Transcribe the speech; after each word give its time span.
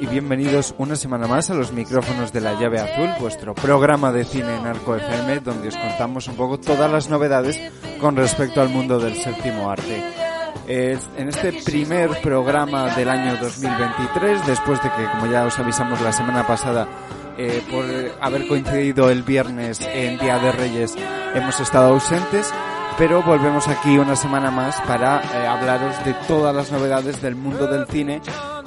Y 0.00 0.06
bienvenidos 0.06 0.74
una 0.78 0.94
semana 0.94 1.26
más 1.26 1.50
a 1.50 1.54
los 1.54 1.72
micrófonos 1.72 2.32
de 2.32 2.40
la 2.40 2.58
llave 2.58 2.78
azul, 2.78 3.10
vuestro 3.18 3.52
programa 3.52 4.12
de 4.12 4.24
cine 4.24 4.56
en 4.56 4.66
Arco 4.66 4.94
FM, 4.94 5.40
donde 5.40 5.68
os 5.68 5.76
contamos 5.76 6.28
un 6.28 6.36
poco 6.36 6.58
todas 6.58 6.90
las 6.90 7.08
novedades 7.08 7.60
con 8.00 8.14
respecto 8.14 8.60
al 8.60 8.68
mundo 8.68 9.00
del 9.00 9.16
séptimo 9.16 9.68
arte. 9.68 10.04
En 10.68 11.28
este 11.28 11.52
primer 11.64 12.10
programa 12.20 12.94
del 12.94 13.08
año 13.08 13.38
2023, 13.38 14.46
después 14.46 14.80
de 14.82 14.90
que, 14.90 15.04
como 15.10 15.26
ya 15.26 15.44
os 15.46 15.58
avisamos 15.58 16.00
la 16.00 16.12
semana 16.12 16.46
pasada, 16.46 16.86
eh, 17.36 17.62
por 17.70 17.84
haber 18.20 18.46
coincidido 18.46 19.10
el 19.10 19.24
viernes 19.24 19.80
en 19.80 20.18
Día 20.18 20.38
de 20.38 20.52
Reyes, 20.52 20.94
hemos 21.34 21.58
estado 21.58 21.94
ausentes, 21.94 22.52
pero 22.98 23.22
volvemos 23.22 23.68
aquí 23.68 23.96
una 23.96 24.16
semana 24.16 24.50
más 24.50 24.80
para 24.80 25.22
eh, 25.22 25.46
hablaros 25.46 26.04
de 26.04 26.14
todas 26.26 26.54
las 26.54 26.72
novedades 26.72 27.22
del 27.22 27.36
mundo 27.36 27.68
del 27.68 27.86
cine, 27.86 28.20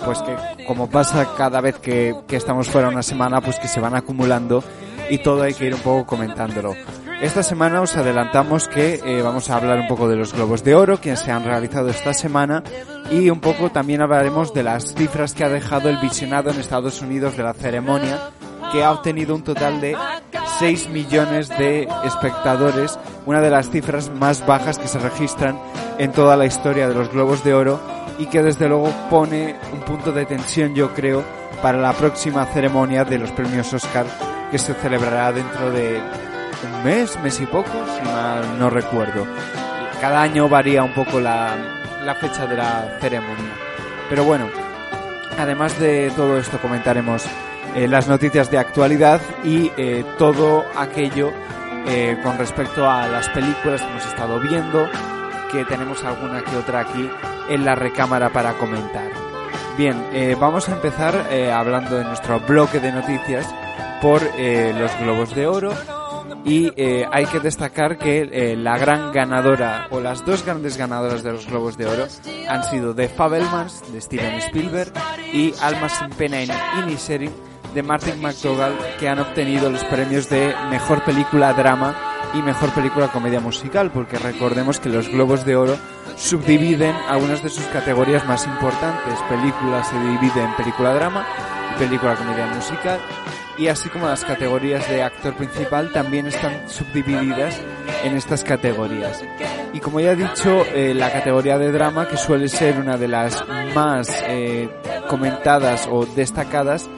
pues 0.05 0.20
que 0.22 0.66
como 0.66 0.89
pasa 0.89 1.27
cada 1.35 1.59
vez 1.59 1.77
que, 1.80 2.16
que 2.28 2.38
estamos 2.38 2.70
fuera 2.70 2.88
una 2.88 3.03
semana, 3.03 3.42
pues 3.42 3.59
que 3.59 3.67
se 3.67 3.81
van 3.81 3.94
acumulando 3.94 4.64
y 5.09 5.17
todo 5.17 5.44
hay 5.44 5.53
que 5.53 5.66
ir 5.66 5.75
un 5.75 5.81
poco 5.81 6.05
comentándolo. 6.05 6.73
Esta 7.22 7.44
semana 7.44 7.81
os 7.81 7.97
adelantamos 7.97 8.70
que 8.70 9.02
eh, 9.05 9.22
vamos 9.22 9.50
a 9.50 9.58
hablar 9.58 9.80
un 9.80 9.88
poco 9.88 10.08
de 10.08 10.16
los 10.16 10.33
globos 10.33 10.64
de 10.64 10.75
oro 10.75 11.00
que 11.00 11.16
se 11.17 11.31
han 11.31 11.44
realizado 11.44 11.89
esta 11.89 12.14
semana 12.14 12.64
y 13.11 13.30
un 13.30 13.42
poco 13.42 13.70
también 13.70 14.02
hablaremos 14.02 14.53
de 14.53 14.64
las 14.64 14.95
cifras 14.95 15.33
que 15.33 15.44
ha 15.44 15.50
dejado 15.50 15.89
el 15.89 15.98
visionado 15.98 16.52
en 16.52 16.59
Estados 16.59 17.02
Unidos 17.02 17.36
de 17.36 17.44
la 17.44 17.53
ceremonia 17.53 18.31
que 18.72 18.83
ha 18.83 18.92
obtenido 18.92 19.36
un 19.36 19.44
total 19.44 19.81
de 19.81 19.95
6 20.62 20.90
millones 20.90 21.50
de 21.50 21.88
espectadores, 22.06 23.00
una 23.26 23.42
de 23.42 23.50
las 23.50 23.72
cifras 23.72 24.12
más 24.12 24.45
bajas 24.45 24.78
que 24.78 24.88
se 24.88 25.00
registran 25.00 25.59
en 25.98 26.12
toda 26.12 26.38
la 26.38 26.45
historia 26.45 26.88
de 26.88 26.94
los 26.94 27.12
Globos 27.12 27.44
de 27.44 27.56
Oro 27.56 27.80
y 28.20 28.28
que 28.28 28.44
desde 28.44 28.70
luego 28.70 28.94
pone 29.09 29.56
un 29.73 29.80
punto 29.80 30.12
de 30.12 30.28
tensión 30.28 30.76
yo 30.76 30.94
creo 30.94 31.23
para 31.64 31.80
la 31.80 31.94
próxima 31.94 32.45
ceremonia 32.45 33.04
de 33.04 33.17
los 33.17 33.32
premios 33.32 33.73
Oscar 33.73 34.06
que 34.52 34.59
se 34.59 34.76
celebrará 34.76 35.32
dentro 35.32 35.72
de 35.72 36.00
un 36.64 36.84
mes, 36.84 37.20
mes 37.23 37.42
y 37.42 37.48
poco, 37.48 37.72
si 37.98 38.06
mal 38.06 38.59
no 38.59 38.70
recuerdo. 38.70 39.26
Cada 40.00 40.22
año 40.22 40.48
varía 40.48 40.84
un 40.84 40.94
poco 40.94 41.20
la, 41.20 41.56
la 42.06 42.14
fecha 42.14 42.45
de 42.45 42.58
la 42.58 43.00
ceremonia. 43.02 43.52
Pero 44.12 44.26
bueno, 44.26 44.45
además 45.39 45.80
de 45.80 46.12
todo 46.16 46.38
esto 46.38 46.59
comentaremos 46.59 47.26
eh, 47.73 47.88
las 47.88 48.09
noticias 48.09 48.52
de 48.52 48.58
actualidad 48.58 49.22
y 49.45 49.72
eh, 49.77 50.03
todo 50.17 50.66
aquello 50.75 51.31
eh, 51.88 52.17
con 52.22 52.38
respecto 52.38 52.89
a 52.89 53.08
las 53.08 53.30
películas 53.30 53.81
que 53.81 53.88
hemos 53.88 54.05
estado 54.05 54.39
viendo, 54.41 54.89
que 55.50 55.64
tenemos 55.64 56.03
alguna 56.03 56.44
que 56.44 56.58
otra 56.58 56.81
aquí 56.81 57.09
en 57.49 57.64
la 57.64 57.75
recámara 57.75 58.30
para 58.30 58.53
comentar. 58.53 59.09
Bien, 59.77 60.38
vamos 60.39 60.67
a 60.67 60.73
empezar 60.73 61.16
hablando 61.53 61.97
de 61.97 62.03
nuestro 62.03 62.42
bloque 62.42 62.80
de 62.81 62.92
noticias 62.92 63.47
por 64.02 64.22
los 64.22 64.99
Globos 64.99 65.33
de 65.33 65.47
Oro 65.47 65.73
y 66.43 66.71
hay 66.77 67.26
que 67.26 67.39
destacar 67.39 67.98
que 67.98 68.55
la 68.58 68.77
gran 68.77 69.14
ganadora 69.14 69.88
o 69.89 70.02
las 70.02 70.26
dos 70.26 70.45
grandes 70.45 70.77
ganadoras 70.77 71.23
de 71.23 71.32
los 71.32 71.48
Globos 71.48 71.77
de 71.77 71.88
Oro 71.88 72.05
han 72.49 72.64
sido 72.65 72.93
The 72.93 73.08
Fabelmans 73.08 73.82
de 73.92 74.02
Steven 74.02 74.36
Spielberg 74.36 74.92
y 75.33 75.53
Almas 75.61 75.98
sin 75.98 76.09
pena 76.09 76.42
en 76.42 76.52
Inisherin 76.83 77.32
de 77.73 77.83
Martin 77.83 78.21
McDougall 78.21 78.77
que 78.99 79.08
han 79.08 79.20
obtenido 79.20 79.70
los 79.70 79.83
premios 79.86 80.30
de 80.30 80.54
Mejor 80.70 81.04
Película 81.04 81.54
Drama 81.54 81.95
y 82.33 82.42
Mejor 82.42 82.70
Película 82.71 83.09
Comedia 83.09 83.39
Musical, 83.39 83.92
porque 83.92 84.17
recordemos 84.17 84.80
que 84.80 84.89
los 84.89 85.09
Globos 85.09 85.45
de 85.45 85.55
Oro 85.55 85.77
subdividen 86.15 86.95
algunas 87.08 87.43
de 87.43 87.49
sus 87.49 87.65
categorías 87.65 88.26
más 88.26 88.45
importantes. 88.48 89.20
Película 89.30 89.83
se 89.83 89.99
divide 89.99 90.43
en 90.43 90.55
Película 90.55 90.93
Drama 90.93 91.26
y 91.76 91.80
Película 91.80 92.15
Comedia 92.15 92.45
Musical, 92.48 92.99
y 93.58 93.67
así 93.67 93.89
como 93.89 94.08
las 94.08 94.23
categorías 94.23 94.88
de 94.89 95.03
actor 95.03 95.33
principal 95.36 95.92
también 95.92 96.27
están 96.27 96.70
subdivididas 96.70 97.59
en 98.03 98.15
estas 98.15 98.43
categorías. 98.43 99.23
Y 99.73 99.80
como 99.80 99.99
ya 99.99 100.11
he 100.11 100.15
dicho, 100.15 100.65
eh, 100.73 100.93
la 100.93 101.11
categoría 101.11 101.58
de 101.58 101.71
drama, 101.71 102.08
que 102.08 102.17
suele 102.17 102.48
ser 102.48 102.80
una 102.80 102.98
de 102.98 103.08
las 103.08 103.43
más 103.76 104.09
eh, 104.27 104.70
comentadas 105.08 105.88
o 105.92 106.05
destacadas, 106.05 106.89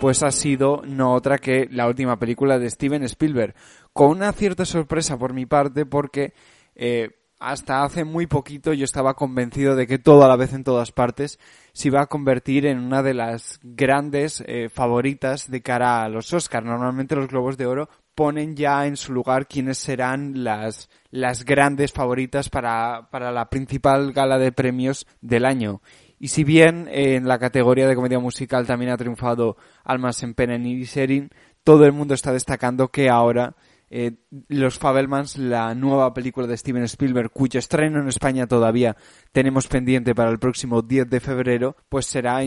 pues 0.00 0.22
ha 0.22 0.30
sido 0.30 0.82
no 0.86 1.12
otra 1.12 1.38
que 1.38 1.68
la 1.70 1.88
última 1.88 2.18
película 2.18 2.58
de 2.58 2.70
Steven 2.70 3.02
Spielberg, 3.04 3.54
con 3.92 4.10
una 4.10 4.32
cierta 4.32 4.64
sorpresa 4.64 5.18
por 5.18 5.32
mi 5.32 5.44
parte 5.44 5.86
porque 5.86 6.34
eh, 6.76 7.10
hasta 7.40 7.82
hace 7.82 8.04
muy 8.04 8.26
poquito 8.26 8.72
yo 8.72 8.84
estaba 8.84 9.14
convencido 9.14 9.74
de 9.76 9.86
que 9.86 9.98
todo 9.98 10.24
a 10.24 10.28
la 10.28 10.36
vez 10.36 10.52
en 10.52 10.64
todas 10.64 10.92
partes 10.92 11.38
se 11.72 11.88
iba 11.88 12.00
a 12.00 12.06
convertir 12.06 12.66
en 12.66 12.78
una 12.78 13.02
de 13.02 13.14
las 13.14 13.58
grandes 13.62 14.42
eh, 14.46 14.68
favoritas 14.68 15.50
de 15.50 15.62
cara 15.62 16.02
a 16.02 16.08
los 16.08 16.32
Oscars. 16.32 16.66
Normalmente 16.66 17.16
los 17.16 17.28
Globos 17.28 17.56
de 17.56 17.66
Oro 17.66 17.88
ponen 18.18 18.56
ya 18.56 18.84
en 18.88 18.96
su 18.96 19.12
lugar 19.12 19.46
quiénes 19.46 19.78
serán 19.78 20.42
las, 20.42 20.90
las 21.12 21.44
grandes 21.44 21.92
favoritas 21.92 22.48
para, 22.48 23.08
para 23.12 23.30
la 23.30 23.48
principal 23.48 24.12
gala 24.12 24.38
de 24.38 24.50
premios 24.50 25.06
del 25.20 25.44
año. 25.44 25.82
Y 26.18 26.26
si 26.26 26.42
bien 26.42 26.88
en 26.90 27.28
la 27.28 27.38
categoría 27.38 27.86
de 27.86 27.94
comedia 27.94 28.18
musical 28.18 28.66
también 28.66 28.90
ha 28.90 28.96
triunfado 28.96 29.56
Almas 29.84 30.20
en 30.24 30.34
Pena 30.34 30.56
y 30.56 30.84
Serin, 30.84 31.30
todo 31.62 31.84
el 31.84 31.92
mundo 31.92 32.14
está 32.14 32.32
destacando 32.32 32.88
que 32.88 33.08
ahora 33.08 33.54
eh, 33.88 34.16
Los 34.48 34.80
Fabelmans, 34.80 35.38
la 35.38 35.72
nueva 35.76 36.12
película 36.12 36.48
de 36.48 36.56
Steven 36.56 36.82
Spielberg, 36.82 37.30
cuyo 37.30 37.60
estreno 37.60 38.00
en 38.00 38.08
España 38.08 38.48
todavía 38.48 38.96
tenemos 39.30 39.68
pendiente 39.68 40.16
para 40.16 40.30
el 40.30 40.40
próximo 40.40 40.82
10 40.82 41.08
de 41.08 41.20
febrero, 41.20 41.76
pues 41.88 42.06
será 42.06 42.42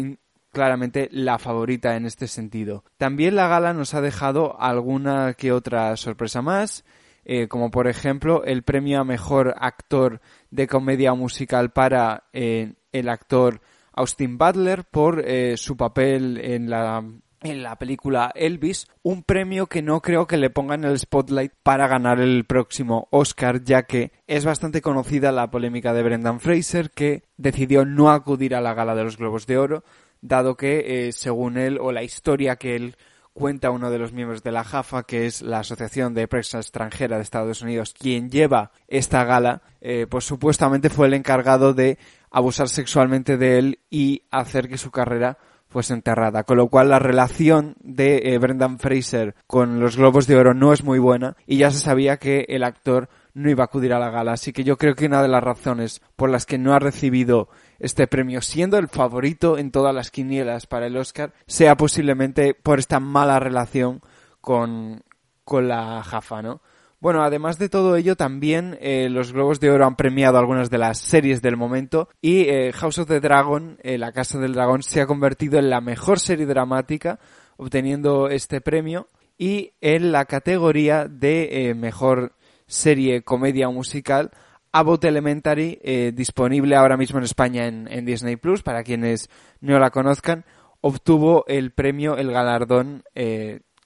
claramente 0.51 1.09
la 1.11 1.39
favorita 1.39 1.95
en 1.95 2.05
este 2.05 2.27
sentido. 2.27 2.83
También 2.97 3.35
la 3.35 3.47
gala 3.47 3.73
nos 3.73 3.93
ha 3.93 4.01
dejado 4.01 4.59
alguna 4.59 5.33
que 5.33 5.51
otra 5.51 5.95
sorpresa 5.97 6.41
más. 6.41 6.83
Eh, 7.23 7.47
como 7.47 7.69
por 7.69 7.87
ejemplo 7.87 8.43
el 8.45 8.63
premio 8.63 8.99
a 8.99 9.03
mejor 9.03 9.53
actor 9.59 10.21
de 10.49 10.65
comedia 10.65 11.13
musical 11.13 11.71
para 11.71 12.23
eh, 12.33 12.73
el 12.91 13.09
actor 13.09 13.61
Austin 13.93 14.39
Butler 14.39 14.85
por 14.85 15.21
eh, 15.23 15.55
su 15.55 15.77
papel 15.77 16.39
en 16.39 16.71
la 16.71 17.03
en 17.43 17.63
la 17.63 17.75
película 17.75 18.31
Elvis, 18.35 18.87
un 19.01 19.23
premio 19.23 19.67
que 19.67 19.81
no 19.81 20.01
creo 20.01 20.27
que 20.27 20.37
le 20.37 20.49
pongan 20.49 20.83
el 20.83 20.99
spotlight 20.99 21.51
para 21.63 21.87
ganar 21.87 22.19
el 22.19 22.45
próximo 22.45 23.07
Oscar, 23.09 23.63
ya 23.63 23.83
que 23.83 24.11
es 24.27 24.45
bastante 24.45 24.81
conocida 24.81 25.31
la 25.31 25.49
polémica 25.49 25.93
de 25.93 26.03
Brendan 26.03 26.39
Fraser, 26.39 26.91
que 26.91 27.23
decidió 27.37 27.83
no 27.83 28.11
acudir 28.11 28.53
a 28.53 28.61
la 28.61 28.73
gala 28.73 28.95
de 28.95 29.03
los 29.03 29.17
Globos 29.17 29.47
de 29.47 29.57
Oro, 29.57 29.83
dado 30.21 30.55
que, 30.55 31.07
eh, 31.07 31.11
según 31.11 31.57
él, 31.57 31.77
o 31.81 31.91
la 31.91 32.03
historia 32.03 32.55
que 32.55 32.75
él 32.75 32.95
cuenta 33.33 33.71
uno 33.71 33.89
de 33.89 33.97
los 33.97 34.13
miembros 34.13 34.43
de 34.43 34.51
la 34.51 34.63
JAFA, 34.63 35.03
que 35.03 35.25
es 35.25 35.41
la 35.41 35.59
Asociación 35.59 36.13
de 36.13 36.27
Prensa 36.27 36.59
Extranjera 36.59 37.17
de 37.17 37.23
Estados 37.23 37.61
Unidos, 37.61 37.93
quien 37.97 38.29
lleva 38.29 38.71
esta 38.87 39.23
gala, 39.23 39.61
eh, 39.79 40.05
pues 40.09 40.25
supuestamente 40.25 40.89
fue 40.89 41.07
el 41.07 41.13
encargado 41.13 41.73
de 41.73 41.97
abusar 42.29 42.69
sexualmente 42.69 43.37
de 43.37 43.57
él 43.57 43.79
y 43.89 44.23
hacer 44.31 44.67
que 44.67 44.77
su 44.77 44.91
carrera 44.91 45.37
fuese 45.71 45.93
enterrada. 45.93 46.43
Con 46.43 46.57
lo 46.57 46.67
cual 46.67 46.89
la 46.89 46.99
relación 46.99 47.75
de 47.81 48.33
eh, 48.33 48.37
Brendan 48.37 48.77
Fraser 48.77 49.35
con 49.47 49.79
los 49.79 49.95
Globos 49.95 50.27
de 50.27 50.35
Oro 50.35 50.53
no 50.53 50.73
es 50.73 50.83
muy 50.83 50.99
buena 50.99 51.37
y 51.47 51.57
ya 51.57 51.71
se 51.71 51.79
sabía 51.79 52.17
que 52.17 52.45
el 52.49 52.63
actor 52.63 53.09
no 53.33 53.49
iba 53.49 53.63
a 53.63 53.65
acudir 53.65 53.93
a 53.93 53.99
la 53.99 54.09
gala. 54.09 54.33
Así 54.33 54.51
que 54.51 54.65
yo 54.65 54.77
creo 54.77 54.95
que 54.95 55.05
una 55.05 55.21
de 55.21 55.29
las 55.29 55.43
razones 55.43 56.01
por 56.17 56.29
las 56.29 56.45
que 56.45 56.57
no 56.57 56.73
ha 56.73 56.79
recibido 56.79 57.47
este 57.81 58.07
premio, 58.07 58.41
siendo 58.41 58.77
el 58.77 58.87
favorito 58.87 59.57
en 59.57 59.71
todas 59.71 59.93
las 59.93 60.11
quinielas 60.11 60.67
para 60.67 60.87
el 60.87 60.95
Oscar, 60.97 61.33
sea 61.47 61.75
posiblemente 61.75 62.53
por 62.53 62.79
esta 62.79 62.99
mala 62.99 63.39
relación 63.39 64.01
con, 64.39 65.03
con 65.43 65.67
la 65.67 66.03
Jafa, 66.03 66.41
¿no? 66.41 66.61
Bueno, 66.99 67.23
además 67.23 67.57
de 67.57 67.67
todo 67.67 67.95
ello, 67.95 68.15
también 68.15 68.77
eh, 68.79 69.09
los 69.09 69.33
Globos 69.33 69.59
de 69.59 69.71
Oro 69.71 69.87
han 69.87 69.95
premiado 69.95 70.37
algunas 70.37 70.69
de 70.69 70.77
las 70.77 70.99
series 70.99 71.41
del 71.41 71.57
momento 71.57 72.09
y 72.21 72.41
eh, 72.41 72.71
House 72.73 72.99
of 72.99 73.07
the 73.07 73.19
Dragon, 73.19 73.79
eh, 73.81 73.97
la 73.97 74.11
Casa 74.11 74.37
del 74.37 74.53
Dragón, 74.53 74.83
se 74.83 75.01
ha 75.01 75.07
convertido 75.07 75.57
en 75.57 75.71
la 75.71 75.81
mejor 75.81 76.19
serie 76.19 76.45
dramática, 76.45 77.17
obteniendo 77.57 78.29
este 78.29 78.61
premio 78.61 79.07
y 79.39 79.73
en 79.81 80.11
la 80.11 80.25
categoría 80.25 81.07
de 81.07 81.73
mejor 81.75 82.33
serie 82.67 83.23
comedia 83.23 83.67
musical, 83.69 84.29
Abbott 84.71 85.03
Elementary, 85.03 85.79
disponible 86.13 86.75
ahora 86.75 86.97
mismo 86.97 87.19
en 87.19 87.25
España 87.25 87.67
en, 87.67 88.05
Disney 88.05 88.37
Plus, 88.37 88.63
para 88.63 88.83
quienes 88.83 89.29
no 89.59 89.77
la 89.79 89.89
conozcan, 89.89 90.45
obtuvo 90.79 91.45
el 91.47 91.71
premio, 91.71 92.17
el 92.17 92.31
galardón 92.31 93.03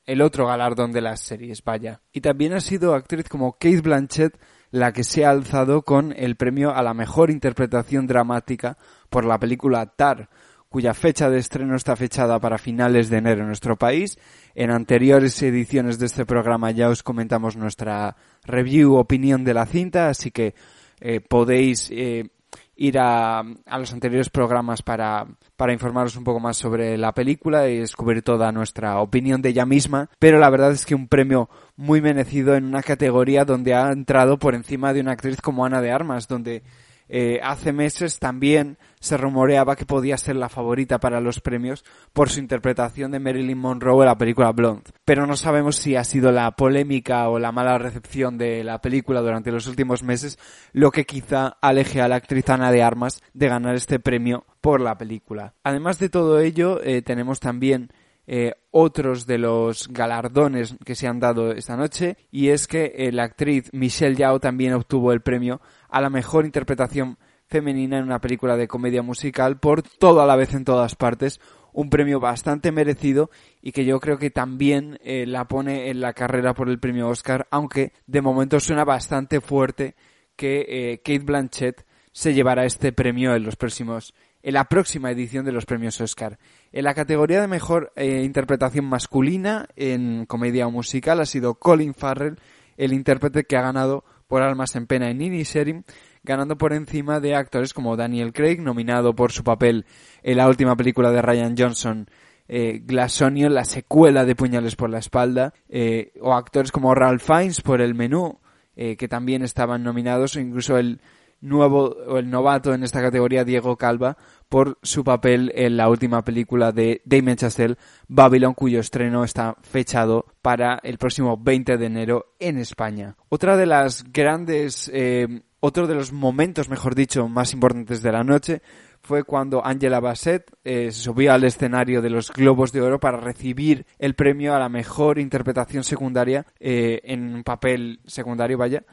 el 0.05 0.21
otro 0.21 0.47
galardón 0.47 0.91
de 0.91 1.01
las 1.01 1.21
series, 1.21 1.63
vaya. 1.63 2.01
Y 2.13 2.21
también 2.21 2.53
ha 2.53 2.61
sido 2.61 2.93
actriz 2.93 3.27
como 3.27 3.53
Kate 3.53 3.81
Blanchett 3.81 4.39
la 4.71 4.91
que 4.91 5.03
se 5.03 5.25
ha 5.25 5.29
alzado 5.29 5.83
con 5.83 6.13
el 6.17 6.35
premio 6.35 6.75
a 6.75 6.83
la 6.83 6.93
mejor 6.93 7.31
interpretación 7.31 8.07
dramática 8.07 8.77
por 9.09 9.25
la 9.25 9.39
película 9.39 9.85
Tar, 9.85 10.29
cuya 10.69 10.93
fecha 10.93 11.29
de 11.29 11.39
estreno 11.39 11.75
está 11.75 11.95
fechada 11.95 12.39
para 12.39 12.57
finales 12.57 13.09
de 13.09 13.17
enero 13.17 13.41
en 13.41 13.47
nuestro 13.47 13.77
país. 13.77 14.17
En 14.53 14.71
anteriores 14.71 15.41
ediciones 15.41 15.97
de 15.97 16.07
este 16.07 16.25
programa 16.25 16.71
ya 16.71 16.89
os 16.89 17.03
comentamos 17.03 17.55
nuestra 17.55 18.17
review, 18.43 18.95
opinión 18.95 19.45
de 19.45 19.53
la 19.53 19.65
cinta, 19.65 20.09
así 20.09 20.31
que 20.31 20.55
eh, 20.99 21.19
podéis 21.19 21.89
eh, 21.91 22.29
ir 22.75 22.99
a, 22.99 23.39
a 23.39 23.79
los 23.79 23.93
anteriores 23.93 24.29
programas 24.29 24.81
para, 24.81 25.25
para 25.55 25.73
informaros 25.73 26.15
un 26.15 26.23
poco 26.23 26.39
más 26.39 26.57
sobre 26.57 26.97
la 26.97 27.13
película 27.13 27.67
y 27.69 27.79
descubrir 27.79 28.21
toda 28.21 28.51
nuestra 28.51 28.99
opinión 28.99 29.41
de 29.41 29.49
ella 29.49 29.65
misma, 29.65 30.09
pero 30.19 30.39
la 30.39 30.49
verdad 30.49 30.71
es 30.71 30.85
que 30.85 30.95
un 30.95 31.07
premio 31.07 31.49
muy 31.75 32.01
merecido 32.01 32.55
en 32.55 32.65
una 32.65 32.83
categoría 32.83 33.45
donde 33.45 33.73
ha 33.73 33.91
entrado 33.91 34.37
por 34.37 34.55
encima 34.55 34.93
de 34.93 35.01
una 35.01 35.13
actriz 35.13 35.41
como 35.41 35.65
Ana 35.65 35.81
de 35.81 35.91
Armas, 35.91 36.27
donde 36.27 36.63
eh, 37.07 37.39
hace 37.43 37.71
meses 37.71 38.19
también 38.19 38.77
se 38.99 39.17
rumoreaba 39.17 39.75
que 39.75 39.85
podía 39.85 40.17
ser 40.17 40.35
la 40.35 40.49
favorita 40.49 40.99
para 40.99 41.21
los 41.21 41.39
premios 41.39 41.83
por 42.13 42.29
su 42.29 42.39
interpretación 42.39 43.11
de 43.11 43.19
Marilyn 43.19 43.57
Monroe 43.57 44.01
en 44.01 44.07
la 44.07 44.17
película 44.17 44.51
Blonde. 44.51 44.91
Pero 45.05 45.27
no 45.27 45.35
sabemos 45.37 45.75
si 45.75 45.95
ha 45.95 46.03
sido 46.03 46.31
la 46.31 46.51
polémica 46.51 47.29
o 47.29 47.39
la 47.39 47.51
mala 47.51 47.77
recepción 47.77 48.37
de 48.37 48.63
la 48.63 48.81
película 48.81 49.21
durante 49.21 49.51
los 49.51 49.67
últimos 49.67 50.03
meses 50.03 50.39
lo 50.73 50.91
que 50.91 51.05
quizá 51.05 51.57
aleje 51.61 52.01
a 52.01 52.07
la 52.07 52.15
actriz 52.15 52.49
Ana 52.49 52.71
de 52.71 52.83
Armas 52.83 53.21
de 53.33 53.47
ganar 53.47 53.75
este 53.75 53.99
premio 53.99 54.45
por 54.61 54.81
la 54.81 54.97
película. 54.97 55.53
Además 55.63 55.99
de 55.99 56.09
todo 56.09 56.39
ello, 56.39 56.81
eh, 56.83 57.01
tenemos 57.01 57.39
también 57.39 57.91
eh, 58.27 58.53
otros 58.71 59.27
de 59.27 59.37
los 59.37 59.87
galardones 59.89 60.75
que 60.83 60.95
se 60.95 61.07
han 61.07 61.19
dado 61.19 61.51
esta 61.51 61.77
noche 61.77 62.17
y 62.31 62.49
es 62.49 62.67
que 62.67 62.93
eh, 62.95 63.11
la 63.11 63.23
actriz 63.23 63.69
Michelle 63.71 64.15
Yao 64.15 64.39
también 64.39 64.73
obtuvo 64.73 65.11
el 65.11 65.21
premio 65.21 65.61
a 65.89 66.01
la 66.01 66.09
mejor 66.09 66.45
interpretación 66.45 67.19
femenina 67.55 67.97
en 67.97 68.03
una 68.03 68.19
película 68.19 68.57
de 68.57 68.67
comedia 68.67 69.01
musical 69.01 69.59
por 69.59 69.81
todo 69.81 70.21
a 70.21 70.25
la 70.25 70.35
vez 70.35 70.53
en 70.53 70.65
todas 70.65 70.95
partes, 70.95 71.39
un 71.71 71.89
premio 71.89 72.19
bastante 72.19 72.73
merecido 72.73 73.29
y 73.61 73.71
que 73.71 73.85
yo 73.85 74.01
creo 74.01 74.17
que 74.17 74.29
también 74.29 74.99
eh, 75.03 75.25
la 75.25 75.47
pone 75.47 75.89
en 75.89 76.01
la 76.01 76.11
carrera 76.11 76.53
por 76.53 76.67
el 76.67 76.79
premio 76.79 77.07
Oscar, 77.07 77.47
aunque 77.51 77.93
de 78.07 78.21
momento 78.21 78.59
suena 78.59 78.83
bastante 78.83 79.39
fuerte 79.39 79.95
que 80.35 80.99
Kate 81.01 81.19
Blanchett 81.19 81.85
se 82.11 82.33
llevará 82.33 82.65
este 82.65 82.91
premio 82.91 83.33
en 83.35 83.43
los 83.43 83.55
próximos 83.55 84.13
en 84.45 84.53
la 84.53 84.65
próxima 84.65 85.09
edición 85.09 85.43
de 85.43 85.51
los 85.51 85.65
premios 85.65 85.99
Oscar. 85.99 86.37
En 86.71 86.83
la 86.83 86.93
categoría 86.93 87.41
de 87.41 87.47
mejor 87.47 87.91
eh, 87.95 88.21
interpretación 88.23 88.85
masculina 88.85 89.67
en 89.75 90.27
comedia 90.27 90.67
o 90.67 90.71
musical 90.71 91.19
ha 91.19 91.25
sido 91.25 91.55
Colin 91.55 91.95
Farrell, 91.95 92.37
el 92.77 92.93
intérprete 92.93 93.45
que 93.45 93.57
ha 93.57 93.61
ganado 93.61 94.03
por 94.27 94.43
Almas 94.43 94.75
en 94.75 94.85
Pena 94.85 95.09
en 95.09 95.19
Inisherin, 95.19 95.83
ganando 96.25 96.57
por 96.57 96.73
encima 96.73 97.19
de 97.19 97.35
actores 97.35 97.73
como 97.73 97.95
Daniel 97.95 98.33
Craig, 98.33 98.59
nominado 98.59 99.15
por 99.15 99.31
su 99.31 99.43
papel 99.43 99.85
en 100.23 100.37
la 100.37 100.47
última 100.47 100.75
película 100.75 101.11
de 101.11 101.21
Ryan 101.21 101.55
Johnson, 101.57 102.09
eh, 102.47 102.81
Glassonion, 102.83 103.53
la 103.53 103.65
secuela 103.65 104.25
de 104.25 104.35
Puñales 104.35 104.75
por 104.75 104.89
la 104.89 104.99
espalda, 104.99 105.53
eh, 105.69 106.11
o 106.19 106.33
actores 106.33 106.71
como 106.71 106.93
Ralph 106.93 107.23
Fiennes 107.23 107.61
por 107.61 107.81
El 107.81 107.95
Menú, 107.95 108.39
eh, 108.75 108.97
que 108.97 109.07
también 109.07 109.43
estaban 109.43 109.83
nominados, 109.83 110.35
o 110.35 110.39
incluso 110.39 110.77
el 110.77 110.99
nuevo 111.41 111.95
o 112.07 112.17
el 112.17 112.29
novato 112.29 112.73
en 112.73 112.83
esta 112.83 113.01
categoría 113.01 113.43
Diego 113.43 113.77
Calva 113.77 114.17
por 114.49 114.77
su 114.81 115.03
papel 115.03 115.51
en 115.55 115.77
la 115.77 115.89
última 115.89 116.23
película 116.23 116.71
de 116.71 117.01
Damien 117.05 117.37
Chazelle, 117.37 117.77
Babylon, 118.07 118.53
cuyo 118.53 118.79
estreno 118.79 119.23
está 119.23 119.55
fechado 119.61 120.25
para 120.41 120.79
el 120.83 120.97
próximo 120.97 121.37
20 121.37 121.77
de 121.77 121.85
enero 121.85 122.35
en 122.39 122.57
España. 122.57 123.15
Otra 123.29 123.57
de 123.57 123.65
las 123.65 124.03
grandes, 124.11 124.89
eh, 124.93 125.41
otro 125.65 125.87
de 125.87 125.95
los 125.95 126.13
momentos, 126.13 126.69
mejor 126.69 126.95
dicho, 126.95 127.27
más 127.27 127.53
importantes 127.53 128.01
de 128.01 128.11
la 128.11 128.23
noche 128.23 128.61
fue 129.01 129.23
cuando 129.23 129.65
Angela 129.65 129.99
Bassett 129.99 130.51
eh, 130.63 130.91
se 130.91 131.01
subió 131.03 131.33
al 131.33 131.43
escenario 131.43 132.01
de 132.01 132.09
los 132.09 132.31
Globos 132.31 132.71
de 132.71 132.81
Oro 132.81 132.99
para 132.99 133.19
recibir 133.19 133.85
el 133.99 134.15
premio 134.15 134.55
a 134.55 134.59
la 134.59 134.69
mejor 134.69 135.19
interpretación 135.19 135.83
secundaria 135.83 136.45
eh, 136.59 137.01
en 137.03 137.35
un 137.35 137.43
papel 137.43 137.99
secundario, 138.05 138.57
vaya, 138.57 138.83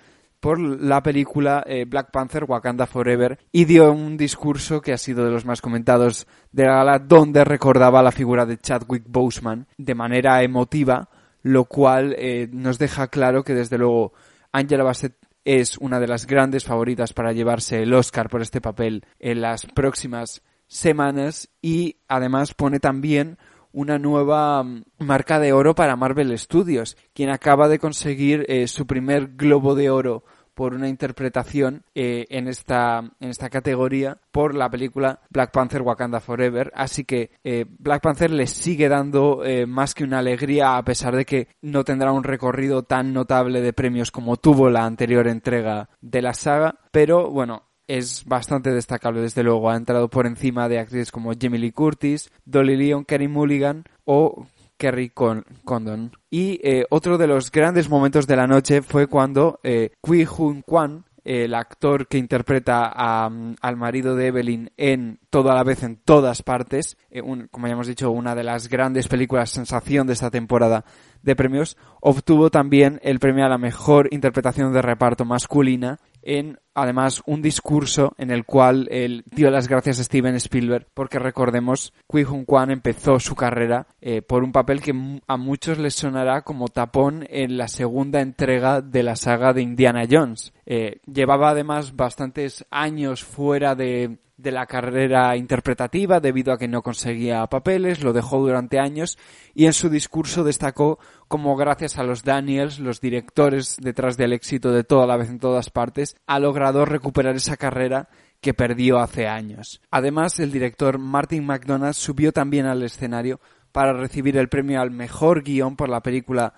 por 0.43 0.59
la 0.59 1.01
película 1.05 1.63
eh, 1.65 1.85
Black 1.85 2.11
Panther 2.11 2.43
Wakanda 2.43 2.87
Forever 2.87 3.39
y 3.53 3.65
dio 3.65 3.93
un 3.93 4.17
discurso 4.17 4.81
que 4.81 4.93
ha 4.93 4.99
sido 4.99 5.25
de 5.25 5.31
los 5.31 5.45
más 5.45 5.63
comentados 5.63 6.27
de 6.51 6.65
la 6.65 6.79
gala 6.79 6.99
donde 6.99 7.45
recordaba 7.45 8.03
la 8.03 8.11
figura 8.11 8.45
de 8.45 8.59
Chadwick 8.59 9.05
Boseman 9.07 9.69
de 9.79 9.95
manera 9.95 10.43
emotiva, 10.43 11.09
lo 11.43 11.67
cual 11.67 12.17
eh, 12.19 12.49
nos 12.51 12.81
deja 12.81 13.07
claro 13.07 13.45
que 13.45 13.55
desde 13.55 13.79
luego 13.79 14.15
Angela 14.51 14.83
Bassett 14.83 15.15
es 15.45 15.79
una 15.79 16.01
de 16.01 16.07
las 16.07 16.27
grandes 16.27 16.65
favoritas 16.65 17.13
para 17.13 17.33
llevarse 17.33 17.83
el 17.83 17.95
Oscar 17.95 18.29
por 18.29 18.43
este 18.43 18.61
papel 18.61 19.05
en 19.19 19.41
las 19.41 19.67
próximas 19.67 20.43
semanas 20.67 21.51
y 21.61 21.97
además 22.09 22.55
pone 22.55 22.81
también 22.81 23.39
una 23.73 23.99
nueva 23.99 24.63
mm, 24.63 24.85
marca 24.99 25.39
de 25.39 25.53
oro 25.53 25.75
para 25.75 25.97
Marvel 25.97 26.39
Studios, 26.39 26.97
quien 27.15 27.31
acaba 27.31 27.69
de 27.69 27.79
conseguir 27.79 28.45
eh, 28.49 28.69
su 28.69 28.87
primer 28.87 29.35
globo 29.35 29.75
de 29.75 29.91
oro 29.91 30.25
por 30.55 30.75
una 30.75 30.89
interpretación 30.89 31.85
eh, 31.95 32.27
en 32.31 32.49
esta 32.49 32.99
en 33.21 33.31
esta 33.31 33.51
categoría 33.51 34.19
por 34.31 34.55
la 34.55 34.71
película 34.71 35.21
Black 35.31 35.53
Panther 35.53 35.83
Wakanda 35.83 36.21
Forever 36.21 36.73
así 36.75 37.05
que 37.05 37.31
eh, 37.45 37.65
Black 37.79 38.03
Panther 38.03 38.31
le 38.31 38.47
sigue 38.47 38.89
dando 38.89 39.43
más 39.67 39.95
que 39.95 40.05
una 40.05 40.19
alegría 40.19 40.77
a 40.77 40.85
pesar 40.85 41.17
de 41.17 41.25
que 41.25 41.49
no 41.61 41.85
tendrá 41.85 42.13
un 42.13 42.25
recorrido 42.25 42.83
tan 42.83 43.13
notable 43.13 43.61
de 43.61 43.73
premios 43.73 44.11
como 44.11 44.37
tuvo 44.37 44.71
la 44.71 44.85
anterior 44.85 45.27
entrega 45.27 45.89
de 46.01 46.23
la 46.23 46.35
saga 46.35 46.77
pero 46.91 47.31
bueno 47.31 47.65
es 47.87 48.25
bastante 48.25 48.71
destacable, 48.71 49.21
desde 49.21 49.43
luego. 49.43 49.71
Ha 49.71 49.77
entrado 49.77 50.09
por 50.09 50.27
encima 50.27 50.69
de 50.69 50.79
actrices 50.79 51.11
como 51.11 51.33
Jamie 51.39 51.59
Lee 51.59 51.73
Curtis, 51.73 52.31
Dolly 52.45 52.77
Leon, 52.77 53.05
Kerry 53.05 53.29
Mulligan 53.29 53.85
o 54.05 54.47
Kerry 54.83 55.11
Condon. 55.11 56.11
Y 56.29 56.59
eh, 56.65 56.87
otro 56.91 57.17
de 57.17 57.29
los 57.29 57.53
grandes 57.53 57.89
momentos 57.89 58.27
de 58.27 58.35
la 58.35 58.49
noche 58.49 58.83
fue 58.83 59.07
cuando 59.07 59.61
eh, 59.63 59.91
Kui 60.01 60.27
Hun 60.27 60.63
Kwan, 60.63 61.05
el 61.23 61.55
actor 61.55 62.09
que 62.09 62.19
interpreta 62.19 62.87
al 62.87 63.77
marido 63.77 64.17
de 64.17 64.27
Evelyn 64.27 64.73
en 64.77 65.21
Todo 65.31 65.53
a 65.53 65.55
la 65.55 65.63
vez 65.63 65.85
en 65.85 65.99
todas 65.99 66.43
partes, 66.43 66.97
eh, 67.13 67.23
como 67.53 67.69
ya 67.69 67.75
hemos 67.75 67.87
dicho, 67.87 68.11
una 68.11 68.35
de 68.35 68.43
las 68.43 68.69
grandes 68.69 69.07
películas 69.07 69.51
sensación 69.51 70.09
de 70.09 70.15
esta 70.15 70.33
temporada 70.33 70.85
de 71.23 71.37
premios, 71.37 71.77
obtuvo 72.01 72.51
también 72.51 72.99
el 73.05 73.21
premio 73.21 73.47
a 73.47 73.49
la 73.49 73.59
mejor 73.59 74.09
interpretación 74.11 74.73
de 74.73 74.83
reparto 74.83 75.25
masculina 75.25 76.01
en 76.23 76.59
además 76.75 77.23
un 77.27 77.43
discurso 77.43 78.15
en 78.17 78.31
el 78.31 78.45
cual 78.45 78.89
él 78.91 79.25
dio 79.31 79.51
las 79.51 79.69
gracias 79.69 80.01
a 80.01 80.05
Steven 80.05 80.35
Spielberg 80.37 80.87
porque 80.95 81.19
recordemos 81.19 81.93
Kui 82.07 82.25
Hun 82.25 82.45
Kwan 82.45 82.71
empezó 82.71 83.21
su 83.21 83.35
carrera 83.35 83.87
eh, 84.01 84.23
por 84.23 84.43
un 84.43 84.53
papel 84.53 84.81
que 84.81 84.95
a 85.27 85.37
muchos 85.37 85.79
les 85.79 85.95
sonará 85.95 86.43
como 86.43 86.69
tapón 86.69 87.27
en 87.29 87.59
la 87.59 87.69
segunda 87.69 88.21
entrega 88.21 88.81
de 88.81 89.03
la 89.03 89.17
saga 89.17 89.53
de 89.53 89.63
Indiana 89.63 90.07
Jones. 90.11 90.53
Eh, 90.65 91.01
llevaba 91.07 91.51
además 91.51 91.97
bastantes 91.97 92.65
años 92.71 93.23
fuera 93.23 93.75
de 93.75 94.19
de 94.43 94.53
la 94.53 94.67
carrera 94.67 95.37
interpretativa 95.37 96.21
debido 96.21 96.53
a 96.53 96.59
que 96.59 96.69
no 96.69 96.83
conseguía 96.83 97.47
papeles, 97.47 98.03
lo 98.03 98.13
dejó 98.13 98.39
durante 98.39 98.79
años 98.79 99.19
y 99.55 99.67
en 99.67 99.73
su 99.73 99.89
discurso 99.89 100.45
destacó 100.45 100.99
como 101.29 101.57
gracias 101.57 101.99
a 101.99 102.03
los 102.03 102.25
Daniels, 102.25 102.79
los 102.79 103.01
directores 103.01 103.77
detrás 103.81 104.17
del 104.17 104.33
éxito 104.33 104.73
de 104.73 104.85
toda 104.85 105.07
la 105.07 105.17
vez 105.17 105.31
en 105.31 105.39
todas 105.39 105.71
partes, 105.71 106.17
ha 106.27 106.39
logrado 106.39 106.85
recuperar 106.85 107.37
esa 107.37 107.57
carrera 107.57 108.09
que 108.41 108.55
perdió 108.55 108.99
hace 108.99 109.29
años. 109.29 109.81
Además, 109.91 110.41
el 110.41 110.51
director 110.51 110.99
Martin 110.99 111.47
McDonagh 111.47 111.95
subió 111.95 112.33
también 112.33 112.67
al 112.67 112.83
escenario 112.83 113.41
para 113.71 113.93
recibir 113.93 114.37
el 114.37 114.49
premio 114.49 114.81
al 114.81 114.91
mejor 114.91 115.43
guion 115.43 115.77
por 115.77 115.89
la 115.89 116.03
película 116.03 116.53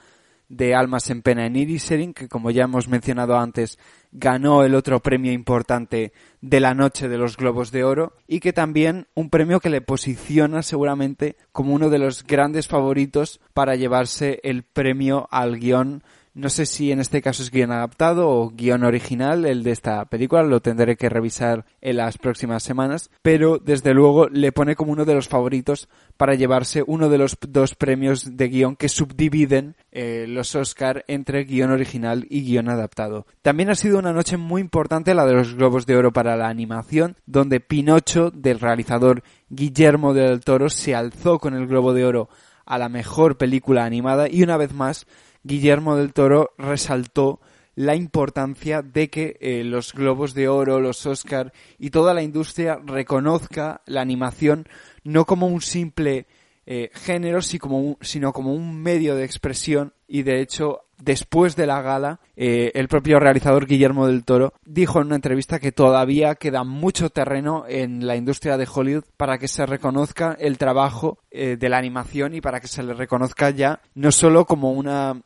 de 0.48 0.74
Almas 0.74 1.10
en 1.10 1.22
Pena 1.22 1.46
en 1.46 1.56
Irisering, 1.56 2.14
que 2.14 2.28
como 2.28 2.50
ya 2.50 2.64
hemos 2.64 2.88
mencionado 2.88 3.38
antes, 3.38 3.78
ganó 4.12 4.64
el 4.64 4.74
otro 4.74 5.00
premio 5.00 5.32
importante 5.32 6.12
de 6.40 6.60
la 6.60 6.74
noche 6.74 7.08
de 7.08 7.18
los 7.18 7.36
Globos 7.36 7.70
de 7.70 7.84
Oro 7.84 8.12
y 8.28 8.40
que 8.40 8.52
también 8.52 9.06
un 9.14 9.30
premio 9.30 9.60
que 9.60 9.70
le 9.70 9.80
posiciona 9.80 10.62
seguramente 10.62 11.36
como 11.52 11.74
uno 11.74 11.90
de 11.90 11.98
los 11.98 12.24
grandes 12.24 12.68
favoritos 12.68 13.40
para 13.52 13.76
llevarse 13.76 14.40
el 14.44 14.62
premio 14.62 15.28
al 15.30 15.58
guion 15.58 16.02
no 16.34 16.48
sé 16.50 16.66
si 16.66 16.90
en 16.90 17.00
este 17.00 17.22
caso 17.22 17.42
es 17.42 17.50
guion 17.50 17.70
adaptado 17.70 18.28
o 18.28 18.50
guion 18.50 18.82
original, 18.82 19.46
el 19.46 19.62
de 19.62 19.70
esta 19.70 20.04
película, 20.06 20.42
lo 20.42 20.60
tendré 20.60 20.96
que 20.96 21.08
revisar 21.08 21.64
en 21.80 21.98
las 21.98 22.18
próximas 22.18 22.64
semanas, 22.64 23.10
pero 23.22 23.58
desde 23.58 23.94
luego 23.94 24.28
le 24.28 24.50
pone 24.50 24.74
como 24.74 24.92
uno 24.92 25.04
de 25.04 25.14
los 25.14 25.28
favoritos 25.28 25.88
para 26.16 26.34
llevarse 26.34 26.82
uno 26.86 27.08
de 27.08 27.18
los 27.18 27.36
dos 27.40 27.76
premios 27.76 28.36
de 28.36 28.48
guion 28.48 28.74
que 28.74 28.88
subdividen 28.88 29.76
eh, 29.92 30.26
los 30.28 30.56
Oscar 30.56 31.04
entre 31.06 31.44
guion 31.44 31.70
original 31.70 32.26
y 32.28 32.42
guion 32.42 32.68
adaptado. 32.68 33.26
También 33.42 33.70
ha 33.70 33.76
sido 33.76 34.00
una 34.00 34.12
noche 34.12 34.36
muy 34.36 34.60
importante 34.60 35.14
la 35.14 35.26
de 35.26 35.34
los 35.34 35.54
Globos 35.54 35.86
de 35.86 35.96
Oro 35.96 36.12
para 36.12 36.36
la 36.36 36.48
animación, 36.48 37.16
donde 37.26 37.60
Pinocho, 37.60 38.32
del 38.32 38.58
realizador 38.58 39.22
Guillermo 39.50 40.14
del 40.14 40.40
Toro, 40.40 40.68
se 40.68 40.96
alzó 40.96 41.38
con 41.38 41.54
el 41.54 41.68
Globo 41.68 41.92
de 41.92 42.04
Oro 42.04 42.28
a 42.66 42.78
la 42.78 42.88
mejor 42.88 43.36
película 43.36 43.84
animada 43.84 44.28
y 44.28 44.42
una 44.42 44.56
vez 44.56 44.72
más 44.72 45.06
Guillermo 45.44 45.96
del 45.96 46.12
Toro 46.12 46.50
resaltó 46.58 47.40
la 47.76 47.94
importancia 47.94 48.82
de 48.82 49.10
que 49.10 49.36
eh, 49.40 49.64
los 49.64 49.92
globos 49.92 50.34
de 50.34 50.48
oro, 50.48 50.80
los 50.80 51.04
Oscar 51.06 51.52
y 51.78 51.90
toda 51.90 52.14
la 52.14 52.22
industria 52.22 52.78
reconozca 52.84 53.82
la 53.86 54.00
animación 54.00 54.68
no 55.02 55.24
como 55.24 55.46
un 55.46 55.60
simple 55.60 56.26
eh, 56.66 56.90
género, 56.94 57.40
sino 57.42 58.32
como 58.32 58.54
un 58.54 58.80
medio 58.80 59.16
de 59.16 59.24
expresión. 59.24 59.92
Y 60.08 60.22
de 60.22 60.40
hecho 60.40 60.80
después 60.96 61.56
de 61.56 61.66
la 61.66 61.82
gala, 61.82 62.20
eh, 62.36 62.70
el 62.74 62.88
propio 62.88 63.18
realizador 63.18 63.66
Guillermo 63.66 64.06
del 64.06 64.24
Toro 64.24 64.54
dijo 64.64 65.00
en 65.00 65.08
una 65.08 65.16
entrevista 65.16 65.58
que 65.58 65.72
todavía 65.72 66.36
queda 66.36 66.64
mucho 66.64 67.10
terreno 67.10 67.64
en 67.68 68.06
la 68.06 68.16
industria 68.16 68.56
de 68.56 68.68
Hollywood 68.72 69.04
para 69.16 69.36
que 69.36 69.48
se 69.48 69.66
reconozca 69.66 70.36
el 70.38 70.56
trabajo 70.56 71.18
de 71.30 71.68
la 71.68 71.78
animación 71.78 72.34
y 72.34 72.40
para 72.40 72.60
que 72.60 72.68
se 72.68 72.84
le 72.84 72.94
reconozca 72.94 73.50
ya 73.50 73.80
no 73.94 74.12
solo 74.12 74.46
como 74.46 74.70
una 74.70 75.20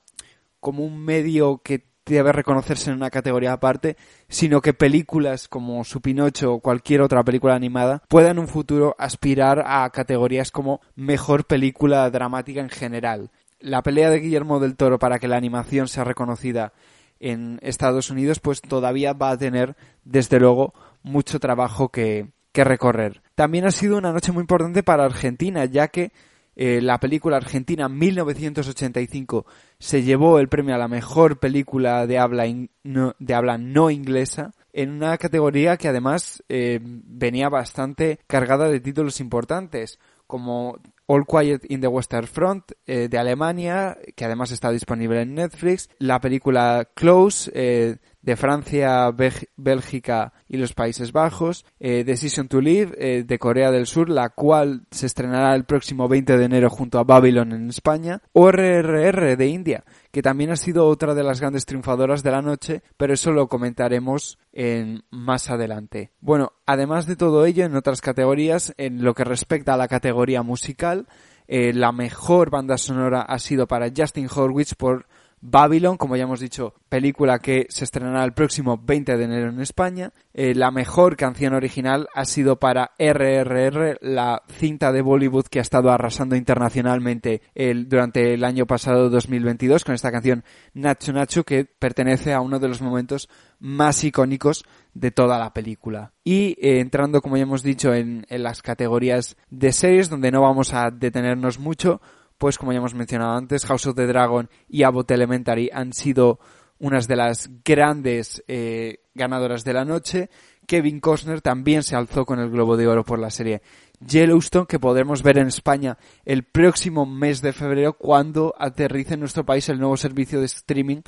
como 0.60 0.84
un 0.84 0.98
medio 1.04 1.58
que 1.62 1.86
debe 2.04 2.32
reconocerse 2.32 2.90
en 2.90 2.96
una 2.96 3.10
categoría 3.10 3.52
aparte, 3.52 3.96
sino 4.28 4.62
que 4.62 4.72
películas 4.72 5.46
como 5.46 5.84
Su 5.84 6.00
Pinocho 6.00 6.54
o 6.54 6.60
cualquier 6.60 7.02
otra 7.02 7.22
película 7.22 7.54
animada 7.54 8.02
puedan 8.08 8.32
en 8.32 8.38
un 8.40 8.48
futuro 8.48 8.96
aspirar 8.98 9.62
a 9.66 9.88
categorías 9.90 10.50
como 10.50 10.80
mejor 10.94 11.44
película 11.44 12.08
dramática 12.10 12.60
en 12.60 12.70
general 12.70 13.30
la 13.60 13.82
pelea 13.82 14.10
de 14.10 14.20
Guillermo 14.20 14.60
del 14.60 14.76
Toro 14.76 14.98
para 14.98 15.18
que 15.18 15.28
la 15.28 15.36
animación 15.36 15.88
sea 15.88 16.04
reconocida 16.04 16.72
en 17.20 17.58
Estados 17.62 18.10
Unidos, 18.10 18.38
pues 18.38 18.60
todavía 18.60 19.12
va 19.12 19.30
a 19.30 19.38
tener, 19.38 19.76
desde 20.04 20.38
luego, 20.38 20.72
mucho 21.02 21.40
trabajo 21.40 21.88
que, 21.88 22.28
que 22.52 22.62
recorrer. 22.62 23.22
También 23.34 23.66
ha 23.66 23.72
sido 23.72 23.98
una 23.98 24.12
noche 24.12 24.30
muy 24.30 24.42
importante 24.42 24.82
para 24.82 25.04
Argentina, 25.04 25.64
ya 25.64 25.88
que 25.88 26.12
eh, 26.60 26.80
la 26.82 26.98
película 26.98 27.36
Argentina 27.36 27.88
1985 27.88 29.46
se 29.78 30.02
llevó 30.02 30.40
el 30.40 30.48
premio 30.48 30.74
a 30.74 30.78
la 30.78 30.88
mejor 30.88 31.38
película 31.38 32.04
de 32.08 32.18
habla, 32.18 32.46
no, 32.82 33.14
de 33.20 33.34
habla 33.34 33.58
no 33.58 33.90
inglesa 33.90 34.50
en 34.72 34.90
una 34.90 35.16
categoría 35.18 35.76
que 35.76 35.86
además 35.86 36.42
eh, 36.48 36.80
venía 36.82 37.48
bastante 37.48 38.18
cargada 38.26 38.68
de 38.68 38.80
títulos 38.80 39.20
importantes 39.20 40.00
como 40.28 40.78
All 41.06 41.24
Quiet 41.26 41.64
in 41.70 41.80
the 41.80 41.88
Western 41.88 42.26
Front 42.26 42.72
eh, 42.86 43.08
de 43.08 43.18
Alemania, 43.18 43.96
que 44.14 44.26
además 44.26 44.52
está 44.52 44.70
disponible 44.70 45.22
en 45.22 45.34
Netflix, 45.34 45.88
la 45.98 46.20
película 46.20 46.86
Close 46.94 47.50
eh, 47.54 47.96
de 48.20 48.36
Francia, 48.36 49.10
Bélgica 49.56 50.34
y 50.46 50.58
los 50.58 50.74
Países 50.74 51.12
Bajos, 51.12 51.64
eh, 51.80 52.04
Decision 52.04 52.48
to 52.48 52.60
Live 52.60 53.24
de 53.24 53.38
Corea 53.38 53.70
del 53.70 53.86
Sur, 53.86 54.10
la 54.10 54.28
cual 54.28 54.82
se 54.90 55.06
estrenará 55.06 55.54
el 55.54 55.64
próximo 55.64 56.08
20 56.08 56.36
de 56.36 56.44
enero 56.44 56.68
junto 56.68 56.98
a 56.98 57.04
Babylon 57.04 57.52
en 57.52 57.70
España, 57.70 58.20
o 58.34 58.50
RRR 58.52 59.34
de 59.38 59.46
India, 59.46 59.84
que 60.18 60.22
también 60.22 60.50
ha 60.50 60.56
sido 60.56 60.88
otra 60.88 61.14
de 61.14 61.22
las 61.22 61.40
grandes 61.40 61.64
triunfadoras 61.64 62.24
de 62.24 62.32
la 62.32 62.42
noche, 62.42 62.82
pero 62.96 63.14
eso 63.14 63.30
lo 63.30 63.46
comentaremos 63.46 64.36
en, 64.52 65.04
más 65.10 65.48
adelante. 65.48 66.10
Bueno, 66.18 66.54
además 66.66 67.06
de 67.06 67.14
todo 67.14 67.46
ello, 67.46 67.64
en 67.64 67.76
otras 67.76 68.00
categorías, 68.00 68.74
en 68.78 69.04
lo 69.04 69.14
que 69.14 69.22
respecta 69.22 69.74
a 69.74 69.76
la 69.76 69.86
categoría 69.86 70.42
musical, 70.42 71.06
eh, 71.46 71.72
la 71.72 71.92
mejor 71.92 72.50
banda 72.50 72.78
sonora 72.78 73.22
ha 73.22 73.38
sido 73.38 73.68
para 73.68 73.92
Justin 73.96 74.28
Horwitz 74.28 74.74
por 74.74 75.06
Babylon, 75.40 75.96
como 75.96 76.16
ya 76.16 76.24
hemos 76.24 76.40
dicho, 76.40 76.74
película 76.88 77.38
que 77.38 77.66
se 77.68 77.84
estrenará 77.84 78.24
el 78.24 78.32
próximo 78.32 78.80
20 78.82 79.16
de 79.16 79.24
enero 79.24 79.50
en 79.50 79.60
España. 79.60 80.12
Eh, 80.34 80.54
la 80.54 80.70
mejor 80.70 81.16
canción 81.16 81.54
original 81.54 82.08
ha 82.14 82.24
sido 82.24 82.58
para 82.58 82.92
RRR, 82.98 83.98
la 84.00 84.42
cinta 84.48 84.92
de 84.92 85.02
Bollywood 85.02 85.46
que 85.46 85.58
ha 85.58 85.62
estado 85.62 85.90
arrasando 85.90 86.36
internacionalmente 86.36 87.42
durante 87.86 88.34
el 88.34 88.44
año 88.44 88.66
pasado 88.66 89.10
2022 89.10 89.84
con 89.84 89.94
esta 89.94 90.12
canción 90.12 90.44
Nacho 90.74 91.12
Nacho 91.12 91.44
que 91.44 91.64
pertenece 91.64 92.32
a 92.32 92.40
uno 92.40 92.58
de 92.58 92.68
los 92.68 92.82
momentos 92.82 93.28
más 93.58 94.02
icónicos 94.04 94.64
de 94.94 95.10
toda 95.10 95.38
la 95.38 95.52
película. 95.52 96.12
Y 96.24 96.56
eh, 96.60 96.80
entrando, 96.80 97.22
como 97.22 97.36
ya 97.36 97.44
hemos 97.44 97.62
dicho, 97.62 97.94
en 97.94 98.24
las 98.28 98.62
categorías 98.62 99.36
de 99.50 99.72
series, 99.72 100.08
donde 100.10 100.30
no 100.30 100.42
vamos 100.42 100.74
a 100.74 100.90
detenernos 100.90 101.58
mucho, 101.58 102.00
pues 102.38 102.56
como 102.56 102.72
ya 102.72 102.78
hemos 102.78 102.94
mencionado 102.94 103.36
antes, 103.36 103.66
House 103.66 103.86
of 103.86 103.96
the 103.96 104.06
Dragon 104.06 104.48
y 104.68 104.84
Abbott 104.84 105.10
Elementary 105.10 105.70
han 105.72 105.92
sido 105.92 106.38
unas 106.78 107.08
de 107.08 107.16
las 107.16 107.50
grandes 107.64 108.44
eh, 108.46 109.00
ganadoras 109.14 109.64
de 109.64 109.72
la 109.72 109.84
noche. 109.84 110.30
Kevin 110.66 111.00
Costner 111.00 111.40
también 111.40 111.82
se 111.82 111.96
alzó 111.96 112.24
con 112.24 112.38
el 112.38 112.50
Globo 112.50 112.76
de 112.76 112.86
Oro 112.86 113.04
por 113.04 113.18
la 113.18 113.30
serie 113.30 113.62
Yellowstone, 114.06 114.66
que 114.66 114.78
podremos 114.78 115.22
ver 115.22 115.38
en 115.38 115.48
España 115.48 115.98
el 116.24 116.44
próximo 116.44 117.06
mes 117.06 117.40
de 117.42 117.52
febrero 117.52 117.94
cuando 117.94 118.54
aterrice 118.58 119.14
en 119.14 119.20
nuestro 119.20 119.44
país 119.44 119.68
el 119.68 119.80
nuevo 119.80 119.96
servicio 119.96 120.40
de 120.40 120.46
streaming 120.46 121.00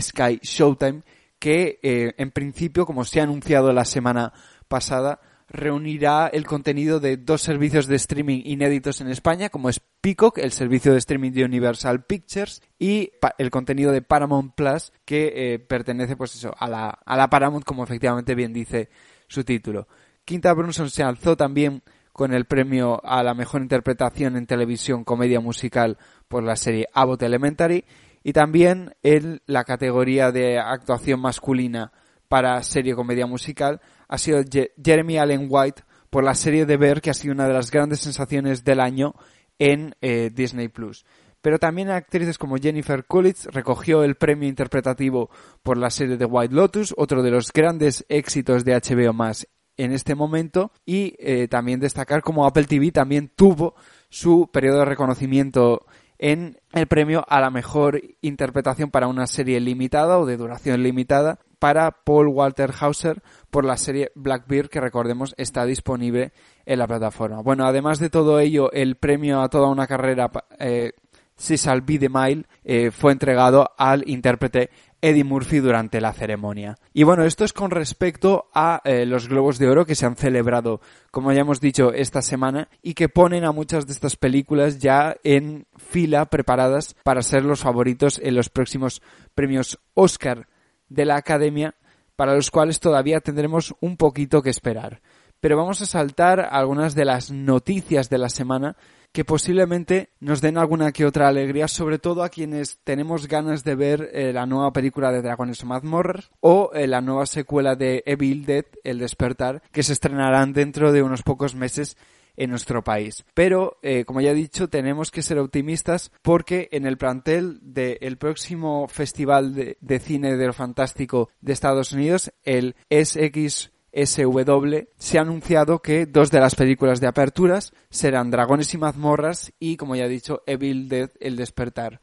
Sky 0.00 0.38
Showtime, 0.42 1.02
que 1.38 1.78
eh, 1.82 2.14
en 2.16 2.30
principio, 2.30 2.86
como 2.86 3.04
se 3.04 3.20
ha 3.20 3.24
anunciado 3.24 3.72
la 3.72 3.84
semana 3.84 4.32
pasada, 4.68 5.20
reunirá 5.48 6.28
el 6.28 6.46
contenido 6.46 7.00
de 7.00 7.16
dos 7.16 7.42
servicios 7.42 7.86
de 7.86 7.96
streaming 7.96 8.42
inéditos 8.44 9.00
en 9.00 9.08
España, 9.08 9.48
como 9.48 9.68
es 9.68 9.80
Peacock, 10.00 10.38
el 10.38 10.52
servicio 10.52 10.92
de 10.92 10.98
streaming 10.98 11.32
de 11.32 11.44
Universal 11.44 12.04
Pictures, 12.04 12.62
y 12.78 13.12
el 13.38 13.50
contenido 13.50 13.92
de 13.92 14.02
Paramount 14.02 14.54
Plus, 14.54 14.92
que 15.04 15.32
eh, 15.34 15.58
pertenece, 15.58 16.16
pues 16.16 16.34
eso, 16.34 16.54
a 16.56 16.68
la, 16.68 16.98
a 17.04 17.16
la 17.16 17.30
Paramount, 17.30 17.64
como 17.64 17.82
efectivamente 17.82 18.34
bien 18.34 18.52
dice 18.52 18.90
su 19.26 19.42
título. 19.42 19.88
Quinta 20.24 20.52
Brunson 20.52 20.90
se 20.90 21.02
alzó 21.02 21.36
también 21.36 21.82
con 22.12 22.34
el 22.34 22.44
premio 22.44 23.00
a 23.04 23.22
la 23.22 23.32
mejor 23.32 23.62
interpretación 23.62 24.36
en 24.36 24.46
televisión 24.46 25.04
comedia 25.04 25.40
musical 25.40 25.96
por 26.26 26.42
la 26.42 26.56
serie 26.56 26.88
Abbott 26.92 27.22
Elementary 27.22 27.84
y 28.24 28.32
también 28.32 28.94
en 29.02 29.40
la 29.46 29.64
categoría 29.64 30.32
de 30.32 30.58
actuación 30.58 31.20
masculina 31.20 31.92
para 32.28 32.62
serie 32.62 32.94
comedia 32.94 33.26
musical 33.26 33.80
ha 34.08 34.18
sido 34.18 34.42
Jeremy 34.82 35.18
Allen 35.18 35.46
White 35.48 35.82
por 36.10 36.24
la 36.24 36.34
serie 36.34 36.66
de 36.66 36.76
Bear, 36.76 37.00
que 37.00 37.10
ha 37.10 37.14
sido 37.14 37.34
una 37.34 37.46
de 37.46 37.54
las 37.54 37.70
grandes 37.70 38.00
sensaciones 38.00 38.64
del 38.64 38.80
año 38.80 39.14
en 39.58 39.94
eh, 40.00 40.30
Disney 40.32 40.68
Plus. 40.68 41.04
Pero 41.40 41.58
también 41.58 41.90
actrices 41.90 42.38
como 42.38 42.56
Jennifer 42.56 43.04
Coolidge 43.04 43.46
recogió 43.52 44.02
el 44.02 44.16
premio 44.16 44.48
interpretativo 44.48 45.30
por 45.62 45.76
la 45.76 45.90
serie 45.90 46.16
de 46.16 46.24
White 46.24 46.54
Lotus, 46.54 46.94
otro 46.96 47.22
de 47.22 47.30
los 47.30 47.52
grandes 47.52 48.04
éxitos 48.08 48.64
de 48.64 48.74
HBO 48.74 49.12
más 49.12 49.46
en 49.76 49.92
este 49.92 50.16
momento, 50.16 50.72
y 50.84 51.14
eh, 51.20 51.46
también 51.46 51.78
destacar 51.78 52.22
como 52.22 52.46
Apple 52.46 52.64
TV 52.64 52.90
también 52.90 53.30
tuvo 53.34 53.76
su 54.08 54.50
periodo 54.52 54.80
de 54.80 54.84
reconocimiento 54.86 55.86
en 56.18 56.58
el 56.72 56.88
premio 56.88 57.24
a 57.28 57.40
la 57.40 57.50
mejor 57.50 58.02
interpretación 58.20 58.90
para 58.90 59.06
una 59.06 59.28
serie 59.28 59.60
limitada 59.60 60.18
o 60.18 60.26
de 60.26 60.36
duración 60.36 60.82
limitada 60.82 61.38
para 61.58 61.90
Paul 61.90 62.28
Walter 62.28 62.72
Hauser 62.78 63.22
por 63.50 63.64
la 63.64 63.76
serie 63.76 64.10
Blackbeard 64.14 64.68
que 64.68 64.80
recordemos 64.80 65.34
está 65.36 65.64
disponible 65.64 66.32
en 66.66 66.78
la 66.78 66.86
plataforma. 66.86 67.42
Bueno, 67.42 67.66
además 67.66 67.98
de 67.98 68.10
todo 68.10 68.40
ello, 68.40 68.70
el 68.72 68.96
premio 68.96 69.40
a 69.40 69.48
toda 69.48 69.68
una 69.68 69.86
carrera 69.86 70.30
eh, 70.58 70.92
Cecil 71.38 71.82
B. 71.82 71.98
DeMille 71.98 72.46
eh, 72.64 72.90
fue 72.90 73.12
entregado 73.12 73.70
al 73.78 74.02
intérprete 74.08 74.70
Eddie 75.00 75.24
Murphy 75.24 75.58
durante 75.58 76.00
la 76.00 76.12
ceremonia. 76.12 76.76
Y 76.92 77.04
bueno, 77.04 77.24
esto 77.24 77.44
es 77.44 77.52
con 77.52 77.70
respecto 77.70 78.48
a 78.52 78.80
eh, 78.84 79.06
los 79.06 79.28
Globos 79.28 79.58
de 79.58 79.68
Oro 79.68 79.86
que 79.86 79.94
se 79.94 80.06
han 80.06 80.16
celebrado, 80.16 80.80
como 81.12 81.32
ya 81.32 81.42
hemos 81.42 81.60
dicho, 81.60 81.92
esta 81.92 82.20
semana 82.20 82.68
y 82.82 82.94
que 82.94 83.08
ponen 83.08 83.44
a 83.44 83.52
muchas 83.52 83.86
de 83.86 83.92
estas 83.92 84.16
películas 84.16 84.80
ya 84.80 85.16
en 85.22 85.66
fila 85.76 86.26
preparadas 86.26 86.96
para 87.04 87.22
ser 87.22 87.44
los 87.44 87.60
favoritos 87.60 88.20
en 88.22 88.34
los 88.34 88.48
próximos 88.48 89.00
premios 89.34 89.78
Oscar 89.94 90.48
de 90.88 91.04
la 91.04 91.16
Academia, 91.16 91.74
para 92.16 92.34
los 92.34 92.50
cuales 92.50 92.80
todavía 92.80 93.20
tendremos 93.20 93.74
un 93.80 93.96
poquito 93.96 94.42
que 94.42 94.50
esperar. 94.50 95.00
Pero 95.40 95.56
vamos 95.56 95.80
a 95.82 95.86
saltar 95.86 96.48
algunas 96.50 96.94
de 96.94 97.04
las 97.04 97.30
noticias 97.30 98.10
de 98.10 98.18
la 98.18 98.28
semana 98.28 98.76
que 99.12 99.24
posiblemente 99.24 100.10
nos 100.20 100.40
den 100.40 100.58
alguna 100.58 100.92
que 100.92 101.06
otra 101.06 101.28
alegría, 101.28 101.66
sobre 101.68 101.98
todo 101.98 102.22
a 102.22 102.28
quienes 102.28 102.78
tenemos 102.84 103.26
ganas 103.26 103.64
de 103.64 103.74
ver 103.74 104.10
eh, 104.12 104.32
la 104.32 104.46
nueva 104.46 104.72
película 104.72 105.10
de 105.10 105.22
Dragones 105.22 105.64
Mazmorras 105.64 106.30
o 106.40 106.70
eh, 106.74 106.86
la 106.86 107.00
nueva 107.00 107.26
secuela 107.26 107.74
de 107.74 108.02
Evil 108.06 108.44
Dead, 108.44 108.66
El 108.84 108.98
Despertar, 108.98 109.62
que 109.72 109.82
se 109.82 109.92
estrenarán 109.92 110.52
dentro 110.52 110.92
de 110.92 111.02
unos 111.02 111.22
pocos 111.22 111.54
meses 111.54 111.96
en 112.38 112.50
nuestro 112.50 112.82
país. 112.82 113.24
Pero, 113.34 113.78
eh, 113.82 114.04
como 114.04 114.20
ya 114.20 114.30
he 114.30 114.34
dicho, 114.34 114.68
tenemos 114.68 115.10
que 115.10 115.22
ser 115.22 115.38
optimistas 115.38 116.10
porque 116.22 116.68
en 116.72 116.86
el 116.86 116.96
plantel 116.96 117.58
del 117.60 118.16
próximo 118.16 118.86
Festival 118.88 119.54
de, 119.54 119.98
Cine 119.98 120.36
de 120.36 120.46
lo 120.46 120.52
Fantástico 120.52 121.28
de 121.40 121.52
Estados 121.52 121.92
Unidos, 121.92 122.32
el 122.44 122.76
SX 122.88 123.72
SW, 123.92 124.76
se 124.96 125.18
ha 125.18 125.22
anunciado 125.22 125.80
que 125.80 126.06
dos 126.06 126.30
de 126.30 126.40
las 126.40 126.54
películas 126.54 127.00
de 127.00 127.08
aperturas 127.08 127.72
serán 127.90 128.30
Dragones 128.30 128.72
y 128.72 128.78
mazmorras 128.78 129.52
y, 129.58 129.76
como 129.76 129.96
ya 129.96 130.04
he 130.04 130.08
dicho, 130.08 130.42
Evil 130.46 130.88
Dead, 130.88 131.10
El 131.18 131.36
despertar. 131.36 132.00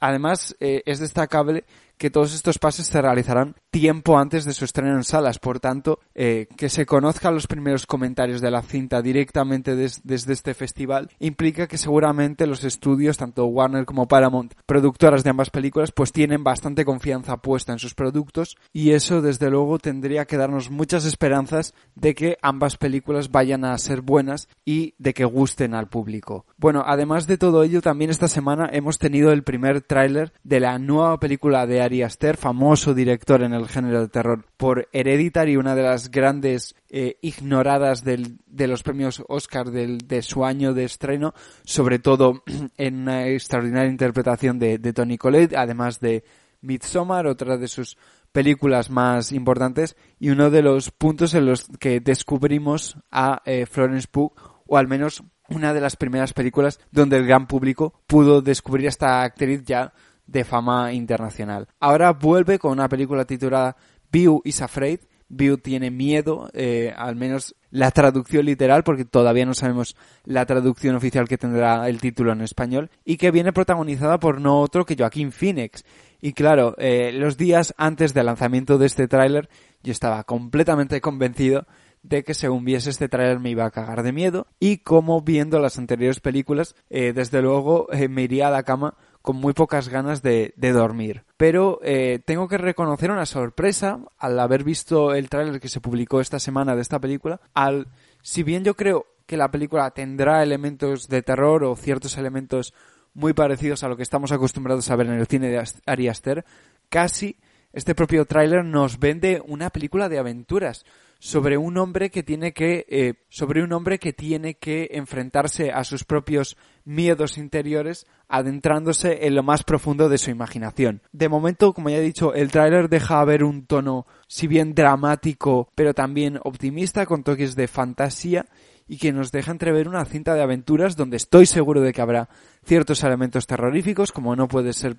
Además, 0.00 0.56
eh, 0.60 0.82
es 0.86 1.00
destacable 1.00 1.64
que 1.98 2.10
todos 2.10 2.34
estos 2.34 2.58
pases 2.58 2.86
se 2.86 3.00
realizarán 3.00 3.56
tiempo 3.70 4.18
antes 4.18 4.44
de 4.44 4.52
su 4.52 4.64
estreno 4.64 4.96
en 4.96 5.04
salas. 5.04 5.38
Por 5.38 5.60
tanto, 5.60 6.00
eh, 6.14 6.48
que 6.56 6.68
se 6.68 6.86
conozcan 6.86 7.34
los 7.34 7.46
primeros 7.46 7.86
comentarios 7.86 8.40
de 8.40 8.50
la 8.50 8.62
cinta 8.62 9.02
directamente 9.02 9.76
desde 9.76 10.32
este 10.32 10.54
festival 10.54 11.10
implica 11.18 11.66
que 11.66 11.78
seguramente 11.78 12.46
los 12.46 12.64
estudios, 12.64 13.16
tanto 13.16 13.46
Warner 13.46 13.84
como 13.84 14.06
Paramount, 14.06 14.54
productoras 14.66 15.24
de 15.24 15.30
ambas 15.30 15.50
películas, 15.50 15.92
pues 15.92 16.12
tienen 16.12 16.44
bastante 16.44 16.84
confianza 16.84 17.38
puesta 17.38 17.72
en 17.72 17.78
sus 17.78 17.94
productos 17.94 18.56
y 18.72 18.90
eso 18.90 19.22
desde 19.22 19.50
luego 19.50 19.78
tendría 19.78 20.24
que 20.24 20.36
darnos 20.36 20.70
muchas 20.70 21.04
esperanzas 21.04 21.74
de 21.94 22.14
que 22.14 22.38
ambas 22.42 22.76
películas 22.76 23.30
vayan 23.30 23.64
a 23.64 23.76
ser 23.78 24.00
buenas 24.00 24.48
y 24.64 24.94
de 24.98 25.14
que 25.14 25.24
gusten 25.24 25.74
al 25.74 25.88
público. 25.88 26.46
Bueno, 26.56 26.82
además 26.86 27.26
de 27.26 27.38
todo 27.38 27.62
ello, 27.62 27.82
también 27.82 28.10
esta 28.10 28.28
semana 28.28 28.68
hemos 28.72 28.98
tenido 28.98 29.32
el 29.32 29.42
primer 29.42 29.80
tráiler 29.80 30.32
de 30.42 30.60
la 30.60 30.78
nueva 30.78 31.18
película 31.18 31.66
de 31.66 31.82
Ari 31.84 32.02
Aster, 32.02 32.36
famoso 32.36 32.94
director 32.94 33.42
en 33.42 33.52
el 33.52 33.68
género 33.68 34.00
de 34.00 34.08
terror 34.08 34.44
por 34.56 34.88
Hereditary, 34.92 35.56
una 35.56 35.74
de 35.74 35.82
las 35.82 36.10
grandes 36.10 36.74
eh, 36.88 37.18
ignoradas 37.20 38.02
del, 38.02 38.38
de 38.46 38.66
los 38.66 38.82
premios 38.82 39.22
Oscar 39.28 39.70
del, 39.70 39.98
de 39.98 40.22
su 40.22 40.44
año 40.44 40.74
de 40.74 40.84
estreno, 40.84 41.34
sobre 41.64 41.98
todo 41.98 42.42
en 42.76 43.02
una 43.02 43.28
extraordinaria 43.28 43.90
interpretación 43.90 44.58
de, 44.58 44.78
de 44.78 44.92
Tony 44.92 45.18
Collette, 45.18 45.54
además 45.54 46.00
de 46.00 46.24
Midsommar, 46.60 47.26
otra 47.26 47.56
de 47.56 47.68
sus 47.68 47.96
películas 48.32 48.90
más 48.90 49.30
importantes 49.30 49.96
y 50.18 50.30
uno 50.30 50.50
de 50.50 50.62
los 50.62 50.90
puntos 50.90 51.34
en 51.34 51.46
los 51.46 51.68
que 51.78 52.00
descubrimos 52.00 52.96
a 53.12 53.42
eh, 53.44 53.64
Florence 53.64 54.08
Pugh 54.10 54.32
o 54.66 54.76
al 54.76 54.88
menos 54.88 55.22
una 55.48 55.72
de 55.72 55.80
las 55.80 55.94
primeras 55.94 56.32
películas 56.32 56.80
donde 56.90 57.16
el 57.16 57.26
gran 57.26 57.46
público 57.46 57.94
pudo 58.06 58.42
descubrir 58.42 58.86
a 58.86 58.88
esta 58.88 59.22
actriz 59.22 59.62
ya 59.64 59.92
de 60.26 60.44
fama 60.44 60.92
internacional. 60.92 61.68
Ahora 61.80 62.12
vuelve 62.12 62.58
con 62.58 62.72
una 62.72 62.88
película 62.88 63.24
titulada 63.24 63.76
View 64.10 64.40
is 64.44 64.62
Afraid. 64.62 65.00
View 65.28 65.56
tiene 65.58 65.90
miedo, 65.90 66.48
eh, 66.52 66.92
al 66.96 67.16
menos 67.16 67.56
la 67.70 67.90
traducción 67.90 68.44
literal, 68.44 68.84
porque 68.84 69.04
todavía 69.04 69.46
no 69.46 69.54
sabemos 69.54 69.96
la 70.24 70.46
traducción 70.46 70.94
oficial 70.94 71.26
que 71.26 71.38
tendrá 71.38 71.88
el 71.88 72.00
título 72.00 72.32
en 72.32 72.42
español, 72.42 72.90
y 73.04 73.16
que 73.16 73.30
viene 73.30 73.52
protagonizada 73.52 74.20
por 74.20 74.40
no 74.40 74.60
otro 74.60 74.84
que 74.84 74.96
Joaquín 74.96 75.32
Phoenix, 75.32 75.82
y 76.24 76.32
claro, 76.32 76.74
eh, 76.78 77.12
los 77.12 77.36
días 77.36 77.74
antes 77.76 78.14
del 78.14 78.24
lanzamiento 78.24 78.78
de 78.78 78.86
este 78.86 79.08
tráiler, 79.08 79.50
yo 79.82 79.92
estaba 79.92 80.24
completamente 80.24 81.02
convencido 81.02 81.66
de 82.02 82.24
que 82.24 82.32
según 82.32 82.64
viese 82.64 82.88
este 82.88 83.10
tráiler 83.10 83.40
me 83.40 83.50
iba 83.50 83.66
a 83.66 83.70
cagar 83.70 84.02
de 84.02 84.12
miedo 84.12 84.46
y 84.58 84.78
como 84.78 85.20
viendo 85.20 85.58
las 85.58 85.76
anteriores 85.76 86.20
películas, 86.20 86.76
eh, 86.88 87.12
desde 87.12 87.42
luego 87.42 87.92
eh, 87.92 88.08
me 88.08 88.22
iría 88.22 88.48
a 88.48 88.50
la 88.50 88.62
cama 88.62 88.94
con 89.24 89.36
muy 89.36 89.54
pocas 89.54 89.88
ganas 89.88 90.20
de, 90.20 90.52
dormir. 90.58 91.24
Pero 91.38 91.80
tengo 92.26 92.46
que 92.46 92.58
reconocer 92.58 93.10
una 93.10 93.24
sorpresa 93.24 94.00
al 94.18 94.38
haber 94.38 94.64
visto 94.64 95.14
el 95.14 95.30
tráiler 95.30 95.60
que 95.60 95.70
se 95.70 95.80
publicó 95.80 96.20
esta 96.20 96.38
semana 96.38 96.76
de 96.76 96.82
esta 96.82 97.00
película. 97.00 97.40
Al, 97.54 97.88
si 98.20 98.42
bien 98.42 98.64
yo 98.64 98.74
creo 98.74 99.06
que 99.24 99.38
la 99.38 99.50
película 99.50 99.90
tendrá 99.92 100.42
elementos 100.42 101.08
de 101.08 101.22
terror 101.22 101.64
o 101.64 101.74
ciertos 101.74 102.18
elementos 102.18 102.74
muy 103.14 103.32
parecidos 103.32 103.82
a 103.82 103.88
lo 103.88 103.96
que 103.96 104.02
estamos 104.02 104.30
acostumbrados 104.30 104.90
a 104.90 104.96
ver 104.96 105.06
en 105.06 105.14
el 105.14 105.26
cine 105.26 105.48
de 105.48 105.64
Ari 105.86 106.08
Aster, 106.08 106.44
casi 106.90 107.38
este 107.72 107.94
propio 107.94 108.26
tráiler 108.26 108.62
nos 108.62 108.98
vende 108.98 109.42
una 109.46 109.70
película 109.70 110.10
de 110.10 110.18
aventuras 110.18 110.84
sobre 111.18 111.56
un 111.56 111.78
hombre 111.78 112.10
que 112.10 112.22
tiene 112.22 112.52
que 112.52 112.84
eh, 112.88 113.14
sobre 113.30 113.62
un 113.62 113.72
hombre 113.72 113.98
que 113.98 114.12
tiene 114.12 114.54
que 114.58 114.90
enfrentarse 114.92 115.72
a 115.72 115.82
sus 115.82 116.04
propios 116.04 116.58
miedos 116.84 117.38
interiores 117.38 118.06
adentrándose 118.28 119.26
en 119.26 119.34
lo 119.34 119.42
más 119.42 119.64
profundo 119.64 120.08
de 120.08 120.18
su 120.18 120.30
imaginación. 120.30 121.02
De 121.12 121.28
momento, 121.28 121.72
como 121.72 121.90
ya 121.90 121.98
he 121.98 122.02
dicho, 122.02 122.34
el 122.34 122.50
tráiler 122.50 122.88
deja 122.88 123.24
ver 123.24 123.44
un 123.44 123.66
tono 123.66 124.06
si 124.26 124.46
bien 124.46 124.74
dramático, 124.74 125.68
pero 125.74 125.94
también 125.94 126.38
optimista 126.42 127.06
con 127.06 127.22
toques 127.22 127.54
de 127.54 127.68
fantasía 127.68 128.46
y 128.86 128.98
que 128.98 129.12
nos 129.12 129.32
deja 129.32 129.50
entrever 129.50 129.88
una 129.88 130.04
cinta 130.04 130.34
de 130.34 130.42
aventuras 130.42 130.96
donde 130.96 131.16
estoy 131.16 131.46
seguro 131.46 131.80
de 131.80 131.92
que 131.92 132.02
habrá 132.02 132.28
ciertos 132.64 133.02
elementos 133.02 133.46
terroríficos, 133.46 134.12
como 134.12 134.36
no 134.36 134.48
puede 134.48 134.72
ser 134.72 134.96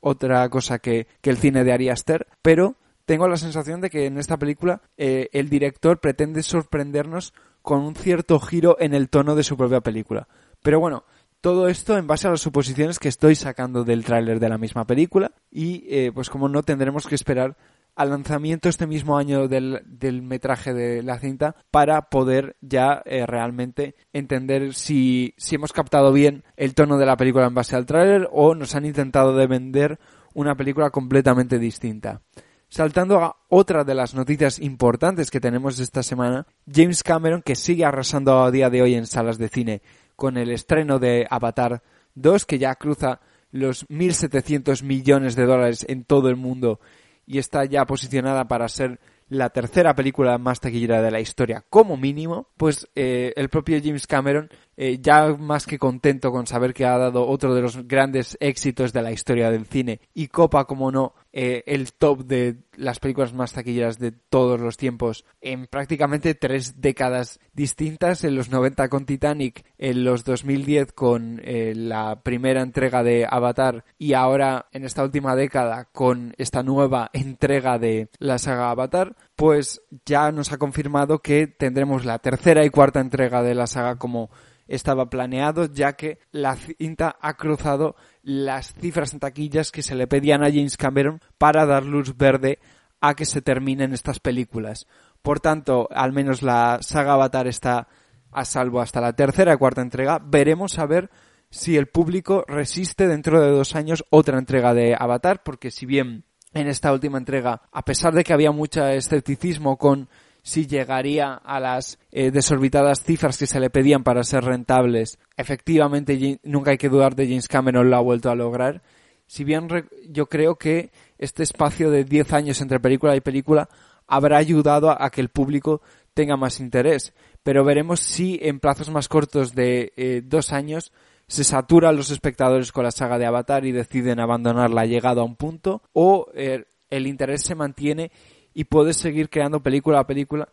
otra 0.00 0.48
cosa 0.48 0.78
que, 0.78 1.06
el 1.22 1.36
cine 1.36 1.62
de 1.62 1.72
Ari 1.72 1.90
Aster, 1.90 2.26
pero 2.40 2.76
tengo 3.04 3.28
la 3.28 3.36
sensación 3.36 3.80
de 3.80 3.90
que 3.90 4.06
en 4.06 4.18
esta 4.18 4.38
película 4.38 4.80
eh, 4.96 5.28
el 5.32 5.50
director 5.50 6.00
pretende 6.00 6.42
sorprendernos 6.42 7.34
con 7.62 7.80
un 7.80 7.94
cierto 7.94 8.40
giro 8.40 8.76
en 8.80 8.94
el 8.94 9.10
tono 9.10 9.34
de 9.34 9.42
su 9.42 9.56
propia 9.56 9.80
película. 9.80 10.26
Pero 10.62 10.80
bueno, 10.80 11.04
todo 11.40 11.68
esto 11.68 11.96
en 11.96 12.06
base 12.06 12.26
a 12.26 12.30
las 12.30 12.40
suposiciones 12.40 12.98
que 12.98 13.08
estoy 13.08 13.34
sacando 13.34 13.84
del 13.84 14.04
tráiler 14.04 14.40
de 14.40 14.48
la 14.48 14.58
misma 14.58 14.86
película 14.86 15.32
y 15.50 15.84
eh, 15.88 16.10
pues 16.12 16.30
como 16.30 16.48
no 16.48 16.62
tendremos 16.62 17.06
que 17.06 17.14
esperar 17.14 17.56
al 17.94 18.10
lanzamiento 18.10 18.68
este 18.68 18.86
mismo 18.86 19.18
año 19.18 19.48
del, 19.48 19.82
del 19.84 20.22
metraje 20.22 20.72
de 20.72 21.02
la 21.02 21.18
cinta 21.18 21.56
para 21.70 22.02
poder 22.02 22.56
ya 22.60 23.02
eh, 23.04 23.26
realmente 23.26 23.96
entender 24.12 24.74
si, 24.74 25.34
si 25.36 25.56
hemos 25.56 25.72
captado 25.72 26.12
bien 26.12 26.44
el 26.56 26.74
tono 26.74 26.96
de 26.96 27.06
la 27.06 27.16
película 27.16 27.46
en 27.46 27.54
base 27.54 27.74
al 27.74 27.86
tráiler 27.86 28.28
o 28.30 28.54
nos 28.54 28.74
han 28.74 28.86
intentado 28.86 29.36
de 29.36 29.48
vender 29.48 29.98
una 30.34 30.56
película 30.56 30.90
completamente 30.90 31.58
distinta. 31.58 32.22
Saltando 32.68 33.20
a 33.20 33.36
otra 33.48 33.82
de 33.82 33.94
las 33.94 34.14
noticias 34.14 34.58
importantes 34.60 35.30
que 35.30 35.40
tenemos 35.40 35.80
esta 35.80 36.02
semana, 36.02 36.46
James 36.70 37.02
Cameron, 37.02 37.42
que 37.42 37.56
sigue 37.56 37.84
arrasando 37.84 38.42
a 38.42 38.50
día 38.50 38.68
de 38.70 38.82
hoy 38.82 38.94
en 38.94 39.06
salas 39.06 39.38
de 39.38 39.48
cine 39.48 39.82
con 40.18 40.36
el 40.36 40.50
estreno 40.50 40.98
de 40.98 41.28
Avatar 41.30 41.84
2, 42.16 42.44
que 42.44 42.58
ya 42.58 42.74
cruza 42.74 43.20
los 43.52 43.88
1.700 43.88 44.82
millones 44.82 45.36
de 45.36 45.46
dólares 45.46 45.86
en 45.88 46.02
todo 46.02 46.28
el 46.28 46.34
mundo 46.34 46.80
y 47.24 47.38
está 47.38 47.64
ya 47.66 47.86
posicionada 47.86 48.48
para 48.48 48.68
ser 48.68 48.98
la 49.28 49.50
tercera 49.50 49.94
película 49.94 50.36
más 50.36 50.58
taquillera 50.58 51.02
de 51.02 51.12
la 51.12 51.20
historia 51.20 51.64
como 51.70 51.96
mínimo, 51.96 52.48
pues 52.56 52.88
eh, 52.96 53.32
el 53.36 53.48
propio 53.48 53.78
James 53.80 54.08
Cameron 54.08 54.50
eh, 54.80 55.00
ya 55.02 55.34
más 55.36 55.66
que 55.66 55.76
contento 55.76 56.30
con 56.30 56.46
saber 56.46 56.72
que 56.72 56.86
ha 56.86 56.96
dado 56.96 57.26
otro 57.26 57.52
de 57.52 57.62
los 57.62 57.88
grandes 57.88 58.38
éxitos 58.38 58.92
de 58.92 59.02
la 59.02 59.10
historia 59.10 59.50
del 59.50 59.66
cine 59.66 60.00
y 60.14 60.28
copa, 60.28 60.66
como 60.66 60.92
no, 60.92 61.14
eh, 61.32 61.64
el 61.66 61.92
top 61.92 62.24
de 62.24 62.58
las 62.76 63.00
películas 63.00 63.34
más 63.34 63.52
taquilleras 63.52 63.98
de 63.98 64.12
todos 64.12 64.60
los 64.60 64.76
tiempos 64.76 65.24
en 65.40 65.66
prácticamente 65.66 66.36
tres 66.36 66.80
décadas 66.80 67.40
distintas, 67.52 68.22
en 68.22 68.36
los 68.36 68.50
90 68.50 68.88
con 68.88 69.04
Titanic, 69.04 69.64
en 69.78 70.04
los 70.04 70.22
2010 70.24 70.92
con 70.92 71.40
eh, 71.42 71.74
la 71.74 72.22
primera 72.22 72.62
entrega 72.62 73.02
de 73.02 73.26
Avatar 73.28 73.84
y 73.98 74.12
ahora 74.12 74.66
en 74.70 74.84
esta 74.84 75.02
última 75.02 75.34
década 75.34 75.88
con 75.90 76.34
esta 76.38 76.62
nueva 76.62 77.10
entrega 77.12 77.80
de 77.80 78.10
la 78.20 78.38
saga 78.38 78.70
Avatar, 78.70 79.16
pues 79.34 79.82
ya 80.06 80.30
nos 80.30 80.52
ha 80.52 80.58
confirmado 80.58 81.18
que 81.18 81.48
tendremos 81.48 82.04
la 82.04 82.20
tercera 82.20 82.64
y 82.64 82.70
cuarta 82.70 83.00
entrega 83.00 83.42
de 83.42 83.56
la 83.56 83.66
saga 83.66 83.96
como 83.96 84.30
estaba 84.68 85.10
planeado, 85.10 85.66
ya 85.66 85.94
que 85.94 86.18
la 86.30 86.54
cinta 86.54 87.16
ha 87.20 87.34
cruzado 87.34 87.96
las 88.22 88.74
cifras 88.74 89.12
en 89.14 89.20
taquillas 89.20 89.72
que 89.72 89.82
se 89.82 89.94
le 89.94 90.06
pedían 90.06 90.44
a 90.44 90.50
James 90.50 90.76
Cameron 90.76 91.20
para 91.38 91.66
dar 91.66 91.84
luz 91.84 92.16
verde 92.16 92.58
a 93.00 93.14
que 93.14 93.24
se 93.24 93.42
terminen 93.42 93.92
estas 93.92 94.20
películas. 94.20 94.86
Por 95.22 95.40
tanto, 95.40 95.88
al 95.90 96.12
menos 96.12 96.42
la 96.42 96.78
saga 96.80 97.14
Avatar 97.14 97.46
está 97.46 97.88
a 98.30 98.44
salvo 98.44 98.80
hasta 98.80 99.00
la 99.00 99.14
tercera 99.14 99.54
y 99.54 99.56
cuarta 99.56 99.80
entrega. 99.80 100.20
Veremos 100.22 100.78
a 100.78 100.86
ver 100.86 101.10
si 101.50 101.76
el 101.76 101.86
público 101.86 102.44
resiste 102.46 103.08
dentro 103.08 103.40
de 103.40 103.50
dos 103.50 103.74
años 103.74 104.04
otra 104.10 104.38
entrega 104.38 104.74
de 104.74 104.94
Avatar, 104.98 105.42
porque 105.42 105.70
si 105.70 105.86
bien 105.86 106.24
en 106.54 106.66
esta 106.66 106.92
última 106.92 107.18
entrega, 107.18 107.62
a 107.72 107.84
pesar 107.84 108.14
de 108.14 108.24
que 108.24 108.32
había 108.32 108.52
mucho 108.52 108.86
escepticismo 108.86 109.76
con 109.76 110.08
si 110.48 110.66
llegaría 110.66 111.34
a 111.34 111.60
las 111.60 111.98
eh, 112.10 112.30
desorbitadas 112.30 113.04
cifras 113.04 113.36
que 113.36 113.46
se 113.46 113.60
le 113.60 113.68
pedían 113.68 114.02
para 114.02 114.24
ser 114.24 114.44
rentables. 114.44 115.18
Efectivamente, 115.36 116.40
nunca 116.42 116.70
hay 116.70 116.78
que 116.78 116.88
dudar 116.88 117.14
de 117.14 117.26
James 117.26 117.48
Cameron 117.48 117.90
lo 117.90 117.96
ha 117.96 118.00
vuelto 118.00 118.30
a 118.30 118.34
lograr. 118.34 118.80
Si 119.26 119.44
bien 119.44 119.68
yo 120.08 120.24
creo 120.24 120.56
que 120.56 120.90
este 121.18 121.42
espacio 121.42 121.90
de 121.90 122.04
10 122.04 122.32
años 122.32 122.62
entre 122.62 122.80
película 122.80 123.14
y 123.14 123.20
película 123.20 123.68
habrá 124.06 124.38
ayudado 124.38 124.90
a, 124.90 125.10
que 125.10 125.20
el 125.20 125.28
público 125.28 125.82
tenga 126.14 126.38
más 126.38 126.60
interés. 126.60 127.12
Pero 127.42 127.62
veremos 127.62 128.00
si 128.00 128.38
en 128.40 128.58
plazos 128.58 128.88
más 128.88 129.06
cortos 129.06 129.54
de 129.54 129.92
eh, 129.98 130.22
dos 130.24 130.54
años 130.54 130.94
se 131.26 131.44
saturan 131.44 131.94
los 131.94 132.10
espectadores 132.10 132.72
con 132.72 132.84
la 132.84 132.90
saga 132.90 133.18
de 133.18 133.26
Avatar 133.26 133.66
y 133.66 133.72
deciden 133.72 134.18
abandonarla 134.18 134.86
llegado 134.86 135.20
a 135.20 135.24
un 135.24 135.36
punto 135.36 135.82
o 135.92 136.28
eh, 136.34 136.64
el 136.88 137.06
interés 137.06 137.42
se 137.42 137.54
mantiene 137.54 138.10
y 138.58 138.64
puedes 138.64 138.96
seguir 138.96 139.30
creando 139.30 139.62
película 139.62 140.00
a 140.00 140.06
película 140.08 140.48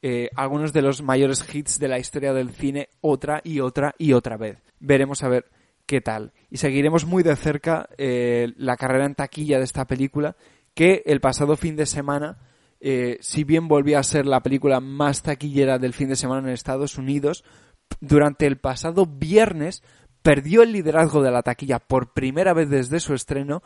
eh, 0.00 0.30
algunos 0.34 0.72
de 0.72 0.80
los 0.80 1.02
mayores 1.02 1.44
hits 1.54 1.78
de 1.78 1.88
la 1.88 1.98
historia 1.98 2.32
del 2.32 2.52
cine 2.52 2.88
otra 3.02 3.42
y 3.44 3.60
otra 3.60 3.94
y 3.98 4.14
otra 4.14 4.38
vez. 4.38 4.56
Veremos 4.78 5.22
a 5.22 5.28
ver 5.28 5.44
qué 5.84 6.00
tal. 6.00 6.32
Y 6.48 6.56
seguiremos 6.56 7.04
muy 7.04 7.22
de 7.22 7.36
cerca 7.36 7.86
eh, 7.98 8.54
la 8.56 8.78
carrera 8.78 9.04
en 9.04 9.14
taquilla 9.14 9.58
de 9.58 9.64
esta 9.64 9.84
película 9.84 10.36
que 10.72 11.02
el 11.04 11.20
pasado 11.20 11.54
fin 11.54 11.76
de 11.76 11.84
semana, 11.84 12.38
eh, 12.80 13.18
si 13.20 13.44
bien 13.44 13.68
volvió 13.68 13.98
a 13.98 14.04
ser 14.04 14.24
la 14.24 14.42
película 14.42 14.80
más 14.80 15.20
taquillera 15.20 15.78
del 15.78 15.92
fin 15.92 16.08
de 16.08 16.16
semana 16.16 16.48
en 16.48 16.54
Estados 16.54 16.96
Unidos, 16.96 17.44
durante 18.00 18.46
el 18.46 18.56
pasado 18.56 19.04
viernes 19.04 19.82
perdió 20.22 20.62
el 20.62 20.72
liderazgo 20.72 21.22
de 21.22 21.30
la 21.30 21.42
taquilla 21.42 21.78
por 21.78 22.14
primera 22.14 22.54
vez 22.54 22.70
desde 22.70 23.00
su 23.00 23.12
estreno 23.12 23.62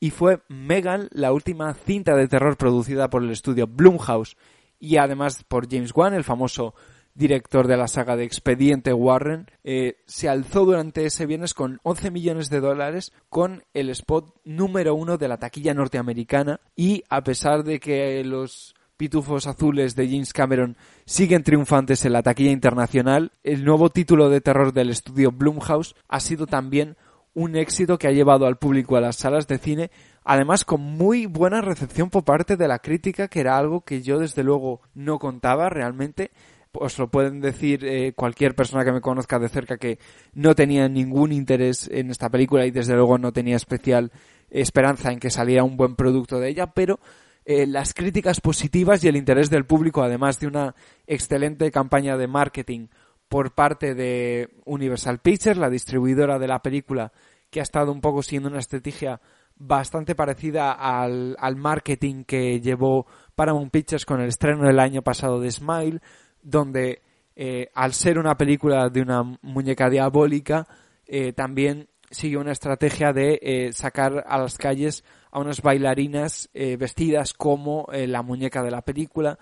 y 0.00 0.10
fue 0.10 0.40
Megan 0.48 1.08
la 1.12 1.32
última 1.32 1.74
cinta 1.74 2.14
de 2.14 2.28
terror 2.28 2.56
producida 2.56 3.10
por 3.10 3.22
el 3.22 3.30
estudio 3.30 3.66
Blumhouse 3.66 4.36
y 4.78 4.96
además 4.96 5.44
por 5.44 5.70
James 5.70 5.92
Wan, 5.94 6.14
el 6.14 6.24
famoso 6.24 6.74
director 7.14 7.68
de 7.68 7.76
la 7.76 7.88
saga 7.88 8.16
de 8.16 8.24
Expediente 8.24 8.92
Warren, 8.92 9.46
eh, 9.62 9.98
se 10.06 10.28
alzó 10.28 10.64
durante 10.64 11.06
ese 11.06 11.26
viernes 11.26 11.54
con 11.54 11.78
11 11.84 12.10
millones 12.10 12.50
de 12.50 12.60
dólares 12.60 13.12
con 13.28 13.62
el 13.72 13.88
spot 13.90 14.34
número 14.44 14.94
uno 14.94 15.16
de 15.16 15.28
la 15.28 15.38
taquilla 15.38 15.74
norteamericana 15.74 16.60
y 16.74 17.04
a 17.08 17.22
pesar 17.22 17.62
de 17.62 17.78
que 17.78 18.22
los 18.24 18.74
pitufos 18.96 19.46
azules 19.46 19.96
de 19.96 20.08
James 20.08 20.32
Cameron 20.32 20.76
siguen 21.04 21.42
triunfantes 21.42 22.04
en 22.04 22.12
la 22.12 22.22
taquilla 22.22 22.50
internacional, 22.50 23.32
el 23.42 23.64
nuevo 23.64 23.90
título 23.90 24.28
de 24.28 24.40
terror 24.40 24.72
del 24.72 24.90
estudio 24.90 25.32
Blumhouse 25.32 25.94
ha 26.08 26.20
sido 26.20 26.46
también 26.46 26.96
un 27.34 27.56
éxito 27.56 27.98
que 27.98 28.06
ha 28.06 28.12
llevado 28.12 28.46
al 28.46 28.56
público 28.56 28.96
a 28.96 29.00
las 29.00 29.16
salas 29.16 29.46
de 29.46 29.58
cine, 29.58 29.90
además 30.24 30.64
con 30.64 30.80
muy 30.80 31.26
buena 31.26 31.60
recepción 31.60 32.10
por 32.10 32.24
parte 32.24 32.56
de 32.56 32.68
la 32.68 32.78
crítica, 32.78 33.28
que 33.28 33.40
era 33.40 33.58
algo 33.58 33.82
que 33.82 34.02
yo 34.02 34.18
desde 34.18 34.44
luego 34.44 34.80
no 34.94 35.18
contaba 35.18 35.68
realmente. 35.68 36.30
Os 36.72 36.98
lo 36.98 37.08
pueden 37.08 37.40
decir 37.40 37.84
eh, 37.84 38.12
cualquier 38.14 38.54
persona 38.56 38.84
que 38.84 38.92
me 38.92 39.00
conozca 39.00 39.38
de 39.38 39.48
cerca 39.48 39.76
que 39.76 39.98
no 40.32 40.54
tenía 40.54 40.88
ningún 40.88 41.32
interés 41.32 41.88
en 41.92 42.10
esta 42.10 42.30
película 42.30 42.66
y 42.66 42.72
desde 42.72 42.94
luego 42.94 43.18
no 43.18 43.32
tenía 43.32 43.56
especial 43.56 44.10
esperanza 44.50 45.12
en 45.12 45.20
que 45.20 45.30
saliera 45.30 45.64
un 45.64 45.76
buen 45.76 45.94
producto 45.94 46.38
de 46.40 46.48
ella, 46.48 46.68
pero 46.68 46.98
eh, 47.44 47.66
las 47.66 47.94
críticas 47.94 48.40
positivas 48.40 49.04
y 49.04 49.08
el 49.08 49.16
interés 49.16 49.50
del 49.50 49.66
público, 49.66 50.02
además 50.02 50.40
de 50.40 50.46
una 50.46 50.74
excelente 51.06 51.70
campaña 51.70 52.16
de 52.16 52.26
marketing 52.26 52.88
por 53.34 53.52
parte 53.52 53.96
de 53.96 54.48
Universal 54.64 55.18
Pictures, 55.18 55.58
la 55.58 55.68
distribuidora 55.68 56.38
de 56.38 56.46
la 56.46 56.62
película, 56.62 57.10
que 57.50 57.58
ha 57.58 57.64
estado 57.64 57.90
un 57.90 58.00
poco 58.00 58.22
siendo 58.22 58.48
una 58.48 58.60
estrategia 58.60 59.20
bastante 59.56 60.14
parecida 60.14 60.70
al, 60.70 61.34
al 61.40 61.56
marketing 61.56 62.22
que 62.22 62.60
llevó 62.60 63.08
Paramount 63.34 63.72
Pictures 63.72 64.06
con 64.06 64.20
el 64.20 64.28
estreno 64.28 64.68
del 64.68 64.78
año 64.78 65.02
pasado 65.02 65.40
de 65.40 65.50
Smile, 65.50 66.00
donde 66.44 67.02
eh, 67.34 67.70
al 67.74 67.92
ser 67.92 68.20
una 68.20 68.36
película 68.36 68.88
de 68.88 69.02
una 69.02 69.24
muñeca 69.42 69.90
diabólica, 69.90 70.68
eh, 71.04 71.32
también 71.32 71.88
siguió 72.12 72.38
una 72.38 72.52
estrategia 72.52 73.12
de 73.12 73.40
eh, 73.42 73.72
sacar 73.72 74.24
a 74.28 74.38
las 74.38 74.58
calles 74.58 75.02
a 75.32 75.40
unas 75.40 75.60
bailarinas 75.60 76.50
vestidas 76.54 77.34
como 77.34 77.88
la 77.90 78.22
muñeca 78.22 78.62
de 78.62 78.70
la 78.70 78.82
película, 78.82 79.40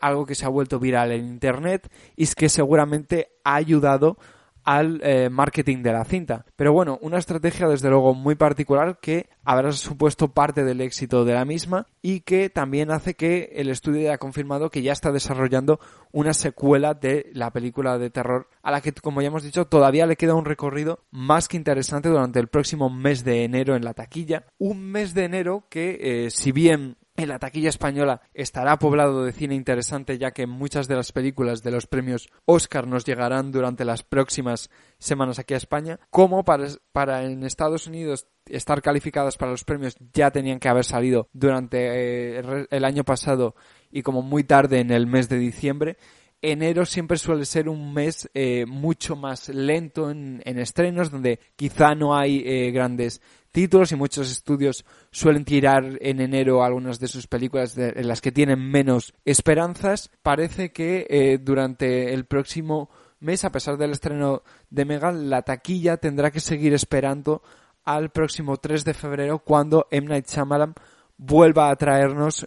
algo 0.00 0.26
que 0.26 0.34
se 0.34 0.44
ha 0.44 0.48
vuelto 0.48 0.78
viral 0.78 1.12
en 1.12 1.26
Internet 1.26 1.90
y 2.16 2.24
es 2.24 2.34
que 2.34 2.48
seguramente 2.48 3.28
ha 3.44 3.54
ayudado 3.54 4.18
al 4.68 5.00
eh, 5.02 5.30
marketing 5.30 5.82
de 5.82 5.92
la 5.92 6.04
cinta. 6.04 6.44
Pero 6.54 6.74
bueno, 6.74 6.98
una 7.00 7.16
estrategia 7.16 7.66
desde 7.66 7.88
luego 7.88 8.12
muy 8.12 8.34
particular 8.34 8.98
que 9.00 9.30
habrá 9.42 9.72
supuesto 9.72 10.34
parte 10.34 10.62
del 10.62 10.82
éxito 10.82 11.24
de 11.24 11.32
la 11.32 11.46
misma 11.46 11.86
y 12.02 12.20
que 12.20 12.50
también 12.50 12.90
hace 12.90 13.14
que 13.14 13.50
el 13.54 13.70
estudio 13.70 14.00
haya 14.00 14.18
confirmado 14.18 14.68
que 14.68 14.82
ya 14.82 14.92
está 14.92 15.10
desarrollando 15.10 15.80
una 16.12 16.34
secuela 16.34 16.92
de 16.92 17.30
la 17.32 17.50
película 17.50 17.96
de 17.96 18.10
terror 18.10 18.50
a 18.62 18.70
la 18.70 18.82
que, 18.82 18.92
como 18.92 19.22
ya 19.22 19.28
hemos 19.28 19.42
dicho, 19.42 19.64
todavía 19.66 20.04
le 20.04 20.16
queda 20.16 20.34
un 20.34 20.44
recorrido 20.44 21.00
más 21.10 21.48
que 21.48 21.56
interesante 21.56 22.10
durante 22.10 22.38
el 22.38 22.48
próximo 22.48 22.90
mes 22.90 23.24
de 23.24 23.44
enero 23.44 23.74
en 23.74 23.86
la 23.86 23.94
taquilla. 23.94 24.44
Un 24.58 24.82
mes 24.92 25.14
de 25.14 25.24
enero 25.24 25.64
que, 25.70 26.26
eh, 26.26 26.30
si 26.30 26.52
bien 26.52 26.98
en 27.18 27.28
la 27.28 27.40
taquilla 27.40 27.68
española 27.68 28.22
estará 28.32 28.78
poblado 28.78 29.24
de 29.24 29.32
cine 29.32 29.56
interesante 29.56 30.18
ya 30.18 30.30
que 30.30 30.46
muchas 30.46 30.86
de 30.86 30.94
las 30.94 31.10
películas 31.10 31.64
de 31.64 31.72
los 31.72 31.86
premios 31.86 32.30
Oscar 32.44 32.86
nos 32.86 33.04
llegarán 33.04 33.50
durante 33.50 33.84
las 33.84 34.04
próximas 34.04 34.70
semanas 34.98 35.40
aquí 35.40 35.54
a 35.54 35.58
España, 35.58 35.98
como 36.10 36.44
para, 36.44 36.68
para 36.92 37.24
en 37.24 37.42
Estados 37.42 37.88
Unidos 37.88 38.28
estar 38.46 38.80
calificadas 38.82 39.36
para 39.36 39.50
los 39.50 39.64
premios 39.64 39.96
ya 40.12 40.30
tenían 40.30 40.60
que 40.60 40.68
haber 40.68 40.84
salido 40.84 41.28
durante 41.32 42.38
eh, 42.38 42.66
el 42.70 42.84
año 42.84 43.02
pasado 43.02 43.56
y 43.90 44.02
como 44.02 44.22
muy 44.22 44.44
tarde 44.44 44.78
en 44.78 44.92
el 44.92 45.08
mes 45.08 45.28
de 45.28 45.38
diciembre. 45.38 45.96
Enero 46.40 46.86
siempre 46.86 47.18
suele 47.18 47.44
ser 47.44 47.68
un 47.68 47.92
mes 47.92 48.30
eh, 48.32 48.64
mucho 48.64 49.16
más 49.16 49.48
lento 49.48 50.08
en, 50.08 50.40
estrenos, 50.44 51.10
donde 51.10 51.40
quizá 51.56 51.96
no 51.96 52.16
hay 52.16 52.44
eh, 52.46 52.70
grandes 52.70 53.20
títulos 53.50 53.92
y 53.92 53.96
muchos 53.96 54.30
estudios 54.30 54.84
suelen 55.10 55.44
tirar 55.44 55.98
en 56.00 56.20
enero 56.20 56.62
algunas 56.62 56.98
de 57.00 57.08
sus 57.08 57.26
películas 57.26 57.76
en 57.76 58.06
las 58.08 58.20
que 58.20 58.32
tienen 58.32 58.60
menos 58.60 59.14
esperanzas. 59.24 60.10
Parece 60.22 60.72
que 60.72 61.06
eh, 61.08 61.38
durante 61.38 62.12
el 62.14 62.24
próximo 62.26 62.90
mes, 63.20 63.44
a 63.44 63.52
pesar 63.52 63.76
del 63.76 63.92
estreno 63.92 64.42
de 64.70 64.84
Megan, 64.84 65.30
la 65.30 65.42
taquilla 65.42 65.96
tendrá 65.96 66.30
que 66.30 66.40
seguir 66.40 66.74
esperando 66.74 67.42
al 67.84 68.10
próximo 68.10 68.56
3 68.56 68.84
de 68.84 68.94
febrero 68.94 69.38
cuando 69.40 69.86
M. 69.90 70.08
Night 70.08 70.28
Shyamalan 70.28 70.74
vuelva 71.16 71.70
a 71.70 71.76
traernos 71.76 72.46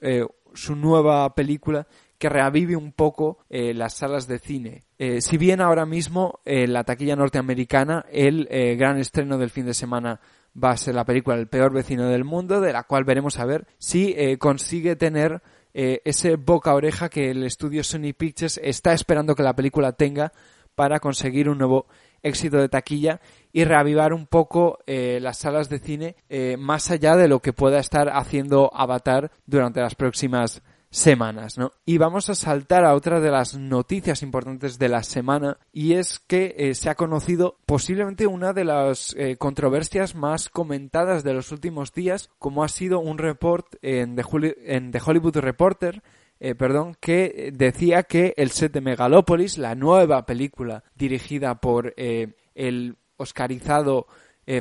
su 0.53 0.75
nueva 0.75 1.33
película 1.35 1.87
que 2.17 2.29
reavive 2.29 2.75
un 2.75 2.91
poco 2.91 3.39
eh, 3.49 3.73
las 3.73 3.95
salas 3.95 4.27
de 4.27 4.37
cine. 4.37 4.83
Eh, 4.99 5.21
si 5.21 5.37
bien 5.37 5.59
ahora 5.59 5.87
mismo 5.87 6.39
eh, 6.45 6.67
la 6.67 6.83
taquilla 6.83 7.15
norteamericana 7.15 8.05
el 8.11 8.47
gran 8.77 8.99
estreno 8.99 9.37
del 9.39 9.49
fin 9.49 9.65
de 9.65 9.73
semana 9.73 10.21
va 10.55 10.71
a 10.71 10.77
ser 10.77 10.95
la 10.95 11.05
película 11.05 11.35
El 11.35 11.47
peor 11.47 11.73
vecino 11.73 12.07
del 12.07 12.23
mundo, 12.23 12.61
de 12.61 12.73
la 12.73 12.83
cual 12.83 13.03
veremos 13.03 13.39
a 13.39 13.45
ver 13.45 13.67
si 13.77 14.15
consigue 14.37 14.95
tener 14.95 15.41
ese 15.73 16.35
boca 16.35 16.73
oreja 16.73 17.09
que 17.09 17.31
el 17.31 17.43
estudio 17.43 17.83
Sony 17.83 18.13
Pictures 18.17 18.59
está 18.63 18.93
esperando 18.93 19.35
que 19.35 19.43
la 19.43 19.55
película 19.55 19.93
tenga 19.93 20.33
para 20.75 20.99
conseguir 20.99 21.49
un 21.49 21.57
nuevo 21.57 21.87
éxito 22.23 22.57
de 22.57 22.69
taquilla 22.69 23.21
y 23.53 23.63
reavivar 23.63 24.13
un 24.13 24.27
poco 24.27 24.79
las 24.87 25.37
salas 25.37 25.69
de 25.69 25.79
cine 25.79 26.15
más 26.57 26.91
allá 26.91 27.15
de 27.15 27.27
lo 27.27 27.39
que 27.39 27.53
pueda 27.53 27.79
estar 27.79 28.09
haciendo 28.09 28.69
Avatar 28.73 29.31
durante 29.45 29.79
las 29.79 29.95
próximas 29.95 30.61
semanas, 30.91 31.58
¿no? 31.58 31.71
Y 31.86 31.97
vamos 31.97 32.30
a 32.30 32.36
saltar 32.36 32.84
a 32.84 32.93
otra 32.93 33.21
de 33.21 33.32
las 33.32 33.56
noticias 33.56 34.21
importantes 34.21 34.77
de 34.77 34.89
la 34.89 35.04
semana 35.04 35.58
y 35.71 35.93
es 35.93 36.19
que 36.19 36.54
eh, 36.58 36.75
se 36.75 36.89
ha 36.89 36.95
conocido 36.95 37.58
posiblemente 37.65 38.27
una 38.27 38.51
de 38.51 38.65
las 38.65 39.15
eh, 39.17 39.38
controversias 39.38 40.15
más 40.15 40.49
comentadas 40.49 41.23
de 41.23 41.34
los 41.34 41.54
últimos 41.54 41.93
días, 41.93 42.30
como 42.38 42.63
ha 42.65 42.67
sido 42.67 42.99
un 42.99 43.17
report 43.17 43.75
en 43.82 44.17
The, 44.17 44.56
en 44.65 44.91
The 44.91 45.01
Hollywood 45.04 45.38
Reporter 45.38 46.04
eh, 46.41 46.56
perdón, 46.56 46.97
que 46.99 47.51
decía 47.54 48.04
que 48.04 48.34
el 48.36 48.49
set 48.51 48.73
de 48.73 48.82
Megalopolis, 48.82 49.58
la 49.58 49.75
nueva 49.75 50.25
película 50.25 50.84
dirigida 50.95 51.62
por 51.62 51.93
el 51.95 52.97
oscarizado 53.15 54.08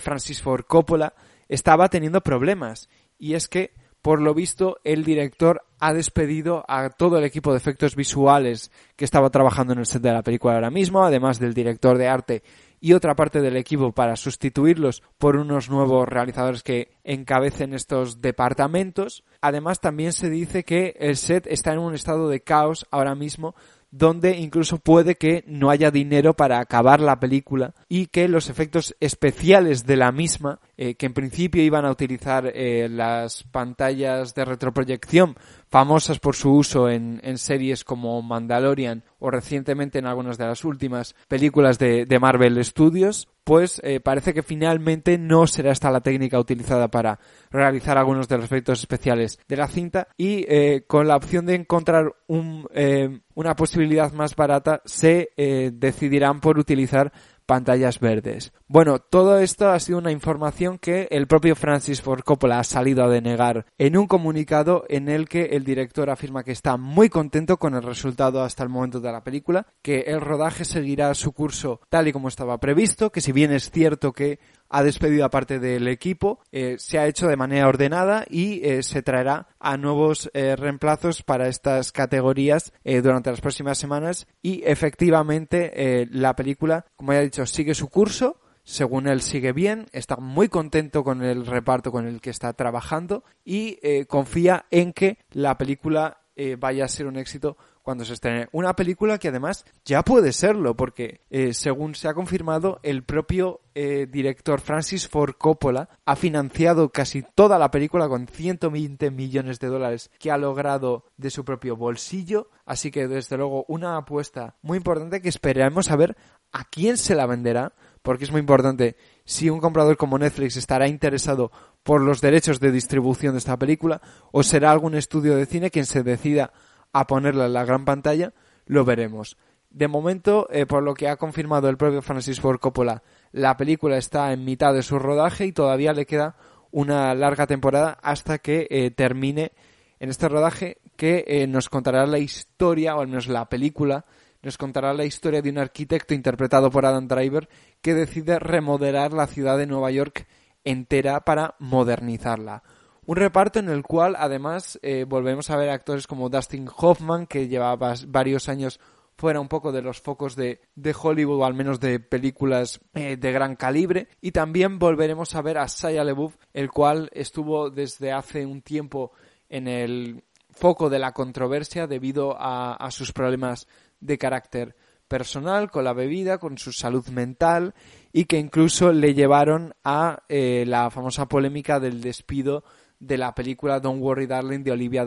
Francis 0.02 0.42
Ford 0.42 0.66
Coppola, 0.66 1.14
estaba 1.48 1.88
teniendo 1.88 2.20
problemas. 2.20 2.90
Y 3.18 3.32
es 3.32 3.48
que 3.48 3.72
por 4.02 4.20
lo 4.20 4.34
visto, 4.34 4.78
el 4.84 5.04
director 5.04 5.62
ha 5.78 5.92
despedido 5.92 6.64
a 6.68 6.90
todo 6.90 7.18
el 7.18 7.24
equipo 7.24 7.52
de 7.52 7.58
efectos 7.58 7.96
visuales 7.96 8.70
que 8.96 9.04
estaba 9.04 9.30
trabajando 9.30 9.72
en 9.72 9.80
el 9.80 9.86
set 9.86 10.02
de 10.02 10.12
la 10.12 10.22
película 10.22 10.54
ahora 10.54 10.70
mismo, 10.70 11.04
además 11.04 11.38
del 11.38 11.54
director 11.54 11.98
de 11.98 12.08
arte 12.08 12.42
y 12.80 12.94
otra 12.94 13.14
parte 13.14 13.40
del 13.40 13.56
equipo 13.56 13.92
para 13.92 14.16
sustituirlos 14.16 15.02
por 15.18 15.36
unos 15.36 15.68
nuevos 15.68 16.08
realizadores 16.08 16.62
que 16.62 16.96
encabecen 17.04 17.74
estos 17.74 18.22
departamentos. 18.22 19.22
Además, 19.42 19.80
también 19.80 20.12
se 20.12 20.30
dice 20.30 20.64
que 20.64 20.96
el 20.98 21.16
set 21.16 21.46
está 21.46 21.72
en 21.72 21.80
un 21.80 21.94
estado 21.94 22.28
de 22.28 22.40
caos 22.40 22.86
ahora 22.90 23.14
mismo 23.14 23.54
donde 23.90 24.38
incluso 24.38 24.78
puede 24.78 25.16
que 25.16 25.44
no 25.46 25.70
haya 25.70 25.90
dinero 25.90 26.34
para 26.34 26.60
acabar 26.60 27.00
la 27.00 27.18
película 27.18 27.74
y 27.88 28.06
que 28.06 28.28
los 28.28 28.48
efectos 28.48 28.94
especiales 29.00 29.84
de 29.84 29.96
la 29.96 30.12
misma, 30.12 30.60
eh, 30.76 30.94
que 30.94 31.06
en 31.06 31.14
principio 31.14 31.62
iban 31.62 31.84
a 31.84 31.90
utilizar 31.90 32.50
eh, 32.54 32.88
las 32.88 33.42
pantallas 33.44 34.34
de 34.34 34.44
retroproyección 34.44 35.36
famosas 35.70 36.18
por 36.18 36.34
su 36.34 36.52
uso 36.52 36.88
en, 36.88 37.20
en, 37.22 37.38
series 37.38 37.84
como 37.84 38.20
Mandalorian 38.22 39.04
o 39.20 39.30
recientemente 39.30 39.98
en 39.98 40.06
algunas 40.06 40.36
de 40.36 40.46
las 40.46 40.64
últimas 40.64 41.14
películas 41.28 41.78
de, 41.78 42.18
Marvel 42.20 42.62
Studios, 42.64 43.28
pues 43.44 43.80
eh, 43.84 44.00
parece 44.00 44.34
que 44.34 44.42
finalmente 44.42 45.16
no 45.16 45.46
será 45.46 45.70
esta 45.70 45.90
la 45.90 46.00
técnica 46.00 46.38
utilizada 46.38 46.88
para 46.88 47.20
realizar 47.50 47.96
algunos 47.96 48.28
de 48.28 48.36
los 48.36 48.44
efectos 48.44 48.80
especiales 48.80 49.38
de 49.48 49.56
la 49.56 49.68
cinta 49.68 50.08
y 50.16 50.44
eh, 50.48 50.84
con 50.86 51.06
la 51.06 51.16
opción 51.16 51.46
de 51.46 51.54
encontrar 51.54 52.14
un, 52.26 52.66
eh, 52.74 53.20
una 53.34 53.54
posibilidad 53.54 54.12
más 54.12 54.34
barata 54.34 54.82
se 54.84 55.30
decidirán 55.72 56.40
por 56.40 56.58
utilizar 56.58 57.12
pantallas 57.50 57.98
verdes. 57.98 58.52
Bueno, 58.68 59.00
todo 59.00 59.40
esto 59.40 59.70
ha 59.70 59.80
sido 59.80 59.98
una 59.98 60.12
información 60.12 60.78
que 60.78 61.08
el 61.10 61.26
propio 61.26 61.56
Francis 61.56 62.00
Ford 62.00 62.22
Coppola 62.22 62.60
ha 62.60 62.62
salido 62.62 63.02
a 63.02 63.08
denegar 63.08 63.66
en 63.76 63.96
un 63.96 64.06
comunicado 64.06 64.84
en 64.88 65.08
el 65.08 65.28
que 65.28 65.46
el 65.46 65.64
director 65.64 66.10
afirma 66.10 66.44
que 66.44 66.52
está 66.52 66.76
muy 66.76 67.08
contento 67.08 67.56
con 67.56 67.74
el 67.74 67.82
resultado 67.82 68.44
hasta 68.44 68.62
el 68.62 68.68
momento 68.68 69.00
de 69.00 69.10
la 69.10 69.24
película, 69.24 69.66
que 69.82 70.02
el 70.02 70.20
rodaje 70.20 70.64
seguirá 70.64 71.12
su 71.14 71.32
curso 71.32 71.80
tal 71.88 72.06
y 72.06 72.12
como 72.12 72.28
estaba 72.28 72.60
previsto, 72.60 73.10
que 73.10 73.20
si 73.20 73.32
bien 73.32 73.50
es 73.50 73.72
cierto 73.72 74.12
que 74.12 74.38
ha 74.70 74.84
despedido 74.84 75.24
a 75.24 75.30
parte 75.30 75.58
del 75.58 75.88
equipo, 75.88 76.40
eh, 76.52 76.76
se 76.78 76.98
ha 76.98 77.06
hecho 77.06 77.26
de 77.26 77.36
manera 77.36 77.68
ordenada 77.68 78.24
y 78.30 78.64
eh, 78.64 78.82
se 78.84 79.02
traerá 79.02 79.48
a 79.58 79.76
nuevos 79.76 80.30
eh, 80.32 80.54
reemplazos 80.56 81.22
para 81.22 81.48
estas 81.48 81.92
categorías 81.92 82.72
durante 82.84 83.30
las 83.30 83.40
próximas 83.40 83.78
semanas 83.78 84.26
y 84.42 84.62
efectivamente 84.64 86.06
la 86.10 86.36
película, 86.36 86.86
como 86.96 87.12
ya 87.12 87.20
he 87.20 87.24
dicho, 87.24 87.46
sigue 87.46 87.74
su 87.74 87.88
curso. 87.88 88.40
Según 88.62 89.08
él 89.08 89.22
sigue 89.22 89.52
bien, 89.52 89.86
está 89.92 90.16
muy 90.16 90.48
contento 90.48 91.02
con 91.02 91.22
el 91.22 91.46
reparto 91.46 91.90
con 91.90 92.06
el 92.06 92.20
que 92.20 92.30
está 92.30 92.52
trabajando 92.52 93.24
y 93.44 93.78
confía 94.06 94.66
en 94.70 94.92
que 94.92 95.18
la 95.30 95.58
película 95.58 96.20
vaya 96.58 96.84
a 96.84 96.88
ser 96.88 97.06
un 97.06 97.16
éxito 97.16 97.56
cuando 97.90 98.04
se 98.04 98.12
estrene. 98.12 98.48
Una 98.52 98.76
película 98.76 99.18
que 99.18 99.26
además 99.26 99.64
ya 99.84 100.04
puede 100.04 100.32
serlo, 100.32 100.76
porque 100.76 101.22
eh, 101.28 101.52
según 101.54 101.96
se 101.96 102.06
ha 102.06 102.14
confirmado, 102.14 102.78
el 102.84 103.02
propio 103.02 103.62
eh, 103.74 104.06
director 104.08 104.60
Francis 104.60 105.08
Ford 105.08 105.34
Coppola 105.36 105.88
ha 106.04 106.14
financiado 106.14 106.90
casi 106.90 107.24
toda 107.34 107.58
la 107.58 107.72
película 107.72 108.08
con 108.08 108.28
120 108.28 109.10
millones 109.10 109.58
de 109.58 109.66
dólares 109.66 110.08
que 110.20 110.30
ha 110.30 110.38
logrado 110.38 111.04
de 111.16 111.30
su 111.30 111.44
propio 111.44 111.74
bolsillo. 111.74 112.50
Así 112.64 112.92
que 112.92 113.08
desde 113.08 113.36
luego 113.36 113.64
una 113.66 113.96
apuesta 113.96 114.54
muy 114.62 114.78
importante 114.78 115.20
que 115.20 115.28
esperamos 115.28 115.90
a 115.90 115.96
ver 115.96 116.16
a 116.52 116.62
quién 116.62 116.96
se 116.96 117.16
la 117.16 117.26
venderá, 117.26 117.72
porque 118.02 118.22
es 118.22 118.30
muy 118.30 118.38
importante 118.38 118.96
si 119.24 119.50
un 119.50 119.58
comprador 119.58 119.96
como 119.96 120.16
Netflix 120.16 120.56
estará 120.56 120.86
interesado 120.86 121.50
por 121.82 122.02
los 122.02 122.20
derechos 122.20 122.60
de 122.60 122.70
distribución 122.70 123.32
de 123.34 123.38
esta 123.38 123.58
película 123.58 124.00
o 124.30 124.44
será 124.44 124.70
algún 124.70 124.94
estudio 124.94 125.34
de 125.34 125.46
cine 125.46 125.72
quien 125.72 125.86
se 125.86 126.04
decida 126.04 126.52
a 126.92 127.06
ponerla 127.06 127.46
en 127.46 127.52
la 127.52 127.64
gran 127.64 127.84
pantalla, 127.84 128.32
lo 128.66 128.84
veremos. 128.84 129.36
De 129.70 129.86
momento, 129.86 130.48
eh, 130.50 130.66
por 130.66 130.82
lo 130.82 130.94
que 130.94 131.08
ha 131.08 131.16
confirmado 131.16 131.68
el 131.68 131.76
propio 131.76 132.02
Francis 132.02 132.40
Ford 132.40 132.58
Coppola, 132.58 133.02
la 133.32 133.56
película 133.56 133.96
está 133.96 134.32
en 134.32 134.44
mitad 134.44 134.74
de 134.74 134.82
su 134.82 134.98
rodaje 134.98 135.46
y 135.46 135.52
todavía 135.52 135.92
le 135.92 136.06
queda 136.06 136.36
una 136.72 137.14
larga 137.14 137.46
temporada 137.46 137.98
hasta 138.02 138.38
que 138.38 138.66
eh, 138.70 138.90
termine 138.90 139.52
en 140.00 140.10
este 140.10 140.28
rodaje 140.28 140.78
que 140.96 141.24
eh, 141.26 141.46
nos 141.46 141.68
contará 141.68 142.06
la 142.06 142.18
historia, 142.18 142.96
o 142.96 143.00
al 143.00 143.08
menos 143.08 143.28
la 143.28 143.48
película, 143.48 144.04
nos 144.42 144.58
contará 144.58 144.92
la 144.94 145.04
historia 145.04 145.42
de 145.42 145.50
un 145.50 145.58
arquitecto 145.58 146.14
interpretado 146.14 146.70
por 146.70 146.86
Adam 146.86 147.06
Driver 147.06 147.48
que 147.80 147.94
decide 147.94 148.38
remodelar 148.38 149.12
la 149.12 149.26
ciudad 149.26 149.58
de 149.58 149.66
Nueva 149.66 149.90
York 149.90 150.26
entera 150.64 151.20
para 151.20 151.54
modernizarla. 151.58 152.62
Un 153.10 153.16
reparto 153.16 153.58
en 153.58 153.68
el 153.68 153.82
cual 153.82 154.14
además 154.16 154.78
eh, 154.82 155.04
volvemos 155.04 155.50
a 155.50 155.56
ver 155.56 155.70
actores 155.70 156.06
como 156.06 156.28
Dustin 156.28 156.68
Hoffman, 156.72 157.26
que 157.26 157.48
llevaba 157.48 157.94
varios 158.06 158.48
años 158.48 158.78
fuera 159.16 159.40
un 159.40 159.48
poco 159.48 159.72
de 159.72 159.82
los 159.82 160.00
focos 160.00 160.36
de, 160.36 160.60
Hollywood 160.96 161.40
o 161.40 161.44
al 161.44 161.54
menos 161.54 161.80
de 161.80 161.98
películas 161.98 162.78
eh, 162.94 163.16
de 163.16 163.32
gran 163.32 163.56
calibre. 163.56 164.06
Y 164.20 164.30
también 164.30 164.78
volveremos 164.78 165.34
a 165.34 165.42
ver 165.42 165.58
a 165.58 165.66
Shia 165.66 166.04
LaBeouf, 166.04 166.36
el 166.52 166.70
cual 166.70 167.10
estuvo 167.12 167.68
desde 167.68 168.12
hace 168.12 168.46
un 168.46 168.62
tiempo 168.62 169.10
en 169.48 169.66
el 169.66 170.22
foco 170.48 170.88
de 170.88 171.00
la 171.00 171.10
controversia 171.10 171.88
debido 171.88 172.36
a 172.38 172.88
sus 172.92 173.10
problemas 173.10 173.66
de 173.98 174.18
carácter 174.18 174.76
personal 175.10 175.72
con 175.72 175.82
la 175.82 175.92
bebida, 175.92 176.38
con 176.38 176.56
su 176.56 176.70
salud 176.70 177.04
mental 177.08 177.74
y 178.12 178.26
que 178.26 178.38
incluso 178.38 178.92
le 178.92 179.12
llevaron 179.12 179.74
a 179.82 180.22
eh, 180.28 180.62
la 180.68 180.88
famosa 180.88 181.26
polémica 181.26 181.80
del 181.80 182.00
despido 182.00 182.62
de 183.00 183.18
la 183.18 183.34
película 183.34 183.80
Don't 183.80 184.00
Worry 184.00 184.26
Darling 184.26 184.62
de 184.62 184.70
Olivia, 184.70 185.04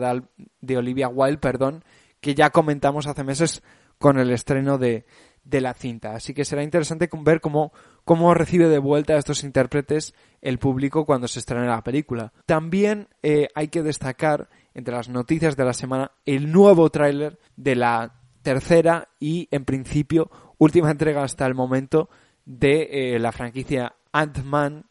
de 0.60 0.76
Olivia 0.76 1.08
Wilde, 1.08 1.38
perdón, 1.38 1.84
que 2.20 2.34
ya 2.34 2.50
comentamos 2.50 3.06
hace 3.06 3.24
meses 3.24 3.62
con 3.98 4.18
el 4.18 4.30
estreno 4.30 4.76
de, 4.76 5.06
de 5.44 5.60
la 5.60 5.74
cinta. 5.74 6.14
Así 6.14 6.34
que 6.34 6.44
será 6.44 6.62
interesante 6.62 7.08
ver 7.22 7.40
cómo, 7.40 7.72
cómo 8.04 8.34
recibe 8.34 8.68
de 8.68 8.78
vuelta 8.78 9.14
a 9.14 9.18
estos 9.18 9.44
intérpretes 9.44 10.14
el 10.42 10.58
público 10.58 11.06
cuando 11.06 11.28
se 11.28 11.38
estrene 11.38 11.66
la 11.66 11.84
película. 11.84 12.32
También 12.46 13.08
eh, 13.22 13.48
hay 13.54 13.68
que 13.68 13.82
destacar, 13.82 14.48
entre 14.74 14.94
las 14.94 15.08
noticias 15.08 15.56
de 15.56 15.64
la 15.64 15.72
semana, 15.72 16.12
el 16.26 16.50
nuevo 16.50 16.90
tráiler 16.90 17.38
de 17.56 17.76
la 17.76 18.14
tercera 18.42 19.08
y, 19.20 19.48
en 19.50 19.64
principio, 19.64 20.30
última 20.58 20.90
entrega 20.90 21.22
hasta 21.22 21.46
el 21.46 21.54
momento 21.54 22.08
de 22.44 23.14
eh, 23.14 23.18
la 23.18 23.32
franquicia 23.32 23.94
Ant-Man, 24.12 24.86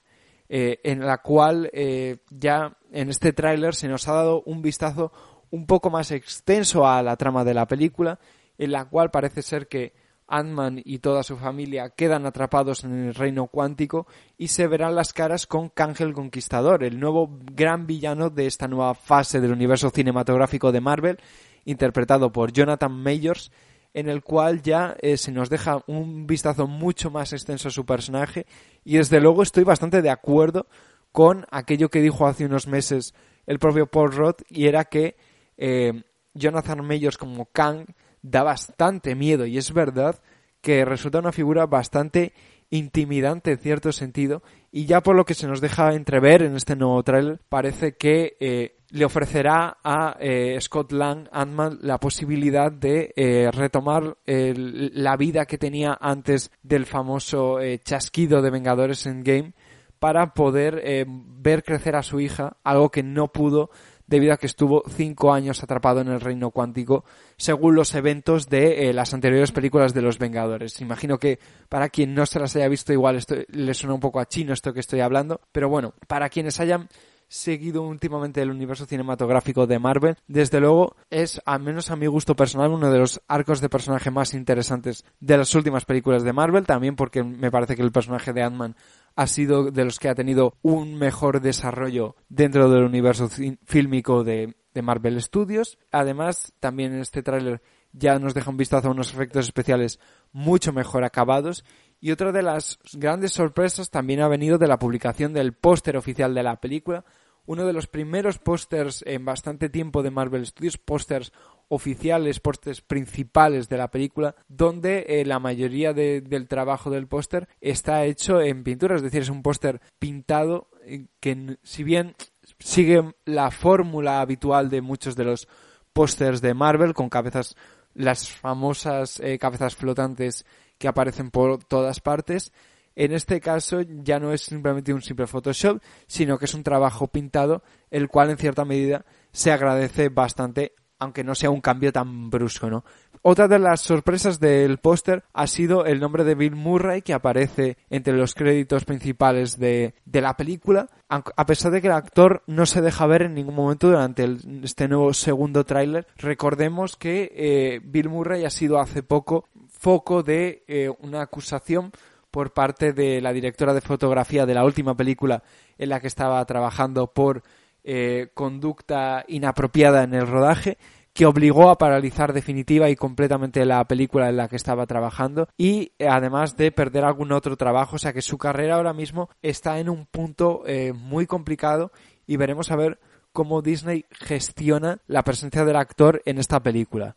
eh, 0.56 0.80
en 0.84 1.00
la 1.00 1.18
cual 1.18 1.72
eh, 1.74 2.18
ya 2.30 2.78
en 2.92 3.10
este 3.10 3.34
tráiler 3.34 3.74
se 3.74 3.88
nos 3.88 4.08
ha 4.08 4.13
dado 4.13 4.44
un 4.46 4.62
vistazo 4.62 5.12
un 5.50 5.66
poco 5.66 5.89
más 5.89 6.12
extenso 6.12 6.88
a 6.88 7.02
la 7.02 7.18
trama 7.18 7.44
de 7.44 7.56
la 7.56 7.68
película, 7.68 8.20
en 8.60 8.72
la 8.72 8.86
cual 8.86 9.10
parece 9.10 9.42
ser 9.42 9.68
que 9.68 9.96
Ant-Man 10.28 10.80
y 10.86 11.00
toda 11.00 11.24
su 11.24 11.38
familia 11.38 11.89
quedan 11.89 12.28
atrapados 12.28 12.84
en 12.84 13.08
el 13.08 13.16
reino 13.16 13.48
cuántico 13.48 14.06
y 14.38 14.50
se 14.50 14.68
verán 14.68 14.94
las 14.94 15.12
caras 15.12 15.48
con 15.48 15.70
Cángel 15.70 16.13
Conquistador, 16.13 16.84
el 16.84 17.00
nuevo 17.00 17.36
gran 17.52 17.88
villano 17.88 18.30
de 18.30 18.46
esta 18.46 18.68
nueva 18.68 18.94
fase 18.94 19.42
del 19.42 19.54
universo 19.54 19.89
cinematográfico 19.89 20.72
de 20.72 20.82
Marvel 20.82 21.20
interpretado 21.66 22.32
por 22.32 22.54
Jonathan 22.54 22.92
Majors, 22.92 23.52
en 23.93 24.10
el 24.10 24.23
cual 24.23 24.62
ya 24.62 24.95
eh, 25.01 25.17
se 25.17 25.32
nos 25.32 25.49
deja 25.49 25.84
un 25.88 26.25
vistazo 26.25 26.67
mucho 26.67 27.12
más 27.12 27.34
extenso 27.34 27.67
a 27.67 27.71
su 27.71 27.86
personaje. 27.86 28.45
Y 28.84 28.97
desde 28.97 29.21
luego 29.21 29.43
estoy 29.43 29.63
bastante 29.63 30.01
de 30.01 30.10
acuerdo 30.10 30.67
con 31.12 31.45
aquello 31.51 31.89
que 31.89 32.01
dijo 32.01 32.25
hace 32.25 32.45
unos 32.45 32.67
meses 32.67 33.13
el 33.45 33.60
propio 33.60 33.88
Paul 33.88 34.12
Roth 34.12 34.41
y 34.49 34.67
era 34.67 34.86
que 34.86 35.15
eh, 35.58 36.03
Jonathan 36.34 36.86
Majors 36.86 37.17
como 37.17 37.45
Kang 37.45 37.86
da 38.21 38.43
bastante 38.43 39.15
miedo. 39.15 39.45
Y 39.45 39.58
es 39.58 39.71
verdad 39.71 40.19
que 40.62 40.86
resulta 40.86 41.19
una 41.19 41.32
figura 41.32 41.65
bastante 41.65 42.34
intimidante 42.69 43.51
en 43.51 43.58
cierto 43.60 43.91
sentido 43.91 44.41
y 44.75 44.86
ya 44.86 45.01
por 45.01 45.15
lo 45.15 45.23
que 45.23 45.36
se 45.36 45.47
nos 45.47 45.62
deja 45.62 45.93
entrever 45.93 46.41
en 46.41 46.55
este 46.55 46.75
nuevo 46.75 47.03
trailer 47.03 47.39
parece 47.47 47.95
que 47.95 48.36
eh, 48.39 48.75
le 48.89 49.05
ofrecerá 49.05 49.77
a 49.83 50.17
eh, 50.19 50.57
Scott 50.59 50.91
Lang, 50.91 51.27
Ant-Man, 51.31 51.77
la 51.81 51.99
posibilidad 51.99 52.71
de 52.71 53.13
eh, 53.15 53.51
retomar 53.51 54.17
la 54.25 55.15
vida 55.15 55.45
que 55.45 55.59
tenía 55.59 55.95
antes 56.01 56.51
del 56.63 56.88
famoso 56.88 57.59
eh, 57.59 57.79
chasquido 57.83 58.41
de 58.41 58.49
Vengadores 58.49 59.05
Endgame 59.05 59.53
para 59.97 60.33
poder 60.33 61.05
ver 61.07 61.63
crecer 61.63 61.95
a 61.95 62.03
su 62.03 62.19
hija, 62.19 62.57
algo 62.63 62.89
que 62.89 63.03
no 63.03 63.31
pudo 63.31 63.69
debido 64.13 64.34
a 64.34 64.38
que 64.38 64.45
estuvo 64.45 64.84
cinco 64.88 65.34
años 65.34 65.63
atrapado 65.63 66.02
en 66.02 66.08
el 66.08 66.21
reino 66.21 66.52
cuántico, 66.52 67.04
según 67.36 67.73
los 67.73 67.95
eventos 67.95 68.47
de 68.47 68.93
las 68.93 69.12
anteriores 69.15 69.52
películas 69.52 69.95
de 69.95 70.04
los 70.04 70.19
Vengadores. 70.19 70.82
Imagino 70.82 71.17
que 71.17 71.39
para 71.67 71.89
quien 71.89 72.13
no 72.13 72.28
se 72.28 72.39
las 72.39 72.56
haya 72.56 72.67
visto 72.67 72.93
igual 72.93 73.15
esto 73.15 73.36
le 73.47 73.73
suena 73.73 73.95
un 73.95 73.99
poco 73.99 74.19
a 74.19 74.28
chino 74.28 74.54
esto 74.54 74.71
que 74.71 74.82
estoy 74.82 74.99
hablando, 74.99 75.41
pero 75.52 75.67
bueno, 75.67 75.95
para 76.08 76.30
quienes 76.30 76.60
hayan 76.60 76.89
seguido 77.28 77.82
últimamente 77.82 78.43
el 78.43 78.52
universo 78.52 78.86
cinematográfico 78.86 79.65
de 79.65 79.80
Marvel, 79.80 80.15
desde 80.28 80.60
luego 80.60 80.95
es, 81.10 81.41
al 81.45 81.62
menos 81.62 81.89
a 81.89 81.95
mi 81.95 82.06
gusto 82.06 82.36
personal, 82.36 82.69
uno 82.69 82.91
de 82.91 82.99
los 82.99 83.19
arcos 83.28 83.62
de 83.62 83.69
personaje 83.69 84.12
más 84.12 84.36
interesantes 84.36 85.06
de 85.19 85.38
las 85.38 85.56
últimas 85.56 85.86
películas 85.86 86.21
de 86.21 86.34
Marvel, 86.34 86.67
también 86.67 86.95
porque 86.95 87.23
me 87.23 87.49
parece 87.49 87.76
que 87.76 87.82
el 87.82 87.91
personaje 87.91 88.32
de 88.32 88.43
Ant-Man 88.43 88.76
ha 89.15 89.28
sido 89.28 89.71
de 89.71 89.86
los 89.86 89.99
que 89.99 90.10
ha 90.10 90.15
tenido 90.15 90.58
un 90.62 90.95
mejor 90.95 91.41
desarrollo 91.41 92.15
dentro 92.30 92.69
del 92.69 92.84
universo 92.84 93.30
fílmico 93.65 94.23
de, 94.23 94.56
de 94.73 94.82
Marvel 94.82 95.21
Studios. 95.21 95.78
Además, 95.91 96.54
también 96.60 96.93
en 96.93 97.02
este 97.02 97.23
tráiler 97.23 97.62
ya 97.91 98.17
nos 98.19 98.34
deja 98.34 98.49
un 98.49 98.58
vistazo 98.58 98.88
a 98.88 98.91
unos 98.91 99.13
efectos 99.13 99.45
especiales 99.45 99.99
mucho 100.32 100.73
mejor 100.73 101.04
acabados 101.04 101.63
y 102.04 102.12
otra 102.12 102.32
de 102.34 102.41
las 102.41 102.80
grandes 102.93 103.32
sorpresas 103.32 103.89
también 103.89 104.21
ha 104.21 104.28
venido 104.28 104.58
de 104.58 104.67
la 104.67 104.78
publicación 104.78 105.32
del 105.32 105.54
póster 105.54 105.95
oficial 105.95 106.34
de 106.34 106.43
la 106.43 106.60
película, 106.60 107.06
uno 107.45 107.65
de 107.65 107.73
los 107.73 107.88
primeros 107.88 108.39
pósters 108.39 109.04
en 109.08 109.23
bastante 109.23 109.69
tiempo 109.69 110.04
de 110.04 110.12
Marvel 110.12 110.45
Studios, 110.45 110.78
pósters 110.78 111.32
oficiales, 111.73 112.39
pósters 112.39 112.81
principales 112.81 113.69
de 113.69 113.77
la 113.77 113.89
película, 113.89 114.36
donde 114.47 115.05
eh, 115.07 115.25
la 115.25 115.39
mayoría 115.39 115.93
del 115.93 116.47
trabajo 116.47 116.89
del 116.89 117.07
póster 117.07 117.47
está 117.62 118.05
hecho 118.05 118.41
en 118.41 118.63
pintura, 118.63 118.95
es 118.95 119.01
decir, 119.01 119.21
es 119.21 119.29
un 119.29 119.41
póster 119.41 119.81
pintado 119.99 120.69
eh, 120.86 121.07
que 121.19 121.57
si 121.63 121.83
bien 121.83 122.15
sigue 122.59 123.13
la 123.25 123.51
fórmula 123.51 124.21
habitual 124.21 124.69
de 124.69 124.81
muchos 124.81 125.15
de 125.15 125.23
los 125.23 125.47
pósters 125.93 126.41
de 126.41 126.53
Marvel 126.53 126.93
con 126.93 127.09
cabezas 127.09 127.55
las 127.93 128.29
famosas 128.29 129.19
eh, 129.19 129.38
cabezas 129.38 129.75
flotantes 129.75 130.45
que 130.79 130.88
aparecen 130.88 131.29
por 131.29 131.63
todas 131.63 131.99
partes 131.99 132.51
en 132.95 133.12
este 133.12 133.39
caso 133.41 133.81
ya 133.81 134.19
no 134.19 134.33
es 134.33 134.41
simplemente 134.41 134.93
un 134.93 135.01
simple 135.01 135.27
Photoshop, 135.27 135.81
sino 136.07 136.38
que 136.38 136.45
es 136.45 136.53
un 136.53 136.63
trabajo 136.63 137.07
pintado, 137.07 137.63
el 137.89 138.07
cual 138.07 138.29
en 138.29 138.38
cierta 138.38 138.65
medida 138.65 139.05
se 139.31 139.51
agradece 139.51 140.09
bastante, 140.09 140.73
aunque 140.99 141.23
no 141.23 141.36
sea 141.36 141.49
un 141.49 141.62
cambio 141.62 141.91
tan 141.91 142.29
brusco, 142.29 142.69
¿no? 142.69 142.84
Otra 143.21 143.47
de 143.47 143.58
las 143.58 143.79
sorpresas 143.79 144.39
del 144.39 144.79
póster 144.79 145.23
ha 145.34 145.47
sido 145.47 145.86
el 145.86 146.01
nombre 146.01 146.25
de 146.25 146.36
Bill 146.36 146.56
Murray 146.56 147.01
que 147.01 147.13
aparece 147.13 147.77
entre 147.89 148.13
los 148.13 148.36
créditos 148.36 148.84
principales 148.84 149.58
de, 149.58 149.93
la 150.12 150.36
película, 150.36 150.89
a 151.08 151.45
pesar 151.45 151.71
de 151.71 151.82
que 151.82 151.88
el 151.88 151.93
actor 151.93 152.43
no 152.47 152.65
se 152.65 152.82
deja 152.82 153.06
ver 153.08 153.21
en 153.21 153.36
ningún 153.36 153.56
momento 153.56 153.88
durante 153.88 154.27
este 154.63 154.89
nuevo 154.89 155.13
segundo 155.13 155.63
tráiler. 155.63 156.06
Recordemos 156.17 156.97
que 156.97 157.32
eh, 157.34 157.79
Bill 157.82 158.10
Murray 158.10 158.43
ha 158.43 158.49
sido 158.49 158.79
hace 158.79 159.03
poco 159.03 159.45
foco 159.69 160.21
de 160.21 160.63
eh, 160.67 160.89
una 160.99 161.21
acusación 161.21 161.91
por 162.29 162.51
parte 162.51 162.93
de 162.93 163.21
la 163.21 163.32
directora 163.32 163.73
de 163.73 163.82
fotografía 163.82 164.45
de 164.45 164.56
la 164.56 164.65
última 164.65 164.97
película 164.97 165.43
en 165.77 165.89
la 165.89 165.99
que 165.99 166.08
estaba 166.08 166.43
trabajando 166.45 167.08
por 167.08 167.43
eh, 167.84 168.30
conducta 168.34 169.26
inapropiada 169.28 170.04
en 170.04 170.13
el 170.13 170.28
rodaje 170.28 170.78
que 171.13 171.26
obligó 171.26 171.69
a 171.69 171.78
paralizar 171.78 172.34
definitiva 172.34 172.89
y 172.89 172.96
completamente 172.96 173.65
la 173.65 173.86
película 173.86 174.30
en 174.30 174.38
la 174.38 174.48
que 174.48 174.56
estaba 174.56 174.88
trabajando 174.88 175.48
y 175.58 175.91
además 176.00 176.58
de 176.58 176.72
perder 176.72 177.06
algún 177.06 177.32
otro 177.32 177.56
trabajo, 177.56 177.98
o 177.98 178.00
sea 178.00 178.13
que 178.13 178.22
su 178.22 178.38
carrera 178.38 178.76
ahora 178.76 178.93
mismo 178.93 179.30
está 179.41 179.80
en 179.80 179.89
un 179.89 180.08
punto 180.08 180.63
eh, 180.65 180.91
muy 180.91 181.28
complicado 181.28 181.91
y 182.26 182.38
veremos 182.38 182.72
a 182.72 182.76
ver 182.76 183.00
cómo 183.32 183.62
Disney 183.62 184.06
gestiona 184.12 185.00
la 185.08 185.24
presencia 185.24 185.65
del 185.65 185.76
actor 185.76 186.22
en 186.26 186.38
esta 186.38 186.62
película. 186.62 187.15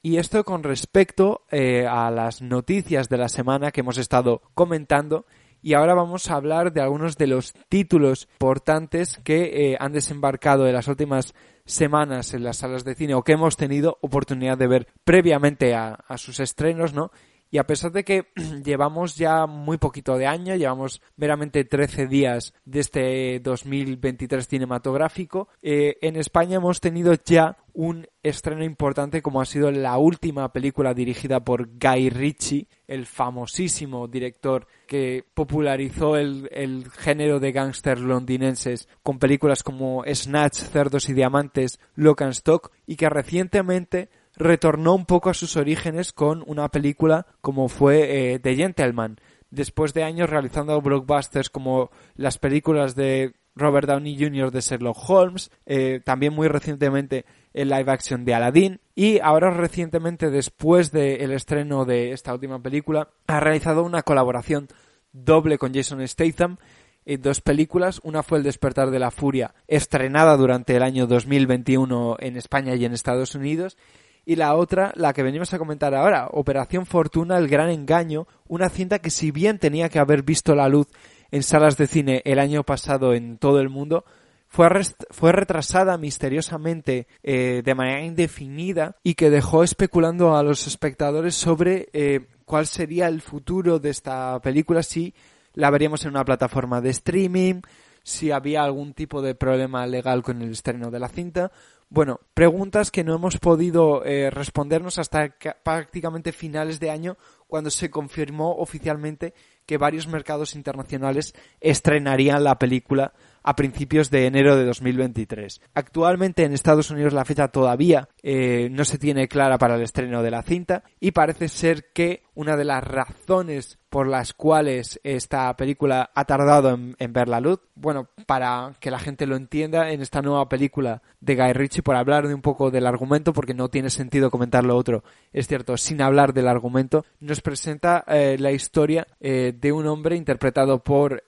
Y 0.00 0.16
esto 0.18 0.44
con 0.44 0.62
respecto 0.62 1.42
eh, 1.50 1.86
a 1.86 2.10
las 2.10 2.40
noticias 2.40 3.08
de 3.08 3.18
la 3.18 3.28
semana 3.28 3.72
que 3.72 3.80
hemos 3.80 3.98
estado 3.98 4.42
comentando. 4.54 5.26
Y 5.66 5.74
ahora 5.74 5.94
vamos 5.94 6.30
a 6.30 6.36
hablar 6.36 6.72
de 6.72 6.80
algunos 6.80 7.16
de 7.18 7.26
los 7.26 7.52
títulos 7.68 8.28
importantes 8.34 9.18
que 9.24 9.72
eh, 9.72 9.76
han 9.80 9.92
desembarcado 9.92 10.68
en 10.68 10.74
las 10.74 10.86
últimas 10.86 11.34
semanas 11.64 12.34
en 12.34 12.44
las 12.44 12.58
salas 12.58 12.84
de 12.84 12.94
cine 12.94 13.14
o 13.14 13.24
que 13.24 13.32
hemos 13.32 13.56
tenido 13.56 13.98
oportunidad 14.00 14.56
de 14.56 14.68
ver 14.68 14.86
previamente 15.02 15.74
a, 15.74 15.94
a 16.06 16.18
sus 16.18 16.38
estrenos, 16.38 16.94
¿no? 16.94 17.10
Y 17.50 17.58
a 17.58 17.66
pesar 17.66 17.92
de 17.92 18.04
que 18.04 18.26
llevamos 18.64 19.16
ya 19.16 19.46
muy 19.46 19.78
poquito 19.78 20.16
de 20.16 20.26
año, 20.26 20.54
llevamos 20.56 21.00
meramente 21.16 21.64
13 21.64 22.06
días 22.06 22.54
de 22.64 22.80
este 22.80 23.40
2023 23.40 24.46
cinematográfico, 24.46 25.48
eh, 25.62 25.96
en 26.02 26.16
España 26.16 26.56
hemos 26.56 26.80
tenido 26.80 27.14
ya 27.24 27.56
un 27.72 28.08
estreno 28.22 28.64
importante 28.64 29.20
como 29.20 29.40
ha 29.40 29.44
sido 29.44 29.70
la 29.70 29.98
última 29.98 30.50
película 30.50 30.94
dirigida 30.94 31.40
por 31.40 31.68
Guy 31.78 32.08
Ritchie, 32.08 32.68
el 32.88 33.04
famosísimo 33.04 34.08
director 34.08 34.66
que 34.86 35.24
popularizó 35.34 36.16
el, 36.16 36.48
el 36.52 36.90
género 36.90 37.38
de 37.38 37.52
gángsters 37.52 38.00
londinenses 38.00 38.88
con 39.02 39.18
películas 39.18 39.62
como 39.62 40.04
Snatch, 40.06 40.56
Cerdos 40.56 41.10
y 41.10 41.12
Diamantes, 41.12 41.78
Lock 41.96 42.22
and 42.22 42.32
Stock 42.32 42.72
y 42.86 42.96
que 42.96 43.10
recientemente 43.10 44.08
retornó 44.36 44.94
un 44.94 45.06
poco 45.06 45.30
a 45.30 45.34
sus 45.34 45.56
orígenes 45.56 46.12
con 46.12 46.44
una 46.46 46.68
película 46.68 47.26
como 47.40 47.68
fue 47.68 48.34
eh, 48.34 48.38
The 48.38 48.54
Gentleman. 48.54 49.18
Después 49.50 49.94
de 49.94 50.04
años 50.04 50.28
realizando 50.28 50.80
blockbusters 50.80 51.50
como 51.50 51.90
las 52.16 52.38
películas 52.38 52.94
de 52.94 53.34
Robert 53.54 53.88
Downey 53.88 54.18
Jr. 54.18 54.50
de 54.50 54.60
Sherlock 54.60 54.98
Holmes, 55.08 55.50
eh, 55.64 56.00
también 56.04 56.34
muy 56.34 56.46
recientemente 56.48 57.24
el 57.54 57.70
live 57.70 57.90
action 57.90 58.24
de 58.24 58.34
Aladdin 58.34 58.80
y 58.94 59.18
ahora 59.20 59.50
recientemente 59.50 60.30
después 60.30 60.92
del 60.92 61.32
estreno 61.32 61.86
de 61.86 62.12
esta 62.12 62.34
última 62.34 62.62
película 62.62 63.08
ha 63.26 63.40
realizado 63.40 63.82
una 63.82 64.02
colaboración 64.02 64.68
doble 65.12 65.56
con 65.56 65.72
Jason 65.72 66.06
Statham 66.06 66.58
en 67.06 67.22
dos 67.22 67.40
películas. 67.40 68.00
Una 68.04 68.22
fue 68.22 68.38
El 68.38 68.44
despertar 68.44 68.90
de 68.90 68.98
la 68.98 69.10
furia, 69.10 69.54
estrenada 69.68 70.36
durante 70.36 70.76
el 70.76 70.82
año 70.82 71.06
2021 71.06 72.16
en 72.18 72.36
España 72.36 72.74
y 72.74 72.84
en 72.84 72.92
Estados 72.92 73.34
Unidos 73.34 73.78
y 74.28 74.34
la 74.34 74.56
otra, 74.56 74.92
la 74.96 75.12
que 75.12 75.22
venimos 75.22 75.54
a 75.54 75.58
comentar 75.58 75.94
ahora, 75.94 76.26
Operación 76.32 76.84
Fortuna, 76.84 77.38
el 77.38 77.46
gran 77.46 77.70
engaño, 77.70 78.26
una 78.48 78.68
cinta 78.68 78.98
que 78.98 79.10
si 79.10 79.30
bien 79.30 79.60
tenía 79.60 79.88
que 79.88 80.00
haber 80.00 80.24
visto 80.24 80.56
la 80.56 80.68
luz 80.68 80.88
en 81.30 81.44
salas 81.44 81.76
de 81.76 81.86
cine 81.86 82.22
el 82.24 82.40
año 82.40 82.64
pasado 82.64 83.14
en 83.14 83.38
todo 83.38 83.60
el 83.60 83.68
mundo, 83.68 84.04
fue, 84.48 84.68
fue 85.10 85.30
retrasada 85.30 85.96
misteriosamente 85.96 87.06
eh, 87.22 87.62
de 87.64 87.74
manera 87.76 88.02
indefinida 88.02 88.96
y 89.04 89.14
que 89.14 89.30
dejó 89.30 89.62
especulando 89.62 90.36
a 90.36 90.42
los 90.42 90.66
espectadores 90.66 91.36
sobre 91.36 91.88
eh, 91.92 92.26
cuál 92.44 92.66
sería 92.66 93.06
el 93.06 93.20
futuro 93.20 93.78
de 93.78 93.90
esta 93.90 94.40
película 94.40 94.82
si 94.82 95.14
la 95.54 95.70
veríamos 95.70 96.04
en 96.04 96.10
una 96.10 96.24
plataforma 96.24 96.80
de 96.80 96.90
streaming, 96.90 97.60
si 98.02 98.32
había 98.32 98.64
algún 98.64 98.92
tipo 98.92 99.22
de 99.22 99.36
problema 99.36 99.86
legal 99.86 100.24
con 100.24 100.42
el 100.42 100.50
estreno 100.50 100.90
de 100.90 100.98
la 100.98 101.08
cinta 101.08 101.52
bueno, 101.88 102.20
preguntas 102.34 102.90
que 102.90 103.04
no 103.04 103.14
hemos 103.14 103.38
podido 103.38 104.04
eh, 104.04 104.30
respondernos 104.30 104.98
hasta 104.98 105.36
prácticamente 105.62 106.32
finales 106.32 106.80
de 106.80 106.90
año, 106.90 107.16
cuando 107.46 107.70
se 107.70 107.90
confirmó 107.90 108.56
oficialmente 108.56 109.34
que 109.66 109.78
varios 109.78 110.06
mercados 110.06 110.54
internacionales 110.54 111.34
estrenarían 111.60 112.44
la 112.44 112.58
película 112.58 113.12
a 113.42 113.54
principios 113.54 114.10
de 114.10 114.26
enero 114.26 114.56
de 114.56 114.64
2023. 114.64 115.60
Actualmente 115.74 116.42
en 116.44 116.52
Estados 116.52 116.90
Unidos 116.90 117.12
la 117.12 117.24
fecha 117.24 117.48
todavía 117.48 118.08
eh, 118.28 118.66
no 118.72 118.84
se 118.84 118.98
tiene 118.98 119.28
clara 119.28 119.56
para 119.56 119.76
el 119.76 119.82
estreno 119.82 120.20
de 120.20 120.32
la 120.32 120.42
cinta 120.42 120.82
y 120.98 121.12
parece 121.12 121.46
ser 121.46 121.92
que 121.92 122.24
una 122.34 122.56
de 122.56 122.64
las 122.64 122.82
razones 122.82 123.78
por 123.88 124.08
las 124.08 124.34
cuales 124.34 124.98
esta 125.04 125.56
película 125.56 126.10
ha 126.12 126.24
tardado 126.24 126.70
en, 126.70 127.12
ver 127.12 127.28
la 127.28 127.38
luz, 127.38 127.60
bueno, 127.76 128.08
para 128.26 128.74
que 128.80 128.90
la 128.90 128.98
gente 128.98 129.26
lo 129.26 129.36
entienda, 129.36 129.92
en 129.92 130.02
esta 130.02 130.22
nueva 130.22 130.48
película 130.48 131.02
de 131.20 131.36
Guy 131.36 131.52
Ritchie, 131.52 131.84
por 131.84 131.94
hablar 131.94 132.26
de 132.26 132.34
un 132.34 132.42
poco 132.42 132.72
del 132.72 132.88
argumento, 132.88 133.32
porque 133.32 133.54
no 133.54 133.68
tiene 133.68 133.90
sentido 133.90 134.28
comentar 134.28 134.64
lo 134.64 134.76
otro, 134.76 135.04
es 135.32 135.46
cierto, 135.46 135.76
sin 135.76 136.02
hablar 136.02 136.34
del 136.34 136.48
argumento, 136.48 137.04
nos 137.20 137.40
presenta 137.40 138.02
eh, 138.08 138.36
la 138.40 138.50
historia 138.50 139.06
eh, 139.20 139.54
de 139.56 139.70
un 139.70 139.86
hombre 139.86 140.16
interpretado 140.16 140.82
por 140.82 141.22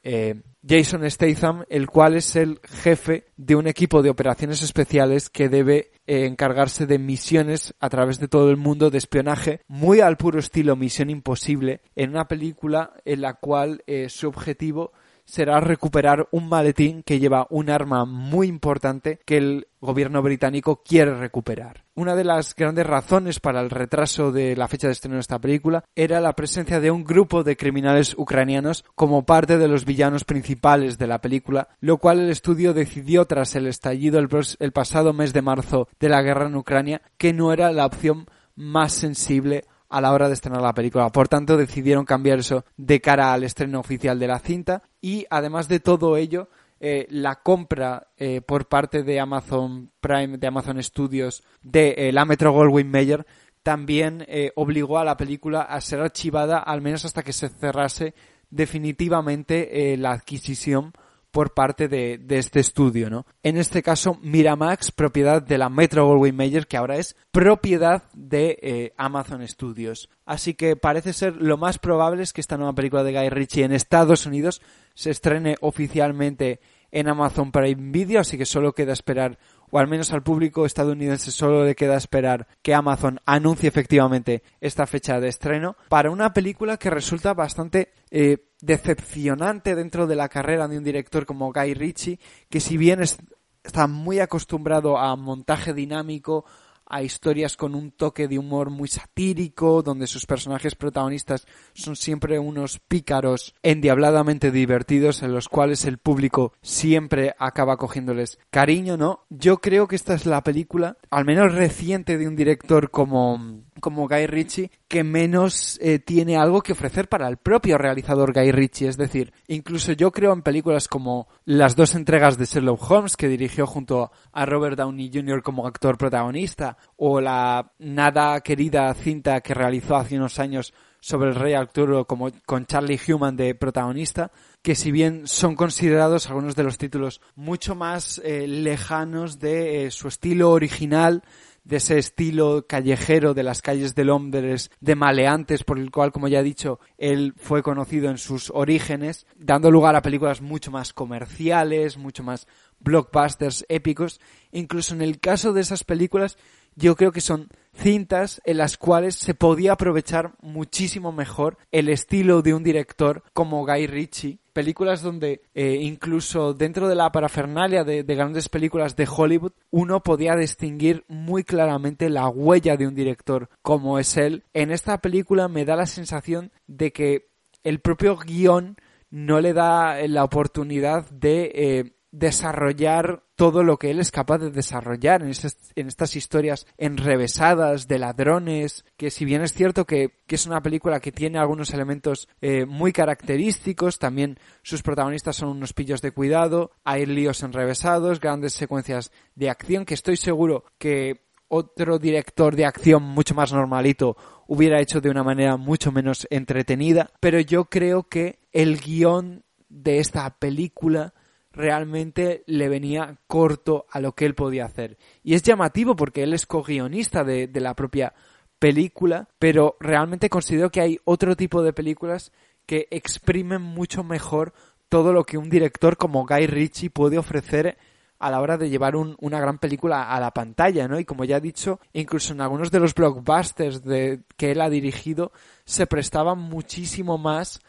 Jason 0.68 1.08
Statham, 1.08 1.64
el 1.68 1.86
cual 1.86 2.16
es 2.16 2.34
el 2.34 2.60
jefe 2.64 3.26
de 3.36 3.54
un 3.54 3.68
equipo 3.68 4.02
de 4.02 4.10
operaciones 4.10 4.62
especiales 4.62 5.30
que 5.30 5.48
debe 5.48 5.92
eh, 6.08 6.24
encargarse 6.24 6.86
de 6.86 6.98
misiones 6.98 7.74
a 7.80 7.90
través 7.90 8.18
de 8.18 8.28
todo 8.28 8.50
el 8.50 8.56
mundo 8.56 8.88
de 8.88 8.96
espionaje, 8.96 9.60
muy 9.68 10.00
al 10.00 10.16
puro 10.16 10.38
estilo 10.38 10.74
Misión 10.74 11.10
Imposible, 11.10 11.82
en 11.96 12.08
una 12.08 12.26
película 12.26 12.94
en 13.04 13.20
la 13.20 13.34
cual 13.34 13.82
eh, 13.86 14.08
su 14.08 14.26
objetivo 14.26 14.92
será 15.28 15.60
recuperar 15.60 16.26
un 16.32 16.48
maletín 16.48 17.02
que 17.02 17.20
lleva 17.20 17.46
un 17.50 17.68
arma 17.68 18.06
muy 18.06 18.48
importante 18.48 19.20
que 19.26 19.36
el 19.36 19.68
gobierno 19.78 20.22
británico 20.22 20.82
quiere 20.82 21.14
recuperar. 21.14 21.84
Una 21.94 22.16
de 22.16 22.24
las 22.24 22.54
grandes 22.54 22.86
razones 22.86 23.38
para 23.38 23.60
el 23.60 23.68
retraso 23.68 24.32
de 24.32 24.56
la 24.56 24.68
fecha 24.68 24.86
de 24.86 24.94
estreno 24.94 25.16
de 25.16 25.20
esta 25.20 25.38
película 25.38 25.84
era 25.94 26.20
la 26.20 26.32
presencia 26.32 26.80
de 26.80 26.90
un 26.90 27.04
grupo 27.04 27.44
de 27.44 27.58
criminales 27.58 28.14
ucranianos 28.16 28.84
como 28.94 29.26
parte 29.26 29.58
de 29.58 29.68
los 29.68 29.84
villanos 29.84 30.24
principales 30.24 30.96
de 30.96 31.06
la 31.06 31.20
película, 31.20 31.68
lo 31.80 31.98
cual 31.98 32.20
el 32.20 32.30
estudio 32.30 32.72
decidió 32.72 33.26
tras 33.26 33.54
el 33.54 33.66
estallido 33.66 34.18
el, 34.18 34.72
pasado 34.72 35.12
mes 35.12 35.34
de 35.34 35.42
marzo 35.42 35.88
de 36.00 36.08
la 36.08 36.22
guerra 36.22 36.46
en 36.46 36.56
Ucrania 36.56 37.02
que 37.18 37.34
no 37.34 37.52
era 37.52 37.70
la 37.70 37.84
opción 37.84 38.26
más 38.56 38.92
sensible 38.94 39.64
a 39.88 40.00
la 40.00 40.12
hora 40.12 40.28
de 40.28 40.34
estrenar 40.34 40.62
la 40.62 40.74
película. 40.74 41.10
Por 41.10 41.28
tanto, 41.28 41.56
decidieron 41.56 42.04
cambiar 42.04 42.38
eso 42.38 42.64
de 42.76 43.00
cara 43.00 43.32
al 43.32 43.44
estreno 43.44 43.80
oficial 43.80 44.18
de 44.18 44.26
la 44.26 44.38
cinta 44.38 44.82
y 45.00 45.26
además 45.30 45.68
de 45.68 45.80
todo 45.80 46.16
ello, 46.16 46.48
eh, 46.80 47.06
la 47.10 47.36
compra 47.36 48.08
eh, 48.16 48.40
por 48.40 48.68
parte 48.68 49.02
de 49.02 49.18
Amazon 49.18 49.90
Prime, 50.00 50.38
de 50.38 50.46
Amazon 50.46 50.82
Studios, 50.82 51.42
de 51.62 51.94
eh, 51.96 52.12
la 52.12 52.24
Metro 52.24 52.52
Goldwyn 52.52 52.90
Mayer 52.90 53.26
también 53.64 54.24
obligó 54.54 54.98
a 54.98 55.04
la 55.04 55.18
película 55.18 55.60
a 55.60 55.78
ser 55.82 56.00
archivada 56.00 56.58
al 56.58 56.80
menos 56.80 57.04
hasta 57.04 57.22
que 57.22 57.34
se 57.34 57.50
cerrase 57.50 58.14
definitivamente 58.48 59.94
la 59.98 60.12
adquisición 60.12 60.94
por 61.38 61.54
parte 61.54 61.86
de, 61.86 62.20
este 62.30 62.58
estudio, 62.58 63.08
¿no? 63.10 63.24
En 63.44 63.58
este 63.58 63.80
caso, 63.80 64.18
Miramax, 64.22 64.90
propiedad 64.90 65.40
de 65.40 65.56
la 65.56 65.68
Metro 65.68 66.04
Goldwyn 66.04 66.34
Mayer, 66.34 66.66
que 66.66 66.76
ahora 66.76 66.96
es 66.96 67.14
propiedad 67.30 68.02
de 68.12 68.58
eh, 68.60 68.92
Amazon 68.96 69.46
Studios. 69.46 70.10
Así 70.26 70.54
que 70.54 70.74
parece 70.74 71.12
ser 71.12 71.36
lo 71.36 71.56
más 71.56 71.78
probable 71.78 72.24
es 72.24 72.32
que 72.32 72.40
esta 72.40 72.56
nueva 72.56 72.72
película 72.72 73.04
de 73.04 73.12
Guy 73.12 73.28
Ritchie 73.28 73.62
en 73.62 73.70
Estados 73.70 74.26
Unidos 74.26 74.60
se 74.94 75.10
estrene 75.10 75.54
oficialmente 75.60 76.58
en 76.90 77.08
Amazon 77.08 77.52
Prime 77.52 77.92
Video, 77.92 78.20
así 78.20 78.36
que 78.36 78.44
solo 78.44 78.72
queda 78.72 78.92
esperar 78.92 79.38
o 79.70 79.78
al 79.78 79.86
menos 79.86 80.12
al 80.12 80.24
público 80.24 80.66
estadounidense 80.66 81.30
solo 81.30 81.64
le 81.64 81.76
queda 81.76 81.96
esperar 81.96 82.48
que 82.62 82.74
Amazon 82.74 83.20
anuncie 83.26 83.68
efectivamente 83.68 84.42
esta 84.60 84.86
fecha 84.86 85.20
de 85.20 85.28
estreno 85.28 85.76
para 85.88 86.10
una 86.10 86.32
película 86.32 86.78
que 86.78 86.90
resulta 86.90 87.34
bastante 87.34 87.92
eh, 88.10 88.48
decepcionante 88.60 89.74
dentro 89.74 90.06
de 90.06 90.16
la 90.16 90.28
carrera 90.28 90.68
de 90.68 90.78
un 90.78 90.84
director 90.84 91.26
como 91.26 91.52
Guy 91.52 91.74
Ritchie, 91.74 92.18
que 92.48 92.60
si 92.60 92.76
bien 92.76 93.00
está 93.00 93.86
muy 93.86 94.20
acostumbrado 94.20 94.98
a 94.98 95.14
montaje 95.16 95.74
dinámico, 95.74 96.44
a 96.88 97.02
historias 97.02 97.56
con 97.56 97.74
un 97.74 97.90
toque 97.90 98.28
de 98.28 98.38
humor 98.38 98.70
muy 98.70 98.88
satírico, 98.88 99.82
donde 99.82 100.06
sus 100.06 100.26
personajes 100.26 100.74
protagonistas 100.74 101.46
son 101.74 101.96
siempre 101.96 102.38
unos 102.38 102.78
pícaros 102.78 103.54
endiabladamente 103.62 104.50
divertidos, 104.50 105.22
en 105.22 105.32
los 105.32 105.48
cuales 105.48 105.84
el 105.84 105.98
público 105.98 106.52
siempre 106.62 107.34
acaba 107.38 107.76
cogiéndoles 107.76 108.38
cariño, 108.50 108.96
¿no? 108.96 109.24
Yo 109.28 109.58
creo 109.58 109.86
que 109.86 109.96
esta 109.96 110.14
es 110.14 110.26
la 110.26 110.42
película, 110.42 110.96
al 111.10 111.24
menos 111.24 111.54
reciente, 111.54 112.18
de 112.18 112.26
un 112.26 112.36
director 112.36 112.90
como 112.90 113.62
como 113.80 114.08
Guy 114.08 114.26
Ritchie 114.26 114.70
que 114.88 115.04
menos 115.04 115.78
eh, 115.82 115.98
tiene 115.98 116.36
algo 116.36 116.62
que 116.62 116.72
ofrecer 116.72 117.08
para 117.08 117.28
el 117.28 117.36
propio 117.36 117.78
realizador 117.78 118.32
Guy 118.32 118.52
Ritchie. 118.52 118.88
Es 118.88 118.96
decir, 118.96 119.32
incluso 119.46 119.92
yo 119.92 120.10
creo 120.12 120.32
en 120.32 120.42
películas 120.42 120.88
como 120.88 121.28
las 121.44 121.76
dos 121.76 121.94
entregas 121.94 122.38
de 122.38 122.46
Sherlock 122.46 122.90
Holmes 122.90 123.16
que 123.16 123.28
dirigió 123.28 123.66
junto 123.66 124.10
a 124.32 124.46
Robert 124.46 124.76
Downey 124.76 125.10
Jr. 125.12 125.42
como 125.42 125.66
actor 125.66 125.98
protagonista 125.98 126.77
o 126.96 127.20
la 127.20 127.72
nada 127.78 128.40
querida 128.40 128.92
cinta 128.94 129.40
que 129.40 129.54
realizó 129.54 129.96
hace 129.96 130.16
unos 130.16 130.38
años 130.38 130.72
sobre 131.00 131.30
el 131.30 131.36
rey 131.36 131.54
Arturo 131.54 132.06
como 132.06 132.30
con 132.44 132.66
Charlie 132.66 133.00
Human 133.08 133.36
de 133.36 133.54
protagonista, 133.54 134.30
que 134.62 134.74
si 134.74 134.90
bien 134.90 135.26
son 135.26 135.54
considerados 135.54 136.28
algunos 136.28 136.56
de 136.56 136.64
los 136.64 136.78
títulos 136.78 137.20
mucho 137.36 137.74
más 137.74 138.20
eh, 138.24 138.46
lejanos 138.46 139.38
de 139.38 139.86
eh, 139.86 139.90
su 139.90 140.08
estilo 140.08 140.50
original, 140.50 141.22
de 141.68 141.76
ese 141.76 141.98
estilo 141.98 142.66
callejero 142.66 143.34
de 143.34 143.42
las 143.42 143.60
calles 143.60 143.94
de 143.94 144.04
Londres, 144.04 144.70
de 144.80 144.96
maleantes, 144.96 145.64
por 145.64 145.78
el 145.78 145.90
cual, 145.90 146.12
como 146.12 146.26
ya 146.26 146.40
he 146.40 146.42
dicho, 146.42 146.80
él 146.96 147.34
fue 147.36 147.62
conocido 147.62 148.10
en 148.10 148.16
sus 148.16 148.50
orígenes, 148.54 149.26
dando 149.36 149.70
lugar 149.70 149.94
a 149.94 150.00
películas 150.00 150.40
mucho 150.40 150.70
más 150.70 150.94
comerciales, 150.94 151.98
mucho 151.98 152.22
más 152.22 152.48
blockbusters 152.80 153.66
épicos. 153.68 154.18
Incluso 154.50 154.94
en 154.94 155.02
el 155.02 155.20
caso 155.20 155.52
de 155.52 155.60
esas 155.60 155.84
películas, 155.84 156.38
yo 156.78 156.94
creo 156.94 157.10
que 157.10 157.20
son 157.20 157.48
cintas 157.74 158.40
en 158.44 158.58
las 158.58 158.76
cuales 158.76 159.16
se 159.16 159.34
podía 159.34 159.72
aprovechar 159.72 160.34
muchísimo 160.40 161.12
mejor 161.12 161.58
el 161.72 161.88
estilo 161.88 162.42
de 162.42 162.54
un 162.54 162.62
director 162.62 163.22
como 163.32 163.66
Guy 163.66 163.86
Ritchie. 163.86 164.38
Películas 164.52 165.02
donde 165.02 165.42
eh, 165.54 165.78
incluso 165.82 166.54
dentro 166.54 166.88
de 166.88 166.94
la 166.94 167.10
parafernalia 167.12 167.84
de, 167.84 168.02
de, 168.02 168.14
grandes 168.14 168.48
películas 168.48 168.96
de 168.96 169.08
Hollywood 169.08 169.52
uno 169.70 170.02
podía 170.02 170.34
distinguir 170.34 171.04
muy 171.08 171.44
claramente 171.44 172.10
la 172.10 172.28
huella 172.28 172.76
de 172.76 172.86
un 172.86 172.94
director 172.94 173.48
como 173.62 173.98
es 173.98 174.16
él. 174.16 174.44
En 174.52 174.70
esta 174.70 174.98
película 174.98 175.48
me 175.48 175.64
da 175.64 175.76
la 175.76 175.86
sensación 175.86 176.52
de 176.66 176.92
que 176.92 177.28
el 177.62 177.80
propio 177.80 178.16
guion 178.16 178.76
no 179.10 179.40
le 179.40 179.52
da 179.52 179.96
la 180.06 180.24
oportunidad 180.24 181.08
de 181.10 181.52
eh, 181.54 181.92
desarrollar 182.10 183.22
todo 183.38 183.62
lo 183.62 183.76
que 183.76 183.92
él 183.92 184.00
es 184.00 184.10
capaz 184.10 184.38
de 184.38 184.50
desarrollar 184.50 185.22
en, 185.22 185.30
estas 185.30 186.16
historias 186.16 186.66
enrevesadas 186.76 187.86
de 187.86 188.00
ladrones, 188.00 188.84
que 188.96 189.12
si 189.12 189.24
bien 189.24 189.42
es 189.42 189.54
cierto 189.54 189.84
que, 189.84 190.24
es 190.26 190.46
una 190.46 190.60
película 190.60 190.98
que 190.98 191.12
tiene 191.12 191.38
algunos 191.38 191.72
elementos 191.72 192.28
eh, 192.40 192.66
muy 192.66 192.92
característicos, 192.92 194.00
también 194.00 194.40
sus 194.62 194.82
protagonistas 194.82 195.36
son 195.36 195.50
unos 195.50 195.72
pillos 195.72 196.02
de 196.02 196.10
cuidado, 196.10 196.72
hay 196.82 197.06
líos 197.06 197.44
enrevesados, 197.44 198.18
grandes 198.18 198.54
secuencias 198.54 199.12
de 199.36 199.50
acción 199.50 199.84
que 199.84 199.94
estoy 199.94 200.16
seguro 200.16 200.64
que 200.76 201.28
otro 201.46 202.00
director 202.00 202.56
de 202.56 202.66
acción 202.66 203.04
mucho 203.04 203.36
más 203.36 203.52
normalito 203.52 204.16
hubiera 204.48 204.80
hecho 204.80 205.00
de 205.00 205.10
una 205.10 205.22
manera 205.22 205.56
mucho 205.56 205.92
menos 205.92 206.26
entretenida, 206.30 207.12
pero 207.20 207.38
yo 207.38 207.66
creo 207.66 208.02
que 208.02 208.40
el 208.50 208.80
guion 208.80 209.44
de 209.68 210.00
esta 210.00 210.28
película 210.40 211.14
realmente 211.58 212.44
le 212.46 212.68
venía 212.68 213.18
corto 213.26 213.86
a 213.90 214.00
lo 214.00 214.12
que 214.12 214.24
él 214.24 214.36
podía 214.36 214.64
hacer. 214.64 214.96
Y 215.24 215.34
es 215.34 215.42
llamativo 215.42 215.96
porque 215.96 216.22
él 216.22 216.32
es 216.32 216.46
co-guionista 216.46 217.24
de, 217.24 217.50
la 217.54 217.74
propia 217.74 218.14
película, 218.60 219.28
pero 219.40 219.76
realmente 219.80 220.30
considero 220.30 220.70
que 220.70 220.80
hay 220.80 221.00
otro 221.04 221.34
tipo 221.34 221.62
de 221.62 221.72
películas 221.72 222.32
que 222.64 222.86
exprimen 222.92 223.60
mucho 223.60 224.04
mejor 224.04 224.52
todo 224.88 225.12
lo 225.12 225.24
que 225.24 225.36
un 225.36 225.50
director 225.50 225.96
como 225.96 226.26
Guy 226.26 226.46
Ritchie 226.46 226.90
puede 226.90 227.18
ofrecer 227.18 227.76
a 228.20 228.30
la 228.30 228.40
hora 228.40 228.56
de 228.56 228.70
llevar 228.70 228.94
una 228.96 229.40
gran 229.40 229.58
película 229.58 230.10
a 230.10 230.20
la 230.20 230.32
pantalla, 230.32 230.86
¿no? 230.86 230.98
Y 230.98 231.04
como 231.04 231.24
ya 231.24 231.38
he 231.38 231.40
dicho, 231.40 231.80
incluso 231.92 232.32
en 232.32 232.40
algunos 232.40 232.70
de 232.70 232.80
los 232.80 232.94
blockbusters 232.94 233.82
de, 233.82 234.22
que 234.36 234.52
él 234.52 234.60
ha 234.60 234.70
dirigido, 234.70 235.32
se 235.64 235.86
prestaba 235.86 236.34
muchísimo 236.34 237.18
más 237.18 237.60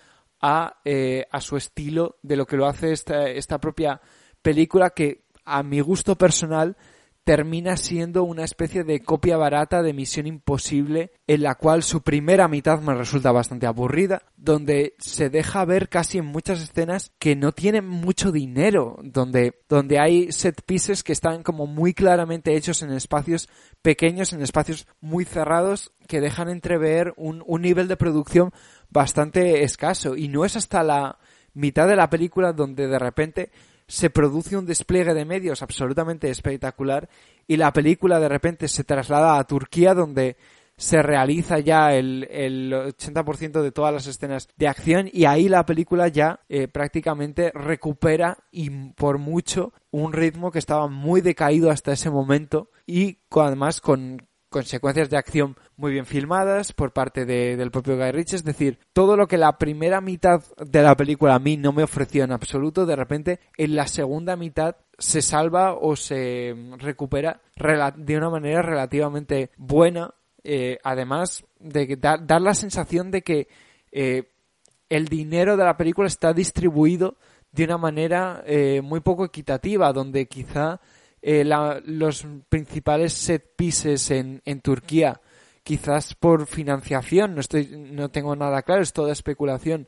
a, 0.42 0.80
eh, 0.86 1.26
a 1.32 1.42
su 1.42 1.58
estilo 1.58 2.18
de 2.22 2.38
lo 2.38 2.46
que 2.46 2.58
lo 2.58 2.68
hace 2.68 2.92
esta, 2.92 3.30
esta 3.30 3.60
propia 3.60 4.02
película 4.42 4.92
que 4.92 5.26
a 5.46 5.64
mi 5.64 5.80
gusto 5.82 6.18
personal 6.18 6.78
termina 7.30 7.78
siendo 7.78 8.24
una 8.24 8.44
especie 8.44 8.84
de 8.84 9.02
copia 9.02 9.38
barata 9.38 9.84
de 9.84 9.94
Misión 9.94 10.26
Imposible, 10.26 11.12
en 11.28 11.44
la 11.44 11.54
cual 11.54 11.84
su 11.84 12.02
primera 12.02 12.48
mitad 12.48 12.82
me 12.82 12.96
resulta 12.96 13.32
bastante 13.32 13.68
aburrida, 13.68 14.24
donde 14.36 14.96
se 14.98 15.30
deja 15.30 15.64
ver 15.64 15.90
casi 15.90 16.18
en 16.18 16.26
muchas 16.26 16.60
escenas 16.60 17.12
que 17.20 17.36
no 17.36 17.52
tienen 17.52 17.88
mucho 17.88 18.32
dinero, 18.32 18.98
donde, 19.04 19.62
donde 19.70 20.00
hay 20.00 20.32
set 20.32 20.64
pieces 20.64 21.04
que 21.04 21.14
están 21.14 21.44
como 21.44 21.68
muy 21.68 21.94
claramente 21.94 22.56
hechos 22.56 22.82
en 22.82 22.92
espacios 22.92 23.48
pequeños, 23.84 24.34
en 24.34 24.42
espacios 24.42 24.88
muy 25.00 25.24
cerrados, 25.24 25.94
que 26.08 26.22
dejan 26.22 26.50
entrever 26.50 27.14
un, 27.16 27.44
un 27.46 27.62
nivel 27.62 27.88
de 27.88 27.98
producción 27.98 28.52
bastante 28.90 29.64
escaso. 29.64 30.16
Y 30.16 30.28
no 30.28 30.46
es 30.46 30.56
hasta 30.56 30.84
la 30.84 31.18
mitad 31.54 31.88
de 31.88 31.96
la 31.96 32.10
película 32.10 32.54
donde 32.54 32.88
de 32.88 33.00
repente 33.00 33.52
se 33.88 34.10
produce 34.10 34.56
un 34.56 34.66
despliegue 34.66 35.14
de 35.14 35.26
medios 35.26 35.64
absolutamente 35.64 36.30
espectacular 36.30 37.10
y 37.48 37.58
la 37.58 37.74
película 37.74 38.20
de 38.20 38.30
repente 38.30 38.68
se 38.68 38.84
traslada 38.84 39.40
a 39.40 39.44
Turquía 39.46 39.96
donde 39.96 40.38
se 40.78 41.02
realiza 41.02 41.60
ya 41.60 41.94
el, 41.94 42.26
el 42.32 42.72
80% 42.72 43.62
de 43.62 43.72
todas 43.72 43.94
las 43.94 44.08
escenas 44.08 44.48
de 44.56 44.68
acción 44.68 45.10
y 45.12 45.26
ahí 45.26 45.50
la 45.50 45.66
película 45.66 46.08
ya 46.08 46.40
eh, 46.48 46.70
prácticamente 46.70 47.52
recupera 47.54 48.38
y 48.52 48.70
por 48.92 49.18
mucho 49.18 49.74
un 49.92 50.14
ritmo 50.14 50.52
que 50.52 50.60
estaba 50.60 50.88
muy 50.88 51.20
decaído 51.20 51.70
hasta 51.70 51.92
ese 51.92 52.10
momento 52.12 52.70
y 52.86 53.18
además 53.32 53.82
con, 53.82 54.29
consecuencias 54.50 55.10
de 55.10 55.18
acción 55.18 55.56
muy 55.78 55.92
bien 55.92 56.06
filmadas 56.06 56.74
por 56.74 56.92
parte 56.92 57.26
de, 57.26 57.56
del 57.56 57.72
propio 57.72 57.98
Guy 57.98 58.12
Ritchie, 58.12 58.38
es 58.38 58.44
decir, 58.44 58.80
todo 58.94 59.16
lo 59.16 59.28
que 59.28 59.38
la 59.38 59.58
primera 59.58 60.02
mitad 60.02 60.44
de 60.58 60.82
la 60.82 60.96
película 60.96 61.36
a 61.36 61.40
mí 61.40 61.56
no 61.56 61.72
me 61.72 61.84
ofreció 61.84 62.24
en 62.24 62.32
absoluto, 62.32 62.86
de 62.86 62.96
repente 62.96 63.40
en 63.58 63.76
la 63.76 63.88
segunda 63.88 64.36
mitad 64.36 64.76
se 64.98 65.22
salva 65.22 65.76
o 65.76 65.96
se 65.96 66.56
recupera 66.78 67.42
de 67.96 68.18
una 68.18 68.30
manera 68.30 68.62
relativamente 68.62 69.52
buena, 69.58 70.14
eh, 70.44 70.80
además 70.84 71.46
de 71.60 71.96
dar, 71.96 72.26
dar, 72.26 72.42
la 72.42 72.54
sensación 72.54 73.12
de 73.12 73.22
que 73.22 73.48
eh, 73.92 74.32
el 74.90 75.08
dinero 75.08 75.58
de 75.58 75.66
la 75.66 75.78
película 75.78 76.08
está 76.08 76.34
distribuido 76.34 77.18
de 77.52 77.64
una 77.64 77.78
manera 77.78 78.44
eh, 78.46 78.82
muy 78.82 79.00
poco 79.00 79.26
equitativa, 79.26 79.92
donde 79.94 80.28
quizá 80.28 80.80
eh, 81.22 81.44
los 81.86 82.26
principales 82.50 83.14
set 83.14 83.56
pieces 83.56 84.12
en, 84.12 84.42
en 84.46 84.62
Turquía, 84.62 85.22
quizás 85.64 86.16
por 86.16 86.48
financiación, 86.48 87.36
no, 87.36 87.42
estoy, 87.42 87.68
no 87.68 88.10
tengo 88.10 88.36
nada 88.36 88.62
claro, 88.62 88.82
es 88.82 88.94
toda 88.94 89.12
especulación, 89.12 89.88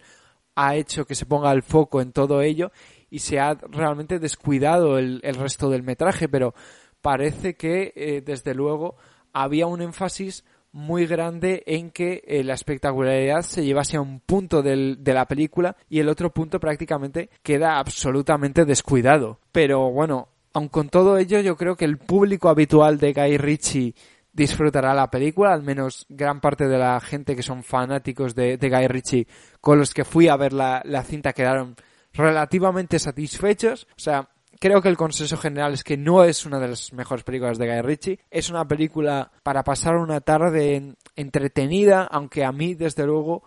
ha 0.56 0.76
hecho 0.76 1.06
que 1.06 1.16
se 1.16 1.26
ponga 1.26 1.52
el 1.52 1.64
foco 1.64 2.02
en 2.02 2.12
todo 2.12 2.42
ello 2.42 2.72
y 3.10 3.20
se 3.20 3.40
ha 3.40 3.54
realmente 3.54 4.20
descuidado 4.20 4.98
el, 4.98 5.20
el 5.24 5.36
resto 5.36 5.70
del 5.70 5.84
metraje, 5.84 6.28
pero 6.30 6.54
parece 7.02 7.56
que, 7.56 7.94
eh, 7.96 8.22
desde 8.22 8.54
luego, 8.54 8.96
había 9.34 9.68
un 9.68 9.82
énfasis 9.82 10.44
muy 10.74 11.06
grande 11.06 11.64
en 11.66 11.92
que 11.92 12.24
eh, 12.26 12.44
la 12.44 12.54
espectacularidad 12.54 13.42
se 13.42 13.66
llevase 13.66 13.98
a 13.98 14.02
un 14.02 14.22
punto 14.22 14.62
del, 14.62 15.04
de 15.04 15.14
la 15.14 15.26
película 15.26 15.76
y 15.90 16.00
el 16.00 16.08
otro 16.08 16.32
punto 16.32 16.60
prácticamente 16.60 17.30
queda 17.44 17.78
absolutamente 17.78 18.66
descuidado. 18.66 19.40
Pero 19.52 19.92
bueno, 19.92 20.30
aun 20.54 20.68
con 20.70 20.90
todo 20.90 21.18
ello, 21.18 21.40
yo 21.40 21.56
creo 21.56 21.76
que 21.76 21.86
el 21.86 21.98
público 21.98 22.50
habitual 22.50 22.98
de 22.98 23.14
Guy 23.14 23.38
Ritchie 23.38 23.96
disfrutará 24.34 24.94
la 24.94 25.12
película, 25.12 25.54
al 25.54 25.64
menos 25.64 26.06
gran 26.10 26.40
parte 26.40 26.68
de 26.68 26.78
la 26.78 27.00
gente 27.00 27.36
que 27.36 27.44
son 27.44 27.64
fanáticos 27.64 28.34
de, 28.36 28.58
Guy 28.58 28.88
Ritchie 28.88 29.28
con 29.60 29.78
los 29.78 29.94
que 29.94 30.06
fui 30.06 30.28
a 30.28 30.38
ver 30.38 30.54
la, 30.54 30.82
la 30.86 31.04
cinta 31.04 31.34
quedaron 31.34 31.76
relativamente 32.14 33.00
satisfechos. 33.00 33.88
O 33.98 34.00
sea, 34.00 34.30
creo 34.60 34.82
que 34.82 34.90
el 34.90 34.98
consenso 34.98 35.38
general 35.38 35.74
es 35.74 35.84
que 35.84 35.98
no 35.98 36.24
es 36.24 36.46
una 36.46 36.60
de 36.60 36.70
las 36.70 36.94
mejores 36.94 37.24
películas 37.24 37.58
de 37.58 37.68
Guy 37.68 37.82
Ritchie. 37.82 38.20
Es 38.30 38.50
una 38.50 38.68
película 38.68 39.32
para 39.44 39.64
pasar 39.64 39.96
una 39.98 40.22
tarde 40.22 40.96
entretenida, 41.16 42.04
aunque 42.04 42.46
a 42.46 42.52
mí, 42.52 42.76
desde 42.76 43.06
luego, 43.06 43.44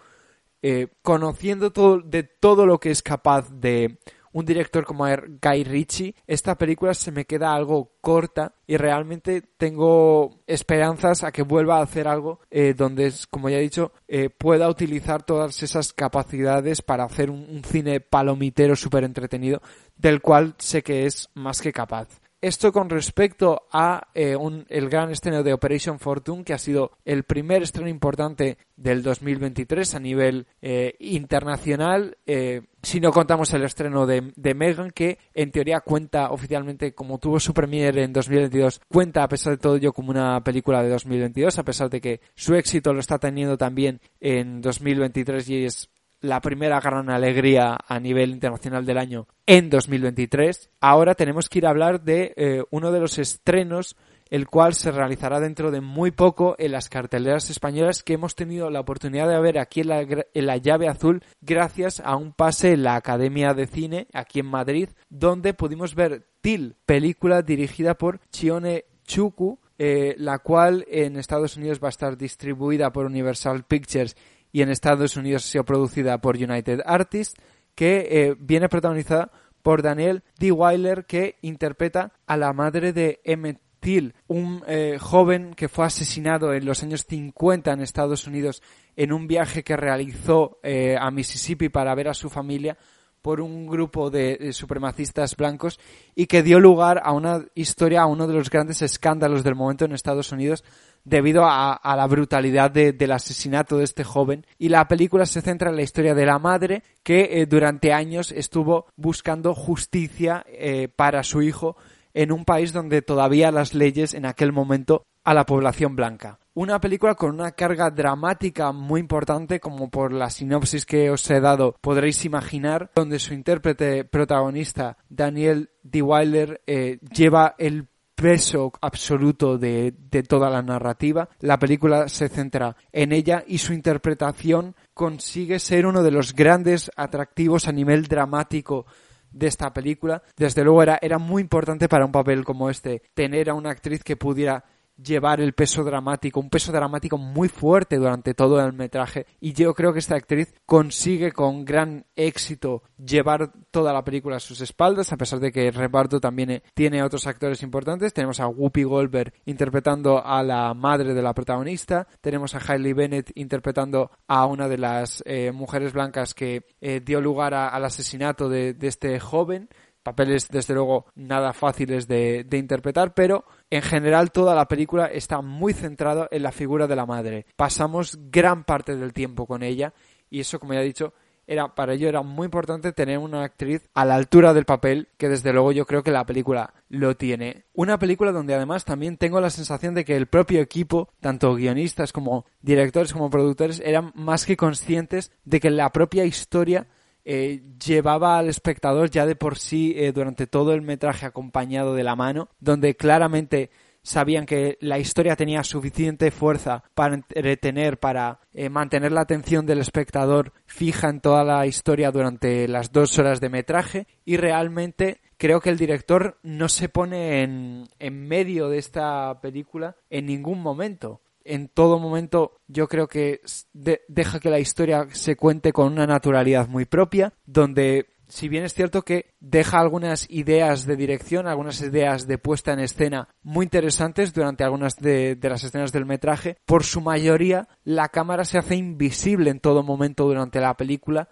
eh, 0.61 0.89
conociendo 1.03 1.73
todo, 1.73 2.01
de 2.01 2.25
todo 2.25 2.67
lo 2.67 2.79
que 2.79 2.91
es 2.91 3.03
capaz 3.03 3.49
de 3.51 3.99
un 4.35 4.45
director 4.45 4.85
como 4.85 5.07
Guy 5.07 5.65
Ritchie, 5.65 6.15
esta 6.27 6.57
película 6.59 6.93
se 6.93 7.13
me 7.13 7.25
queda 7.25 7.55
algo 7.55 7.93
corta 8.01 8.57
y 8.67 8.77
realmente 8.77 9.43
tengo 9.57 10.43
esperanzas 10.47 11.23
a 11.23 11.31
que 11.31 11.43
vuelva 11.43 11.79
a 11.79 11.83
hacer 11.83 12.09
algo 12.09 12.41
eh, 12.51 12.75
donde, 12.77 13.13
como 13.31 13.49
ya 13.49 13.59
he 13.59 13.63
dicho, 13.63 13.93
eh, 14.09 14.31
pueda 14.31 14.69
utilizar 14.69 15.23
todas 15.23 15.63
esas 15.63 15.93
capacidades 15.93 16.83
para 16.83 17.05
hacer 17.05 17.31
un, 17.31 17.63
cine 17.65 18.01
palomitero 18.01 18.75
súper 18.75 19.05
entretenido, 19.05 19.63
del 19.97 20.21
cual 20.21 20.57
sé 20.59 20.83
que 20.83 21.07
es 21.07 21.31
más 21.35 21.63
que 21.63 21.73
capaz. 21.73 22.09
Esto 22.45 22.73
con 22.73 22.91
respecto 22.91 23.63
a 23.73 24.09
eh, 24.13 24.37
el 24.69 24.91
gran 24.91 25.11
estreno 25.11 25.43
de 25.43 25.55
Operation 25.55 25.99
Fortune, 25.99 26.45
que 26.45 26.53
ha 26.53 26.59
sido 26.59 26.91
el 27.07 27.23
primer 27.23 27.63
estreno 27.63 27.89
importante 27.89 28.59
del 28.77 29.03
2023 29.03 29.95
a 29.95 29.99
nivel 29.99 30.47
eh, 30.61 30.95
internacional, 30.99 32.19
eh, 32.27 32.61
si 32.83 33.01
no 33.01 33.13
contamos 33.13 33.51
el 33.55 33.65
estreno 33.65 34.05
de, 34.05 34.31
de, 34.37 34.53
Megan, 34.53 34.91
que 34.91 35.17
en 35.33 35.53
teoría 35.53 35.81
cuenta 35.81 36.33
oficialmente, 36.33 36.93
como 36.93 37.17
tuvo 37.17 37.41
su 37.41 37.55
premiere 37.55 38.05
en 38.05 38.13
2022, 38.13 38.83
cuenta 38.89 39.23
a 39.23 39.29
pesar 39.29 39.55
de 39.55 39.59
todo 39.63 39.77
ello 39.77 39.95
como 39.95 40.11
una 40.11 40.45
película 40.45 40.83
de 40.83 40.91
2022, 40.91 41.59
a 41.59 41.65
pesar 41.65 41.89
de 41.89 42.03
que 42.03 42.21
su 42.35 42.55
éxito 42.57 42.93
lo 42.93 43.01
está 43.01 43.19
teniendo 43.19 43.57
también 43.57 44.03
en 44.21 44.61
2023 44.61 45.49
y 45.49 45.65
es 45.65 45.89
la 46.25 46.41
primera 46.41 46.81
gran 46.81 47.11
alegría 47.11 47.77
a 47.87 48.01
nivel 48.01 48.31
internacional 48.31 48.87
del 48.87 48.99
año 48.99 49.29
en 49.47 49.69
2023. 49.69 50.71
Ahora 50.81 51.15
tenemos 51.15 51.49
que 51.49 51.59
ir 51.59 51.67
a 51.67 51.71
hablar 51.71 52.03
de 52.03 52.33
eh, 52.37 52.63
uno 52.71 52.91
de 52.93 53.01
los 53.01 53.19
estrenos 53.19 53.97
el 54.31 54.49
cual 54.49 54.73
se 54.73 54.91
realizará 54.91 55.39
dentro 55.39 55.71
de 55.71 55.83
muy 55.83 56.11
poco 56.11 56.57
en 56.59 56.73
las 56.73 56.89
carteleras 56.89 57.51
españolas 57.51 58.03
que 58.03 58.15
hemos 58.15 58.35
tenido 58.35 58.71
la 58.71 58.81
oportunidad 58.81 59.29
de 59.29 59.39
ver 59.39 59.59
aquí 59.59 59.83
en 59.83 59.89
la, 59.89 60.01
en 60.01 60.47
la, 60.47 60.57
llave 60.57 60.89
azul 60.89 61.23
gracias 61.43 62.01
a 62.01 62.17
un 62.17 62.33
pase 62.33 62.73
en 62.73 62.85
la 62.85 62.97
Academia 62.97 63.53
de 63.53 63.67
Cine 63.67 64.09
aquí 64.15 64.41
en 64.41 64.47
Madrid 64.47 64.89
donde 65.11 65.53
pudimos 65.53 65.95
ver 65.95 66.27
Til, 66.41 66.75
película 66.87 67.43
dirigida 67.43 67.95
por 67.95 68.21
Chione 68.31 68.87
Chuku, 69.05 69.59
eh, 69.79 70.15
la 70.19 70.39
cual 70.39 70.87
en 70.89 71.17
Estados 71.17 71.57
Unidos 71.57 71.81
va 71.83 71.89
a 71.89 71.91
estar 71.91 72.17
distribuida 72.17 72.93
por 72.93 73.07
Universal 73.07 73.65
Pictures 73.65 74.17
y 74.55 74.63
en 74.63 74.71
Estados 74.71 75.17
Unidos 75.17 75.45
ha 75.45 75.51
sido 75.51 75.65
producida 75.65 76.19
por 76.19 76.37
United 76.37 76.83
Artists, 76.87 77.35
que 77.75 78.07
eh, 78.09 78.37
viene 78.39 78.69
protagonizada 78.69 79.33
por 79.63 79.83
Daniel 79.83 80.23
D. 80.39 80.53
Weiler, 80.53 81.07
que 81.07 81.39
interpreta 81.43 82.13
a 82.25 82.37
la 82.37 82.53
madre 82.53 82.93
de 82.93 83.21
Emmett 83.25 83.59
Till, 83.81 84.15
un 84.29 84.63
eh, 84.69 84.97
joven 85.01 85.55
que 85.55 85.69
fue 85.69 85.87
asesinado 85.87 86.55
en 86.55 86.67
los 86.67 86.85
años 86.85 87.05
50 87.05 87.73
en 87.73 87.81
Estados 87.81 88.29
Unidos 88.29 88.63
en 88.95 89.13
un 89.13 89.27
viaje 89.27 89.65
que 89.65 89.77
realizó 89.77 90.61
eh, 90.63 90.97
a 91.01 91.11
Mississippi 91.11 91.69
para 91.69 91.93
ver 91.97 92.07
a 92.07 92.15
su 92.15 92.31
familia 92.31 92.79
por 93.25 93.41
un 93.41 93.67
grupo 93.67 94.11
de, 94.11 94.53
supremacistas 94.53 95.35
blancos 95.35 95.81
y 96.15 96.27
que 96.27 96.43
dio 96.43 96.61
lugar 96.61 97.01
a 97.03 97.13
una 97.13 97.47
historia, 97.55 98.03
a 98.03 98.07
uno 98.07 98.27
de 98.27 98.35
los 98.35 98.51
grandes 98.51 98.83
escándalos 98.83 99.43
del 99.43 99.55
momento 99.55 99.87
en 99.87 99.93
Estados 99.93 100.31
Unidos 100.31 100.63
debido 101.05 101.47
a, 101.47 101.81
la 101.83 102.07
brutalidad 102.07 102.71
del 102.71 103.13
asesinato 103.13 103.79
de 103.79 103.85
este 103.85 104.05
joven. 104.05 104.45
Y 104.59 104.69
la 104.69 104.87
película 104.89 105.25
se 105.25 105.41
centra 105.41 105.71
en 105.71 105.77
la 105.77 105.83
historia 105.83 106.15
de 106.15 106.27
la 106.27 106.39
madre 106.39 106.83
que 107.03 107.41
eh, 107.41 107.47
durante 107.47 107.95
años 107.95 108.31
estuvo 108.31 108.89
buscando 108.95 109.55
justicia 109.55 110.45
eh, 110.47 110.89
para 110.95 111.23
su 111.23 111.41
hijo 111.41 111.79
en 112.13 112.31
un 112.31 112.45
país 112.45 112.75
donde 112.75 113.01
todavía 113.01 113.51
las 113.51 113.73
leyes 113.73 114.13
en 114.13 114.27
aquel 114.27 114.53
momento 114.53 115.07
a 115.25 115.33
la 115.33 115.47
población 115.47 115.97
blanca. 115.97 116.41
Una 116.57 116.81
película 116.81 117.17
con 117.17 117.35
una 117.35 117.51
carga 117.51 117.91
dramática 117.91 118.71
muy 118.71 119.01
importante, 119.01 119.59
como 119.59 119.91
por 119.91 120.13
la 120.13 120.31
sinopsis 120.31 120.87
que 120.87 121.11
os 121.11 121.29
he 121.29 121.41
dado 121.41 121.75
podréis 121.81 122.25
imaginar, 122.25 122.93
donde 122.95 123.19
su 123.19 123.35
intérprete 123.35 124.05
protagonista, 124.05 124.97
Daniel 125.09 125.71
D. 125.83 126.01
Wilder, 126.01 126.63
eh, 126.69 127.01
lleva 127.13 127.57
el 127.59 127.89
peso 128.15 128.73
absoluto 128.81 129.59
de, 129.59 129.97
de, 129.99 130.23
toda 130.23 130.49
la 130.49 130.63
narrativa. 130.63 131.29
La 131.41 131.59
película 131.59 132.09
se 132.09 132.29
centra 132.29 132.77
en 132.93 133.11
ella 133.11 133.43
y 133.49 133.59
su 133.59 133.73
interpretación 133.73 134.77
consigue 134.95 135.59
ser 135.59 135.87
uno 135.87 136.05
de 136.05 136.13
los 136.13 136.37
grandes 136.37 136.89
atractivos 136.95 137.67
a 137.67 137.73
nivel 137.73 138.07
dramático 138.07 138.87
de 139.33 139.49
esta 139.49 139.73
película. 139.73 140.23
Desde 140.37 140.63
luego 140.63 140.85
era, 140.85 141.01
era 141.03 141.19
muy 141.19 141.43
importante 141.43 141.89
para 141.89 142.07
un 142.07 142.13
papel 142.13 142.45
como 142.45 142.71
este 142.71 143.03
tener 143.13 143.51
a 143.51 143.55
una 143.55 143.71
actriz 143.71 144.05
que 144.05 144.17
pudiera 144.17 144.65
llevar 145.03 145.41
el 145.41 145.53
peso 145.53 145.85
dramático, 145.85 146.41
un 146.41 146.51
peso 146.51 146.73
dramático 146.73 147.19
muy 147.19 147.49
fuerte 147.49 147.97
durante 147.97 148.35
todo 148.35 148.61
el 148.65 148.73
metraje. 148.73 149.27
Y 149.41 149.53
yo 149.53 149.75
creo 149.75 149.93
que 149.93 149.99
esta 149.99 150.17
actriz 150.17 150.55
consigue 150.67 151.33
con 151.33 151.65
gran 151.65 152.07
éxito 152.17 152.83
llevar 152.97 153.53
toda 153.71 153.93
la 153.93 154.05
película 154.05 154.37
a 154.37 154.41
sus 154.41 154.61
espaldas 154.61 155.13
a 155.13 155.17
pesar 155.17 155.41
de 155.41 155.53
que 155.53 155.69
el 155.69 155.75
reparto 155.75 156.21
también 156.21 156.51
eh, 156.51 156.63
tiene 156.75 157.03
otros 157.03 157.27
actores 157.27 157.63
importantes. 157.63 158.13
Tenemos 158.13 158.41
a 158.41 158.49
Whoopi 158.49 158.85
Goldberg 158.85 159.33
interpretando 159.45 160.25
a 160.25 160.43
la 160.43 160.75
madre 160.75 161.15
de 161.15 161.23
la 161.23 161.35
protagonista. 161.35 162.07
Tenemos 162.21 162.55
a 162.55 162.61
Hailey 162.67 162.93
Bennett 162.93 163.31
interpretando 163.35 164.11
a 164.27 164.47
una 164.47 164.69
de 164.69 164.79
las 164.79 165.23
eh, 165.27 165.53
mujeres 165.53 165.93
blancas 165.93 166.35
que 166.35 166.67
eh, 166.81 167.01
dio 167.05 167.21
lugar 167.21 167.55
al 167.55 167.85
asesinato 167.85 168.49
de 168.49 168.77
este 168.81 169.19
joven. 169.21 169.69
Papeles 170.05 170.51
desde 170.51 170.75
luego 170.75 171.07
nada 171.15 171.55
fáciles 171.55 172.07
de, 172.07 172.47
interpretar, 172.53 173.15
pero 173.15 173.47
en 173.77 173.83
general 173.83 174.31
toda 174.31 174.55
la 174.55 174.69
película 174.69 175.07
está 175.07 175.41
muy 175.41 175.73
centrada 175.73 176.29
en 176.31 176.43
la 176.43 176.53
figura 176.53 176.87
de 176.87 176.97
la 176.97 177.07
madre. 177.07 177.47
Pasamos 177.57 178.19
gran 178.31 178.65
parte 178.65 178.97
del 178.97 179.13
tiempo 179.13 179.47
con 179.47 179.63
ella 179.63 179.93
y 180.31 180.41
eso, 180.41 180.61
como 180.61 180.75
ya 180.75 180.81
he 180.81 180.85
dicho, 180.85 181.13
era 181.47 181.75
para 181.75 181.95
ello 181.95 182.09
era 182.09 182.23
muy 182.23 182.47
importante 182.47 182.93
tener 182.93 183.19
una 183.19 183.43
actriz 183.45 183.89
a 183.95 184.05
la 184.05 184.15
altura 184.15 184.55
del 184.55 184.65
papel 184.65 185.09
que 185.19 185.29
desde 185.29 185.53
luego 185.53 185.73
yo 185.73 185.87
creo 185.87 186.03
que 186.03 186.11
la 186.11 186.25
película 186.25 186.73
lo 186.89 187.17
tiene. 187.17 187.65
Una 187.75 187.99
película 187.99 188.33
donde 188.33 188.55
además 188.55 188.85
también 188.85 189.17
tengo 189.17 189.41
la 189.41 189.51
sensación 189.51 189.95
de 189.95 190.05
que 190.05 190.17
el 190.17 190.27
propio 190.27 190.61
equipo, 190.61 191.11
tanto 191.21 191.55
guionistas 191.55 192.13
como 192.13 192.47
directores 192.63 193.13
como 193.13 193.31
productores, 193.31 193.83
eran 193.85 194.13
más 194.15 194.47
que 194.47 194.57
conscientes 194.57 195.33
de 195.45 195.61
que 195.61 195.71
la 195.71 195.91
propia 195.91 196.25
historia 196.25 196.87
eh, 197.25 197.63
llevaba 197.85 198.39
al 198.39 198.49
espectador 198.49 199.11
ya 199.11 199.27
de 199.27 199.37
por 199.37 199.59
sí 199.59 199.95
eh, 199.97 200.13
durante 200.13 200.47
todo 200.47 200.73
el 200.73 200.83
metraje 200.83 201.27
acompañado 201.27 201.95
de 201.95 202.05
la 202.05 202.17
mano, 202.17 202.49
donde 202.61 202.97
claramente 202.97 203.71
sabían 204.03 204.45
que 204.45 204.77
la 204.81 204.99
historia 204.99 205.35
tenía 205.35 205.65
suficiente 205.65 206.31
fuerza 206.31 206.85
para 206.95 207.15
entretener, 207.15 207.99
para 207.99 208.41
eh, 208.53 208.69
mantener 208.69 209.13
la 209.13 209.23
atención 209.23 209.65
del 209.65 209.81
espectador 209.81 210.53
fija 210.67 211.09
en 211.09 211.21
toda 211.21 211.43
la 211.43 211.67
historia 211.67 212.11
durante 212.13 212.69
las 212.69 212.93
dos 212.93 213.19
horas 213.19 213.41
de 213.41 213.49
metraje. 213.49 214.07
Y 214.27 214.37
realmente 214.37 215.23
creo 215.39 215.61
que 215.61 215.71
el 215.71 215.79
director 215.79 216.39
no 216.43 216.69
se 216.69 216.91
pone 216.91 217.43
en, 217.43 217.89
en 217.99 218.29
medio 218.29 218.69
de 218.69 218.79
esta 218.79 219.41
película 219.41 219.97
en 220.11 220.27
ningún 220.27 220.61
momento 220.61 221.23
en 221.45 221.69
todo 221.69 221.99
momento 221.99 222.61
yo 222.67 222.89
creo 222.89 223.07
que 223.09 223.41
deja 223.73 224.41
que 224.41 224.51
la 224.51 224.59
historia 224.59 225.07
se 225.11 225.37
cuente 225.37 225.73
con 225.73 225.93
una 225.93 226.07
naturalidad 226.07 226.69
muy 226.69 226.85
propia, 226.85 227.33
donde 227.47 228.15
si 228.29 228.49
bien 228.49 228.65
es 228.65 228.75
cierto 228.75 229.03
que 229.03 229.35
deja 229.41 229.79
algunas 229.79 230.29
ideas 230.31 230.87
de 230.87 230.97
dirección, 230.97 231.47
algunas 231.47 231.81
ideas 231.83 232.27
de 232.27 232.39
puesta 232.39 232.73
en 232.73 232.81
escena 232.81 233.29
muy 233.43 233.65
interesantes 233.65 234.33
durante 234.33 234.65
algunas 234.65 234.97
de, 234.97 235.39
las 235.43 235.63
escenas 235.65 235.93
del 235.93 236.07
metraje, 236.07 236.57
por 236.65 236.85
su 236.85 237.01
mayoría 237.01 237.69
la 237.85 238.09
cámara 238.09 238.45
se 238.45 238.59
hace 238.59 238.77
invisible 238.77 239.51
en 239.51 239.61
todo 239.61 239.83
momento 239.83 240.25
durante 240.25 240.61
la 240.61 240.77
película 240.77 241.29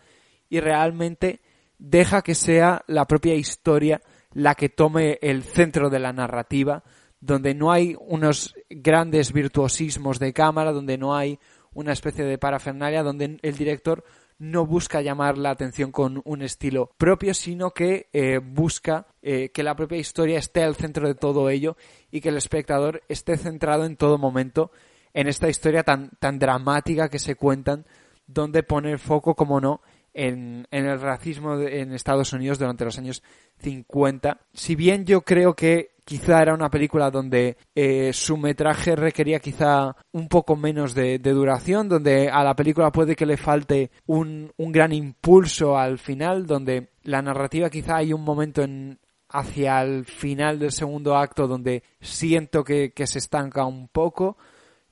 y 0.49 0.61
realmente 0.61 1.41
deja 1.79 2.23
que 2.23 2.35
sea 2.35 2.85
la 2.87 3.07
propia 3.07 3.35
historia 3.35 4.03
la 4.33 4.55
que 4.55 4.69
tome 4.69 5.19
el 5.23 5.43
centro 5.43 5.91
de 5.91 5.99
la 5.99 6.13
narrativa, 6.13 6.85
donde 7.23 7.55
no 7.55 7.71
hay 7.71 7.97
unos 8.01 8.55
grandes 8.69 9.33
virtuosismos 9.33 10.19
de 10.19 10.33
cámara, 10.33 10.73
donde 10.73 10.99
no 10.99 11.15
hay 11.15 11.39
una 11.73 11.93
especie 11.93 12.25
de 12.25 12.37
parafernalia, 12.37 13.05
donde 13.05 13.39
el 13.41 13.57
director 13.57 14.05
no 14.41 14.67
busca 14.67 15.01
llamar 15.03 15.39
la 15.39 15.51
atención 15.51 15.93
con 15.93 16.21
un 16.25 16.43
estilo 16.43 16.91
propio, 16.99 17.33
sino 17.33 17.71
que 17.71 18.09
eh, 18.13 18.39
busca 18.39 19.07
eh, 19.23 19.51
que 19.51 19.63
la 19.63 19.77
propia 19.77 19.99
historia 19.99 20.41
esté 20.41 20.65
al 20.65 20.75
centro 20.75 21.07
de 21.07 21.15
todo 21.15 21.49
ello 21.49 21.77
y 22.11 22.21
que 22.21 22.31
el 22.31 22.37
espectador 22.37 23.05
esté 23.09 23.37
centrado 23.37 23.85
en 23.85 23.97
todo 23.97 24.19
momento 24.19 24.73
en 25.15 25.29
esta 25.29 25.49
historia 25.49 25.85
tan, 25.85 26.11
tan 26.19 26.41
dramática 26.41 27.09
que 27.09 27.21
se 27.21 27.37
cuentan, 27.37 27.87
donde 28.27 28.65
pone 28.65 28.91
el 28.91 28.99
foco, 28.99 29.37
como 29.37 29.61
no, 29.61 29.81
en, 30.13 30.67
en 30.73 30.87
el 30.87 31.01
racismo 31.01 31.57
en 31.61 31.93
Estados 31.93 32.33
Unidos 32.33 32.59
durante 32.59 32.85
los 32.85 32.99
años 32.99 33.23
50. 33.59 34.41
Si 34.53 34.75
bien 34.75 35.05
yo 35.05 35.21
creo 35.21 35.55
que 35.55 35.92
quizá 36.05 36.43
era 36.43 36.55
una 36.55 36.71
película 36.71 37.11
donde 37.11 37.57
eh, 37.75 38.13
su 38.13 38.37
metraje 38.37 38.97
requería 38.97 39.41
quizá 39.41 39.97
un 40.13 40.29
poco 40.29 40.57
menos 40.57 40.95
de, 40.95 41.19
duración, 41.19 41.89
donde 41.89 42.29
a 42.29 42.43
la 42.43 42.55
película 42.55 42.91
puede 42.91 43.17
que 43.17 43.27
le 43.27 43.37
falte 43.37 43.91
un, 44.07 44.53
un, 44.57 44.73
gran 44.73 44.93
impulso 44.93 45.79
al 45.79 45.99
final, 45.99 46.47
donde 46.47 46.91
la 47.05 47.23
narrativa 47.23 47.71
quizá 47.71 47.97
hay 47.97 48.13
un 48.13 48.23
momento 48.23 48.63
en 48.63 48.99
hacia 49.33 49.81
el 49.83 50.05
final 50.05 50.59
del 50.59 50.73
segundo 50.73 51.17
acto 51.17 51.49
donde 51.49 51.83
siento 52.01 52.63
que, 52.63 52.93
se 53.05 53.19
estanca 53.19 53.65
un 53.65 53.89
poco. 53.89 54.37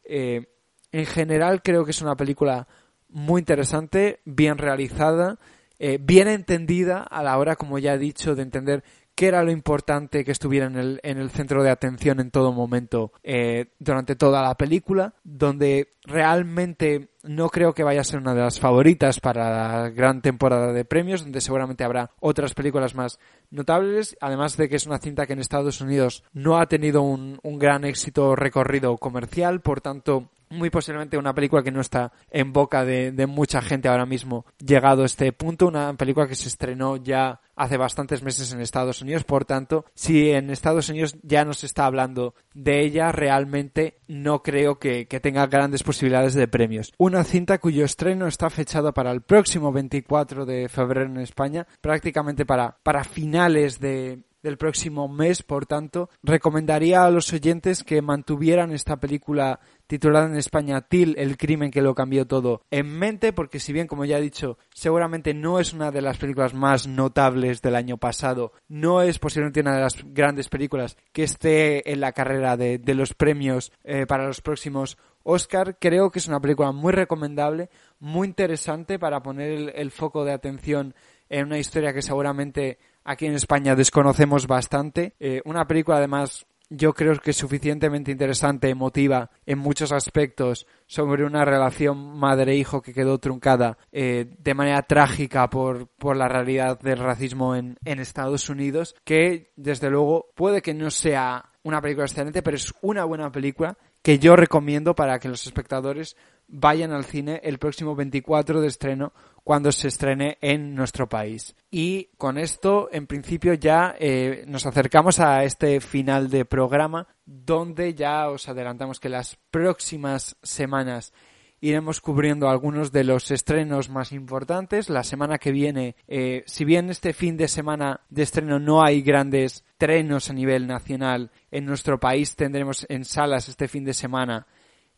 Eh, 0.02 0.46
en 0.92 1.06
general 1.06 1.62
creo 1.62 1.84
que 1.84 1.92
es 1.92 2.02
una 2.02 2.16
película 2.16 2.66
muy 3.08 3.40
interesante, 3.40 4.20
bien 4.24 4.58
realizada, 4.58 5.38
eh, 5.78 5.98
bien 6.00 6.26
entendida 6.28 7.02
a 7.02 7.22
la 7.22 7.38
hora, 7.38 7.56
como 7.56 7.78
ya 7.78 7.94
he 7.94 7.98
dicho, 7.98 8.34
de 8.34 8.42
entender 8.42 8.82
qué 9.20 9.26
era 9.26 9.42
lo 9.42 9.50
importante 9.50 10.24
que 10.24 10.32
estuviera 10.32 10.64
en 10.64 10.76
el, 10.76 11.00
en 11.02 11.18
el 11.18 11.28
centro 11.28 11.62
de 11.62 11.68
atención 11.68 12.20
en 12.20 12.30
todo 12.30 12.54
momento 12.54 13.12
eh, 13.22 13.66
durante 13.78 14.16
toda 14.16 14.40
la 14.40 14.54
película, 14.54 15.12
donde 15.24 15.88
realmente 16.04 17.10
no 17.22 17.50
creo 17.50 17.74
que 17.74 17.82
vaya 17.82 18.00
a 18.00 18.04
ser 18.04 18.18
una 18.18 18.32
de 18.32 18.40
las 18.40 18.58
favoritas 18.58 19.20
para 19.20 19.82
la 19.82 19.90
gran 19.90 20.22
temporada 20.22 20.72
de 20.72 20.86
premios, 20.86 21.20
donde 21.20 21.42
seguramente 21.42 21.84
habrá 21.84 22.12
otras 22.18 22.54
películas 22.54 22.94
más 22.94 23.18
notables, 23.50 24.16
además 24.22 24.56
de 24.56 24.70
que 24.70 24.76
es 24.76 24.86
una 24.86 24.96
cinta 24.96 25.26
que 25.26 25.34
en 25.34 25.40
Estados 25.40 25.82
Unidos 25.82 26.24
no 26.32 26.56
ha 26.56 26.64
tenido 26.64 27.02
un, 27.02 27.40
un 27.42 27.58
gran 27.58 27.84
éxito 27.84 28.34
recorrido 28.36 28.96
comercial, 28.96 29.60
por 29.60 29.82
tanto 29.82 30.30
muy 30.50 30.68
posiblemente 30.70 31.16
una 31.16 31.34
película 31.34 31.62
que 31.62 31.70
no 31.70 31.80
está 31.80 32.12
en 32.30 32.52
boca 32.52 32.84
de, 32.84 33.26
mucha 33.26 33.62
gente 33.62 33.88
ahora 33.88 34.06
mismo 34.06 34.44
llegado 34.58 35.02
a 35.02 35.06
este 35.06 35.32
punto, 35.32 35.68
una 35.68 35.94
película 35.94 36.26
que 36.26 36.34
se 36.34 36.48
estrenó 36.48 36.96
ya 36.96 37.40
hace 37.54 37.76
bastantes 37.76 38.22
meses 38.22 38.52
en 38.52 38.60
Estados 38.60 39.02
Unidos, 39.02 39.24
por 39.24 39.44
tanto, 39.44 39.84
si 39.94 40.30
en 40.30 40.50
Estados 40.50 40.88
Unidos 40.88 41.16
ya 41.22 41.44
no 41.44 41.52
se 41.52 41.66
está 41.66 41.84
hablando 41.84 42.34
de 42.54 42.80
ella, 42.80 43.12
realmente 43.12 43.98
no 44.08 44.42
creo 44.42 44.78
que, 44.78 45.06
tenga 45.20 45.46
grandes 45.46 45.82
posibilidades 45.82 46.34
de 46.34 46.48
premios. 46.48 46.92
Una 46.96 47.24
cinta 47.24 47.58
cuyo 47.58 47.84
estreno 47.84 48.26
está 48.26 48.48
fechado 48.48 48.94
para 48.94 49.10
el 49.12 49.20
próximo 49.20 49.70
24 49.70 50.46
de 50.46 50.68
febrero 50.68 51.06
en 51.06 51.18
España, 51.18 51.66
prácticamente 51.82 52.46
para, 52.46 52.78
para 52.82 53.04
finales 53.04 53.78
de, 53.78 54.22
del 54.42 54.58
próximo 54.58 55.08
mes, 55.08 55.42
por 55.42 55.66
tanto, 55.66 56.10
recomendaría 56.22 57.04
a 57.04 57.10
los 57.10 57.32
oyentes 57.32 57.84
que 57.84 58.02
mantuvieran 58.02 58.72
esta 58.72 58.98
película 58.98 59.60
titulada 59.86 60.26
en 60.26 60.36
España 60.36 60.82
Till, 60.82 61.14
el 61.18 61.36
crimen 61.36 61.70
que 61.70 61.82
lo 61.82 61.94
cambió 61.94 62.26
todo, 62.26 62.62
en 62.70 62.86
mente, 62.98 63.32
porque 63.32 63.58
si 63.58 63.72
bien, 63.72 63.86
como 63.86 64.04
ya 64.04 64.18
he 64.18 64.22
dicho, 64.22 64.56
seguramente 64.72 65.34
no 65.34 65.58
es 65.58 65.72
una 65.72 65.90
de 65.90 66.00
las 66.00 66.16
películas 66.16 66.54
más 66.54 66.86
notables 66.86 67.60
del 67.60 67.74
año 67.74 67.96
pasado, 67.96 68.52
no 68.68 69.02
es 69.02 69.18
posiblemente 69.18 69.60
una 69.60 69.74
de 69.74 69.80
las 69.82 69.96
grandes 70.14 70.48
películas 70.48 70.96
que 71.12 71.24
esté 71.24 71.90
en 71.90 72.00
la 72.00 72.12
carrera 72.12 72.56
de, 72.56 72.80
los 72.94 73.14
premios 73.14 73.72
eh, 73.84 74.06
para 74.06 74.26
los 74.26 74.40
próximos 74.40 74.98
Oscar, 75.22 75.76
creo 75.78 76.10
que 76.10 76.18
es 76.18 76.28
una 76.28 76.40
película 76.40 76.72
muy 76.72 76.92
recomendable, 76.92 77.68
muy 77.98 78.28
interesante 78.28 78.98
para 78.98 79.22
poner 79.22 79.72
el 79.76 79.90
foco 79.90 80.24
de 80.24 80.32
atención 80.32 80.94
en 81.28 81.46
una 81.46 81.58
historia 81.58 81.92
que 81.92 82.02
seguramente 82.02 82.78
aquí 83.10 83.26
en 83.26 83.34
España 83.34 83.74
desconocemos 83.74 84.46
bastante. 84.46 85.14
Eh, 85.18 85.42
una 85.44 85.66
película 85.66 85.98
además 85.98 86.46
yo 86.72 86.94
creo 86.94 87.16
que 87.16 87.32
es 87.32 87.36
suficientemente 87.36 88.12
interesante, 88.12 88.70
emotiva 88.70 89.30
en 89.44 89.58
muchos 89.58 89.90
aspectos 89.90 90.68
sobre 90.86 91.24
una 91.24 91.44
relación 91.44 92.16
madre-hijo 92.16 92.80
que 92.80 92.94
quedó 92.94 93.18
truncada 93.18 93.76
eh, 93.90 94.32
de 94.38 94.54
manera 94.54 94.82
trágica 94.82 95.50
por, 95.50 95.88
por 95.88 96.16
la 96.16 96.28
realidad 96.28 96.78
del 96.78 96.98
racismo 97.00 97.56
en, 97.56 97.76
en 97.84 97.98
Estados 97.98 98.48
Unidos, 98.48 98.94
que 99.04 99.50
desde 99.56 99.90
luego 99.90 100.30
puede 100.36 100.62
que 100.62 100.72
no 100.72 100.92
sea 100.92 101.50
una 101.64 101.80
película 101.80 102.06
excelente, 102.06 102.42
pero 102.42 102.56
es 102.56 102.72
una 102.82 103.04
buena 103.04 103.32
película 103.32 103.76
que 104.02 104.18
yo 104.18 104.36
recomiendo 104.36 104.94
para 104.94 105.18
que 105.18 105.28
los 105.28 105.46
espectadores 105.46 106.16
vayan 106.48 106.92
al 106.92 107.04
cine 107.04 107.40
el 107.44 107.58
próximo 107.58 107.94
24 107.94 108.60
de 108.60 108.66
estreno 108.68 109.12
cuando 109.44 109.72
se 109.72 109.88
estrene 109.88 110.38
en 110.40 110.74
nuestro 110.74 111.08
país. 111.08 111.54
Y 111.70 112.08
con 112.18 112.38
esto, 112.38 112.88
en 112.92 113.06
principio, 113.06 113.54
ya 113.54 113.94
eh, 113.98 114.44
nos 114.46 114.66
acercamos 114.66 115.20
a 115.20 115.44
este 115.44 115.80
final 115.80 116.28
de 116.28 116.44
programa 116.44 117.06
donde 117.24 117.94
ya 117.94 118.28
os 118.28 118.48
adelantamos 118.48 119.00
que 119.00 119.08
las 119.08 119.38
próximas 119.50 120.36
semanas 120.42 121.12
iremos 121.60 122.00
cubriendo 122.00 122.48
algunos 122.48 122.90
de 122.92 123.04
los 123.04 123.30
estrenos 123.30 123.90
más 123.90 124.12
importantes. 124.12 124.88
La 124.88 125.04
semana 125.04 125.38
que 125.38 125.52
viene, 125.52 125.94
eh, 126.08 126.42
si 126.46 126.64
bien 126.64 126.90
este 126.90 127.12
fin 127.12 127.36
de 127.36 127.48
semana 127.48 128.00
de 128.08 128.22
estreno 128.22 128.58
no 128.58 128.82
hay 128.82 129.02
grandes 129.02 129.64
estrenos 129.72 130.30
a 130.30 130.32
nivel 130.32 130.66
nacional, 130.66 131.30
en 131.50 131.66
nuestro 131.66 132.00
país 132.00 132.36
tendremos 132.36 132.86
en 132.88 133.04
salas 133.04 133.48
este 133.48 133.68
fin 133.68 133.84
de 133.84 133.94
semana 133.94 134.46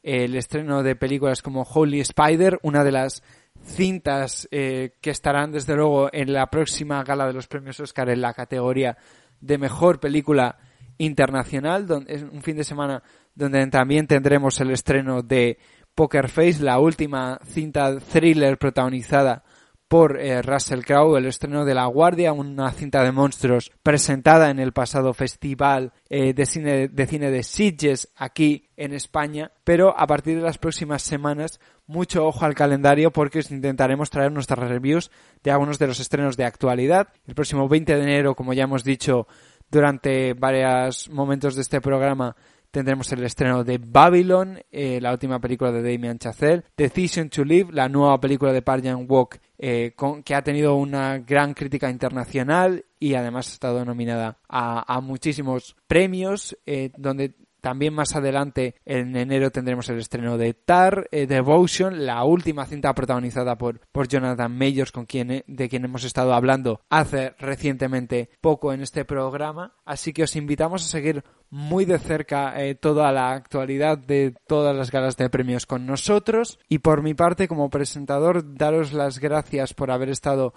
el 0.03 0.35
estreno 0.35 0.83
de 0.83 0.97
películas 0.97 1.43
como 1.43 1.63
Holy 1.63 2.01
Spider, 2.01 2.59
una 2.63 2.83
de 2.83 2.93
las 2.93 3.23
cintas 3.65 4.49
eh, 4.51 4.95
que 5.01 5.11
estarán 5.11 5.53
desde 5.53 5.77
luego 5.77 6.09
en 6.13 6.33
la 6.33 6.47
próxima 6.49 7.05
gala 7.05 7.27
de 7.27 7.33
los 7.33 7.47
premios 7.47 7.79
Oscar 7.79 8.09
en 8.09 8.21
la 8.21 8.35
categoría 8.35 8.97
de 9.41 9.59
mejor 9.59 10.01
película 10.01 10.59
internacional, 10.99 11.87
es 12.07 12.23
un 12.23 12.43
fin 12.43 12.57
de 12.57 12.65
semana 12.65 13.03
donde 13.35 13.67
también 13.69 14.07
tendremos 14.07 14.61
el 14.61 14.71
estreno 14.71 15.23
de 15.23 15.59
Poker 15.95 16.29
Face, 16.29 16.63
la 16.63 16.79
última 16.79 17.39
cinta 17.45 17.99
thriller 17.99 18.59
protagonizada 18.59 19.45
por 19.93 20.19
eh, 20.19 20.41
Russell 20.41 20.81
Crowe, 20.81 21.19
el 21.19 21.27
estreno 21.27 21.67
de 21.67 21.75
La 21.75 21.85
Guardia, 21.85 22.33
una 22.33 22.71
cinta 22.71 23.05
de 23.05 23.13
monstruos 23.13 23.71
presentada 23.83 24.49
en 24.49 24.59
el 24.59 24.73
pasado 24.73 25.13
festival 25.13 25.93
eh, 26.09 26.33
de, 26.33 26.47
cine, 26.47 26.89
de 26.89 27.07
cine 27.07 27.31
de 27.31 27.43
Sitges 27.43 28.09
aquí 28.17 28.71
en 28.79 28.95
España, 28.95 29.53
pero 29.65 29.95
a 29.95 30.07
partir 30.07 30.37
de 30.37 30.43
las 30.43 30.57
próximas 30.57 31.03
semanas 31.03 31.61
mucho 31.87 32.25
ojo 32.25 32.47
al 32.47 32.55
calendario 32.55 33.13
porque 33.13 33.41
os 33.41 33.51
intentaremos 33.51 34.09
traer 34.09 34.33
nuestras 34.33 34.67
reviews 34.67 35.11
de 35.43 35.51
algunos 35.51 35.79
de 35.79 35.89
los 35.89 36.01
estrenos 36.01 36.39
de 36.39 36.47
actualidad. 36.47 37.09
El 37.27 37.35
próximo 37.35 37.69
20 37.69 37.95
de 37.95 38.03
enero, 38.03 38.35
como 38.35 38.55
ya 38.55 38.65
hemos 38.65 38.85
dicho 38.85 39.27
durante 39.71 40.33
varios 40.33 41.11
momentos 41.11 41.55
de 41.55 41.61
este 41.61 41.83
programa, 41.83 42.35
tendremos 42.73 43.13
el 43.13 43.23
estreno 43.23 43.63
de 43.63 43.79
Babylon, 43.79 44.59
eh, 44.73 44.99
la 45.01 45.13
última 45.13 45.39
película 45.39 45.71
de 45.71 45.83
Damien 45.83 46.19
Chazelle, 46.19 46.65
Decision 46.77 47.29
to 47.29 47.45
Live, 47.45 47.71
la 47.71 47.89
nueva 47.89 48.19
película 48.19 48.53
de 48.53 48.63
Park 48.63 48.83
Walk, 49.07 49.39
eh, 49.59 49.95
que 50.25 50.35
ha 50.35 50.43
tenido 50.43 50.75
una 50.75 51.19
gran 51.19 51.53
crítica 51.53 51.91
internacional 51.91 52.85
y 52.99 53.15
además 53.15 53.49
ha 53.49 53.53
estado 53.53 53.85
nominada 53.85 54.39
a, 54.49 55.01
muchísimos 55.03 55.77
premios, 55.87 56.57
eh, 56.65 56.91
donde 56.97 57.35
también 57.63 57.95
más 57.95 58.17
adelante, 58.17 58.75
en 58.85 59.17
enero, 59.17 59.53
tendremos 59.53 59.89
el 59.89 60.01
estreno 60.01 60.37
de 60.37 60.53
Tar, 60.53 61.09
eh, 61.13 61.29
Devotion, 61.29 62.05
la 62.05 62.25
última 62.25 62.67
cinta 62.67 62.93
protagonizada 62.93 63.57
por, 63.57 63.79
por 63.93 64.09
Jonathan 64.09 64.55
Majors, 64.55 64.91
con 64.91 65.07
quien, 65.07 65.31
eh, 65.31 65.45
de 65.47 65.69
quien 65.69 65.85
hemos 65.85 66.03
estado 66.03 66.35
hablando 66.35 66.81
hace 66.91 67.35
recientemente 67.39 68.29
poco 68.41 68.73
en 68.73 68.83
este 68.83 69.05
programa. 69.05 69.75
Así 69.85 70.13
que 70.13 70.25
os 70.25 70.35
invitamos 70.35 70.85
a 70.85 70.89
seguir 70.89 71.23
muy 71.51 71.85
de 71.85 72.01
cerca 72.01 72.61
eh, 72.61 72.75
toda 72.75 73.13
la 73.13 73.33
actualidad 73.33 73.97
de 73.97 74.35
todas 74.49 74.77
las 74.77 74.91
galas 74.91 75.17
de 75.17 75.31
premios 75.31 75.65
con 75.65 75.87
nosotros. 75.87 76.59
Y 76.69 76.81
por 76.81 77.03
mi 77.03 77.15
parte, 77.15 77.47
como 77.47 77.71
presentador, 77.71 78.57
daros 78.57 78.93
las 78.93 79.21
gracias 79.21 79.73
por 79.73 79.93
haber 79.93 80.09
estado 80.09 80.53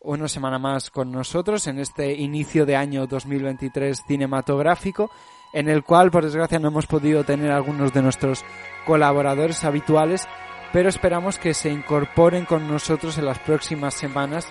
una 0.00 0.28
semana 0.28 0.58
más 0.58 0.90
con 0.90 1.12
nosotros 1.12 1.66
en 1.66 1.80
este 1.80 2.14
inicio 2.14 2.64
de 2.64 2.76
año 2.76 3.06
2023 3.06 4.04
cinematográfico 4.06 5.10
en 5.52 5.68
el 5.68 5.84
cual 5.84 6.10
por 6.10 6.24
desgracia 6.24 6.58
no 6.58 6.68
hemos 6.68 6.86
podido 6.86 7.24
tener 7.24 7.50
algunos 7.50 7.92
de 7.92 8.02
nuestros 8.02 8.44
colaboradores 8.84 9.64
habituales, 9.64 10.26
pero 10.72 10.88
esperamos 10.88 11.38
que 11.38 11.54
se 11.54 11.70
incorporen 11.70 12.44
con 12.44 12.68
nosotros 12.68 13.18
en 13.18 13.26
las 13.26 13.38
próximas 13.38 13.94
semanas 13.94 14.48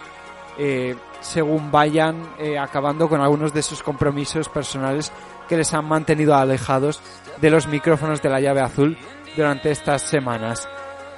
eh, 0.57 0.95
según 1.19 1.69
vayan 1.69 2.21
eh, 2.39 2.57
acabando 2.57 3.09
con 3.09 3.19
algunos 3.19 3.53
de 3.53 3.61
sus 3.61 3.83
compromisos 3.83 4.47
personales 4.47 5.11
que 5.49 5.57
les 5.57 5.73
han 5.73 5.85
mantenido 5.85 6.33
alejados 6.33 7.01
de 7.41 7.49
los 7.49 7.67
micrófonos 7.67 8.21
de 8.21 8.29
la 8.29 8.39
llave 8.39 8.61
azul 8.61 8.97
durante 9.35 9.71
estas 9.71 10.01
semanas. 10.03 10.67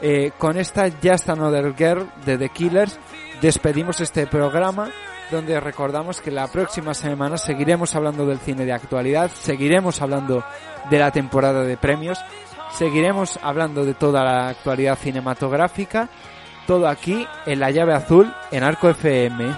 Eh, 0.02 0.32
con 0.38 0.58
esta 0.58 0.90
Just 0.90 1.30
Another 1.30 1.76
Girl 1.76 2.10
de 2.26 2.38
The 2.38 2.50
Killers 2.50 3.00
despedimos 3.42 4.02
este 4.02 4.26
programa 4.26 4.90
donde 5.32 5.60
recordamos 5.60 6.22
que 6.22 6.32
la 6.32 6.48
próxima 6.48 6.94
semana 6.94 7.38
seguiremos 7.38 7.96
hablando 7.96 8.26
del 8.26 8.40
cine 8.40 8.66
de 8.66 8.74
actualidad, 8.74 9.32
seguiremos 9.32 10.02
hablando 10.02 10.44
de 10.90 11.00
la 11.00 11.12
temporada 11.12 11.64
de 11.64 11.78
premios, 11.78 12.20
seguiremos 12.72 13.40
hablando 13.42 13.86
de 13.86 13.94
toda 13.94 14.24
la 14.24 14.50
actualidad 14.50 14.98
cinematográfica, 14.98 16.10
todo 16.66 16.88
aquí 16.88 17.28
en 17.46 17.60
la 17.60 17.72
llave 17.72 17.94
azul 17.94 18.34
en 18.52 18.64
Arco 18.64 18.90
FM. 18.90 19.56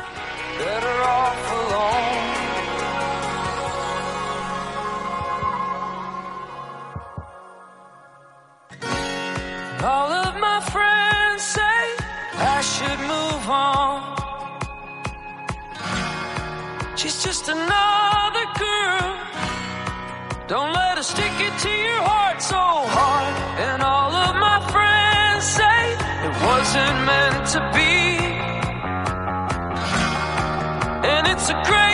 She's 12.79 12.87
just 12.87 13.78
another 17.49 18.45
girl. 18.63 19.09
Don't 20.47 20.71
let 20.73 20.97
her 20.97 21.03
stick 21.03 21.35
it 21.47 21.55
to 21.65 21.69
your 21.69 22.01
heart 22.09 22.41
so 22.41 22.63
hard. 22.97 23.33
And 23.67 23.81
all 23.81 24.13
of 24.13 24.33
my 24.47 24.59
friends 24.73 25.43
say 25.59 25.81
it 26.27 26.35
wasn't 26.49 26.97
meant 27.09 27.41
to 27.55 27.59
be. 27.77 27.97
And 31.11 31.23
it's 31.31 31.49
a 31.49 31.57
great 31.69 31.88